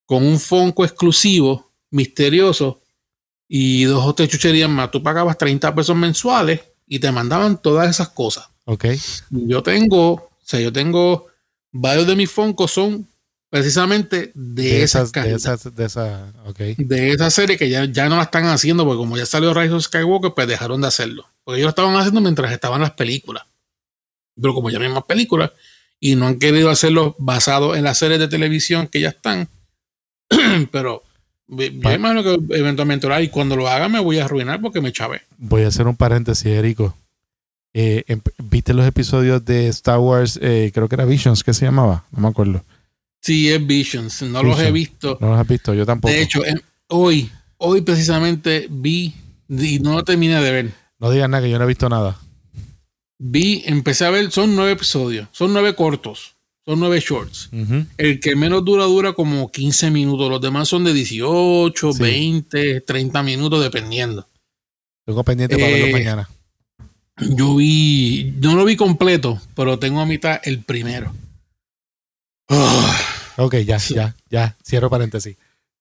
[0.04, 2.80] con un Fonco exclusivo, misterioso,
[3.48, 4.90] y dos o tres chucherías más.
[4.90, 8.48] Tú pagabas 30 pesos mensuales y te mandaban todas esas cosas.
[8.64, 8.86] Ok.
[9.31, 11.27] Yo tengo sea, yo tengo
[11.73, 13.06] varios de mis Funko son
[13.51, 16.59] precisamente de, De esas, esas, de esas, de esa, ok.
[16.59, 19.74] de esa serie que ya, ya no la están haciendo, porque como ya salió Rise
[19.74, 21.27] of Skywalker, pues dejaron de hacerlo.
[21.43, 23.44] Porque ellos lo estaban haciendo mientras estaban las películas.
[24.40, 25.51] Pero como ya no hay más películas
[25.98, 29.48] y no han querido hacerlo basado en las series de televisión que ya están,
[30.70, 31.02] pero
[31.48, 34.81] yo imagino que eventualmente lo hará y cuando lo haga me voy a arruinar porque
[34.81, 35.23] me chavé.
[35.39, 36.94] Voy a hacer un paréntesis, Erico.
[37.74, 40.39] Eh, em- ¿Viste los episodios de Star Wars?
[40.43, 42.05] eh, creo que era Visions, ¿qué se llamaba?
[42.10, 42.64] No me acuerdo.
[43.20, 45.18] Sí, es Visions, no los he visto.
[45.20, 46.12] No los has visto, yo tampoco.
[46.12, 49.14] De hecho, em- hoy, hoy precisamente vi,
[49.48, 52.16] y no lo terminé de ver, no digas nada que yo no he visto nada.
[53.18, 56.35] vi, empecé a ver, son nueve episodios, son nueve cortos,
[56.66, 57.48] son nueve shorts.
[57.97, 62.02] El que menos dura dura como 15 minutos, los demás son de 18, Sí.
[62.02, 64.26] 20, 30 minutos dependiendo.
[65.05, 66.28] Tengo pendiente para verlo Eh, mañana.
[67.18, 71.14] Yo vi, no lo vi completo, pero tengo a mitad el primero.
[72.48, 72.98] Ah,
[73.38, 73.94] Ok, ya, sí.
[73.94, 74.56] ya, ya.
[74.64, 75.36] Cierro paréntesis.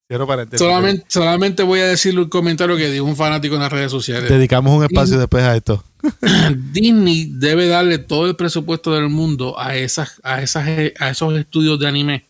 [0.07, 0.64] Cierro paréntesis.
[0.64, 4.30] solamente, solamente voy a decirle un comentario que dijo un fanático en las redes sociales.
[4.30, 5.84] Dedicamos un espacio después a esto.
[6.72, 11.80] Disney debe darle todo el presupuesto del mundo a esas, a esas, a esos estudios
[11.80, 12.26] de anime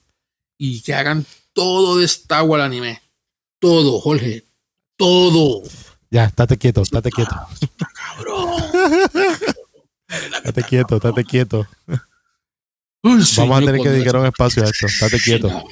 [0.58, 3.02] y que hagan todo de Star Wars anime.
[3.60, 4.46] Todo, Jorge.
[4.96, 5.64] Todo.
[6.10, 7.36] Ya, estate quieto, estate quieto.
[8.16, 8.64] Cabrón.
[10.08, 11.68] Estate quieto, estate quieto.
[13.04, 14.86] Vamos a tener que dedicar un espacio a esto.
[14.86, 15.64] Estate quieto.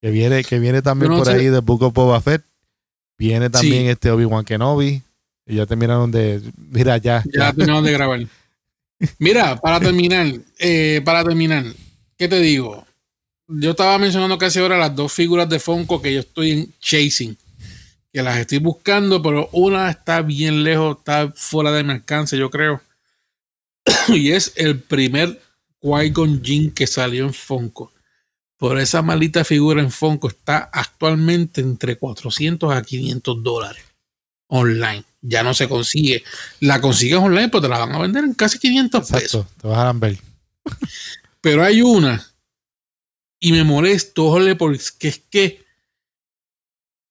[0.00, 1.32] Que viene, que viene también no por sé.
[1.32, 2.42] ahí de Book of Boba Fett.
[3.18, 3.88] Viene también Sí.
[3.88, 5.02] este Obi-Wan Kenobi.
[5.46, 6.40] Y ya terminaron de.
[6.56, 7.22] Mira, ya.
[7.26, 7.52] Ya ya.
[7.52, 8.20] terminamos de grabar.
[9.18, 10.26] Mira, para terminar,
[10.58, 11.64] eh, para terminar,
[12.16, 12.84] ¿qué te digo?
[13.46, 17.36] Yo estaba mencionando casi ahora las dos figuras de Funko que yo estoy en chasing,
[18.12, 22.50] que las estoy buscando, pero una está bien lejos, está fuera de mi alcance, yo
[22.50, 22.82] creo.
[24.08, 25.40] y es el primer
[25.80, 27.92] Qui-Gon Jinn que salió en Funko.
[28.58, 33.84] Por esa maldita figura en Funko está actualmente entre 400 a 500 dólares
[34.48, 35.04] online.
[35.20, 36.22] Ya no se consigue.
[36.60, 39.46] La consigues online, pero te la van a vender en casi 500 pesos.
[39.60, 40.18] Te vas a ver.
[41.40, 42.28] Pero hay una,
[43.40, 45.64] y me molesto, Jorge, porque es que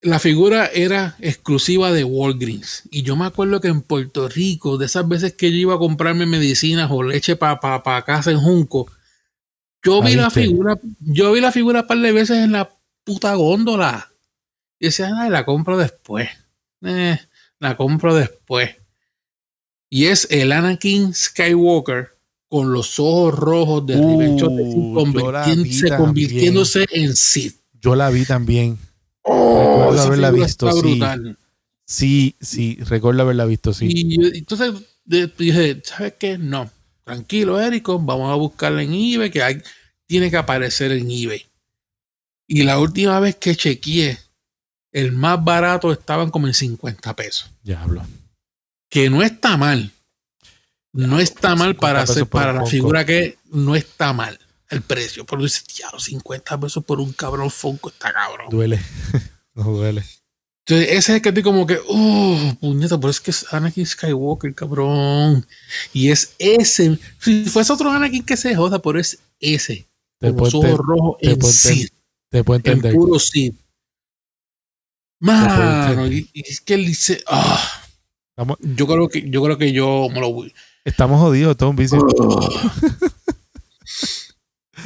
[0.02, 2.84] la figura era exclusiva de Walgreens.
[2.92, 5.80] Y yo me acuerdo que en Puerto Rico, de esas veces que yo iba a
[5.80, 8.92] comprarme medicinas o leche para casa en Junco,
[9.84, 12.70] yo vi la figura, yo vi la figura un par de veces en la
[13.04, 14.12] puta góndola.
[14.80, 16.30] Y decía, ay, la compro después.
[16.84, 17.18] Eh,
[17.60, 18.76] la compro después.
[19.90, 22.10] Y es el Anakin Skywalker
[22.50, 27.58] con los ojos rojos de Uh, vi convirtiéndose, convirtiéndose en Sith.
[27.82, 28.78] Yo la vi también.
[29.22, 30.80] Oh, Recuerdo haberla visto, sí.
[30.80, 31.38] brutal.
[31.86, 33.88] Sí, sí, recuerdo haberla visto, sí.
[33.90, 34.74] Y yo- entonces
[35.06, 36.38] dije, ¿sabes qué?
[36.38, 36.70] No,
[37.08, 39.64] tranquilo, Érico, vamos a buscarla en eBay, que hay,
[40.06, 41.46] tiene que aparecer en eBay.
[42.46, 44.20] Y la última vez que chequeé,
[44.92, 47.50] el más barato estaban como en 50 pesos.
[47.64, 48.06] Diablo.
[48.90, 49.92] Que no está mal.
[50.92, 54.38] No está mal 50 para hacer, para la figura que no está mal
[54.70, 55.26] el precio.
[55.26, 58.48] Pero dices, diablo, 50 pesos por un cabrón Funko está cabrón.
[58.50, 58.82] Duele.
[59.54, 60.04] no duele.
[60.68, 63.86] Entonces, ese es el que estoy como que, oh, puñeta, pero es que es Anakin
[63.86, 65.48] Skywalker, cabrón.
[65.94, 67.00] Y es ese.
[67.22, 69.88] Si fuese otro Anakin que se joda, pero es ese.
[70.20, 71.40] Te Con los ojos rojos te en
[72.30, 72.94] te puedo en entender.
[72.94, 73.56] puro Sith.
[75.22, 77.88] Mano, y, y es que él dice, ah,
[78.32, 80.54] Estamos, yo creo que yo creo que yo me lo voy.
[80.84, 82.06] estamos jodidos, todo un vicio.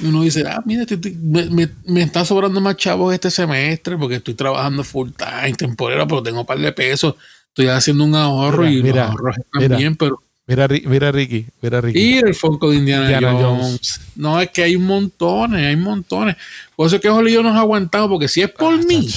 [0.02, 3.30] Y uno dice, ah, mira, estoy- estoy- me, me, me están sobrando más chavos este
[3.30, 7.16] semestre porque estoy trabajando full time, temporera, pero tengo un par de pesos.
[7.50, 9.78] Estoy haciendo un ahorro Mira, y mira, los ahorros están mira.
[9.78, 12.00] bien, pero Mira, mira Ricky, mira Ricky.
[12.00, 13.62] Y el Funko de Indiana, Indiana Jones.
[13.64, 14.02] Jones.
[14.16, 16.36] No, es que hay montones, hay montones.
[16.76, 19.08] Por eso es que Jorge y yo nos aguantamos, porque si es por Ah, mí,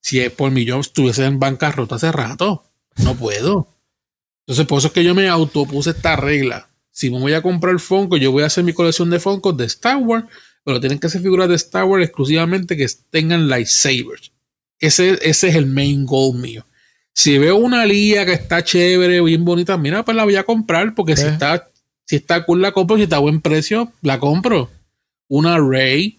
[0.00, 2.62] si es por mí, yo estuviese en bancarrota hace rato.
[2.98, 3.66] No puedo.
[4.46, 6.68] Entonces, por eso es que yo me autopuse esta regla.
[6.96, 9.66] Si me voy a comprar Funko, yo voy a hacer mi colección de Funko de
[9.66, 10.24] Star Wars,
[10.64, 14.32] pero tienen que ser figuras de Star Wars exclusivamente que tengan lightsabers.
[14.80, 16.64] Ese, ese es el main goal mío.
[17.12, 20.94] Si veo una lía que está chévere, bien bonita, mira, pues la voy a comprar,
[20.94, 21.68] porque si está,
[22.06, 24.70] si está cool la compro, si está a buen precio, la compro.
[25.28, 26.16] Una Rey,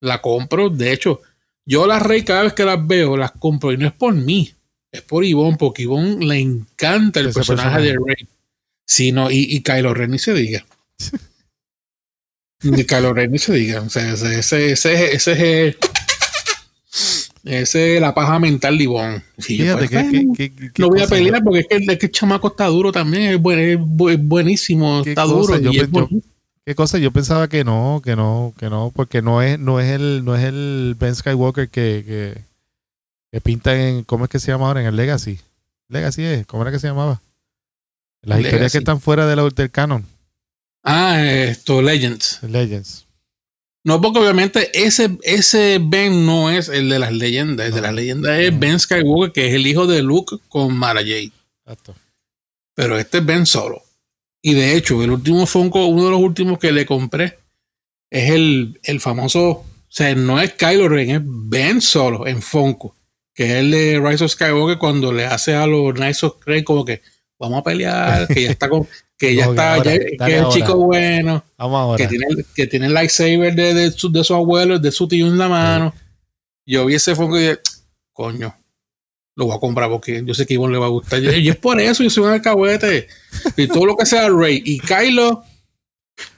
[0.00, 0.70] la compro.
[0.70, 1.20] De hecho,
[1.66, 3.72] yo las Rey cada vez que las veo, las compro.
[3.72, 4.54] Y no es por mí,
[4.90, 7.82] es por Ivonne, porque Ivonne le encanta el personaje, personaje.
[7.82, 8.28] de Rey.
[8.86, 10.64] Sí, no, y, y Kylo Ren ni se diga.
[12.62, 13.80] Ni Kylo Ren ni se diga.
[13.82, 15.76] O sea, ese, ese, ese, ese es el-
[17.44, 19.22] ese es la paja mental Ivonne.
[19.38, 21.76] Sí, Fíjate pues, que, bueno, que- que- que no voy a pelear porque es que,
[21.76, 25.24] es que el chamaco está duro también, es, buen- es bu- es buenísimo, ¿Qué está
[25.24, 25.34] cosa?
[25.56, 25.58] duro.
[25.58, 26.26] Yo y pe- es yo- bonito.
[26.66, 26.96] ¿Qué cosa?
[26.96, 30.34] Yo pensaba que no, que no, que no, porque no es, no es el, no
[30.34, 32.34] es el Ben Skywalker que,
[33.30, 34.80] que, pintan en, ¿cómo es que se llama ahora?
[34.80, 35.38] En el Legacy.
[35.90, 37.20] Legacy es, ¿cómo era que se llamaba?
[38.24, 40.06] Las historias que están fuera de la- del canon.
[40.82, 42.40] Ah, esto, Legends.
[42.42, 43.06] Legends.
[43.84, 47.66] No, porque obviamente ese, ese Ben no es el de las leyendas.
[47.68, 51.00] El de las leyendas es Ben Skywalker, que es el hijo de Luke con Mara
[51.00, 51.32] Jade.
[51.64, 51.94] Exacto.
[52.74, 53.82] Pero este es Ben solo.
[54.42, 57.38] Y de hecho, el último Funko, uno de los últimos que le compré,
[58.10, 59.48] es el, el famoso.
[59.50, 62.96] O sea, no es Kylo Ren, es Ben solo en Funko.
[63.34, 66.64] Que es el de Rise of Skywalker cuando le hace a los Knights of Ren
[66.64, 67.02] como que
[67.44, 68.86] vamos a pelear, que ya está con,
[69.18, 71.96] que ya está, ahora, ya- dale que es el chico bueno Vamos ahora.
[71.98, 75.06] que tiene, el- que tiene el lightsaber de, de, su, de su abuelo, de su
[75.08, 75.94] tío en la mano.
[76.66, 77.58] Yo vi ese Funko y dije,
[78.12, 78.54] coño,
[79.36, 81.22] lo voy a comprar porque yo sé que a Ivonne le va a gustar.
[81.22, 83.08] Y, es por eso, yo soy un alcahuete.
[83.56, 85.42] Y todo lo que sea Rey y Kylo,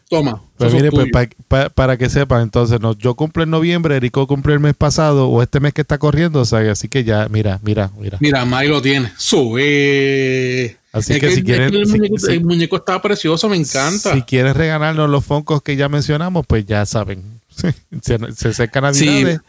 [0.08, 0.42] toma.
[0.56, 1.12] Pues mire, pues tuyo.
[1.12, 4.74] pa- pa- para que sepan, entonces, no, yo cumplo en noviembre, Erico cumple el mes
[4.74, 8.16] pasado o este mes que está corriendo, o sea, así que ya, mira, mira, mira.
[8.20, 9.12] Mira, Mari lo tiene.
[9.18, 10.76] Sube.
[10.96, 14.14] Así Es que, si quieren, el, muñeco, si- el muñeco está precioso, me encanta.
[14.14, 17.22] Si quieres regalarnos los foncos que ya mencionamos, pues ya saben.
[18.02, 19.40] se, se acerca Navidades.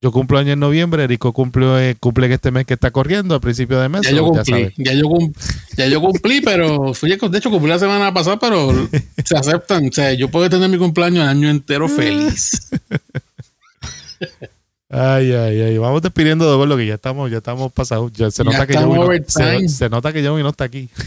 [0.00, 3.40] Yo cumplo año en noviembre, Erico cumple, eh, cumple este mes que está corriendo, a
[3.40, 4.02] principio de mes.
[4.02, 5.08] Ya yo cumplí, yo,
[5.78, 8.70] ya yo cumplí, pero fui, de hecho cumplí la semana pasada, pero
[9.24, 9.88] se aceptan.
[9.88, 12.68] O sea, yo puedo tener mi cumpleaños el año entero feliz.
[14.96, 15.78] Ay, ay, ay.
[15.78, 18.12] Vamos despidiendo de lo que ya estamos, ya estamos pasados.
[18.12, 20.88] Ya se Ya nota que Joey no, se, se nota que Joey no está aquí.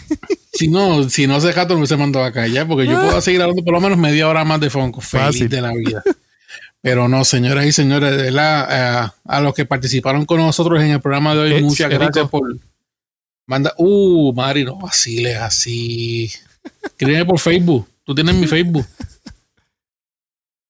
[0.58, 3.40] Si no, si no se jato, no se mandó a callar, porque yo puedo seguir
[3.44, 5.50] hablando por lo menos media hora más de Fonco, feliz Fácil.
[5.50, 6.02] de la vida.
[6.82, 11.00] Pero no, señoras y señores, de eh, a los que participaron con nosotros en el
[11.00, 12.58] programa de hoy, muchas gracias por.
[13.46, 16.32] Manda, uh, Mari, no vaciles así.
[16.84, 17.88] Escríbeme por Facebook.
[18.04, 18.88] Tú tienes mi Facebook.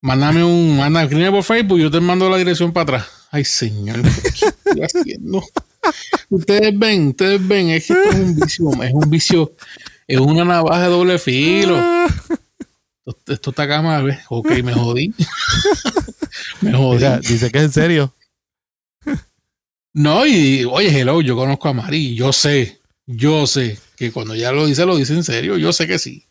[0.08, 3.08] Mándame un, manda, escríbeme por Facebook, yo te mando la dirección para atrás.
[3.30, 5.44] Ay, señor, ¿qué estoy haciendo?
[6.30, 9.54] Ustedes ven, ustedes ven, es que esto es un vicio, es un vicio,
[10.08, 11.78] es una navaja de doble filo.
[13.06, 14.20] Esto, esto está acá mal, ¿ves?
[14.30, 15.14] Ok, me jodí.
[16.62, 17.00] me jodí.
[17.00, 18.16] Mira, dice que es en serio.
[19.92, 24.54] No, y oye, hello, yo conozco a Mari, yo sé, yo sé que cuando ya
[24.54, 26.26] lo dice, lo dice en serio, yo sé que sí.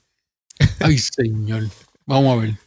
[0.80, 1.68] Ay, señor.
[2.06, 2.65] Vamos a ver.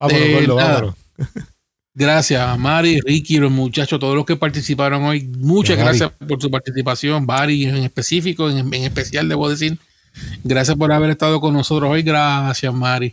[0.00, 0.94] Vámonos, Eh, gordo, vámonos.
[1.94, 5.22] Gracias a Mari, Ricky, los muchachos, todos los que participaron hoy.
[5.38, 7.26] Muchas gracias por su participación.
[7.26, 9.76] Mari en específico, en, en especial, debo decir.
[10.44, 12.02] Gracias por haber estado con nosotros hoy.
[12.02, 13.12] Gracias, Mari.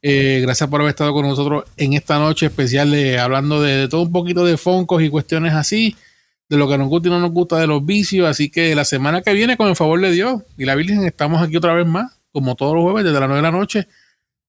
[0.00, 3.88] Eh, gracias por haber estado con nosotros en esta noche especial de hablando de, de
[3.88, 5.96] todo un poquito de foncos y cuestiones así,
[6.48, 8.28] de lo que nos gusta y no nos gusta de los vicios.
[8.28, 11.42] Así que la semana que viene, con el favor de Dios y la Virgen, estamos
[11.42, 13.88] aquí otra vez más, como todos los jueves, desde las 9 de la noche.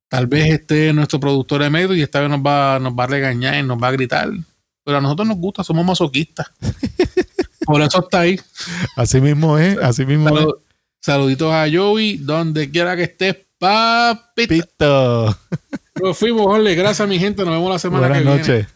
[0.08, 3.08] Tal vez esté nuestro productor de medio y esta vez nos va, nos va a
[3.08, 4.30] regañar y nos va a gritar.
[4.84, 6.48] Pero a nosotros nos gusta, somos masoquistas.
[7.66, 8.40] Por eso está ahí.
[8.96, 10.36] Así mismo es, así mismo es.
[10.36, 10.58] Salu-
[11.02, 14.46] saluditos a Joey, donde quiera que estés, papi.
[14.48, 15.36] Pito.
[16.02, 16.76] Nos fuimos, Jorge.
[16.76, 17.44] Gracias, mi gente.
[17.44, 18.40] Nos vemos la semana Buenas que viene.
[18.40, 18.68] noches.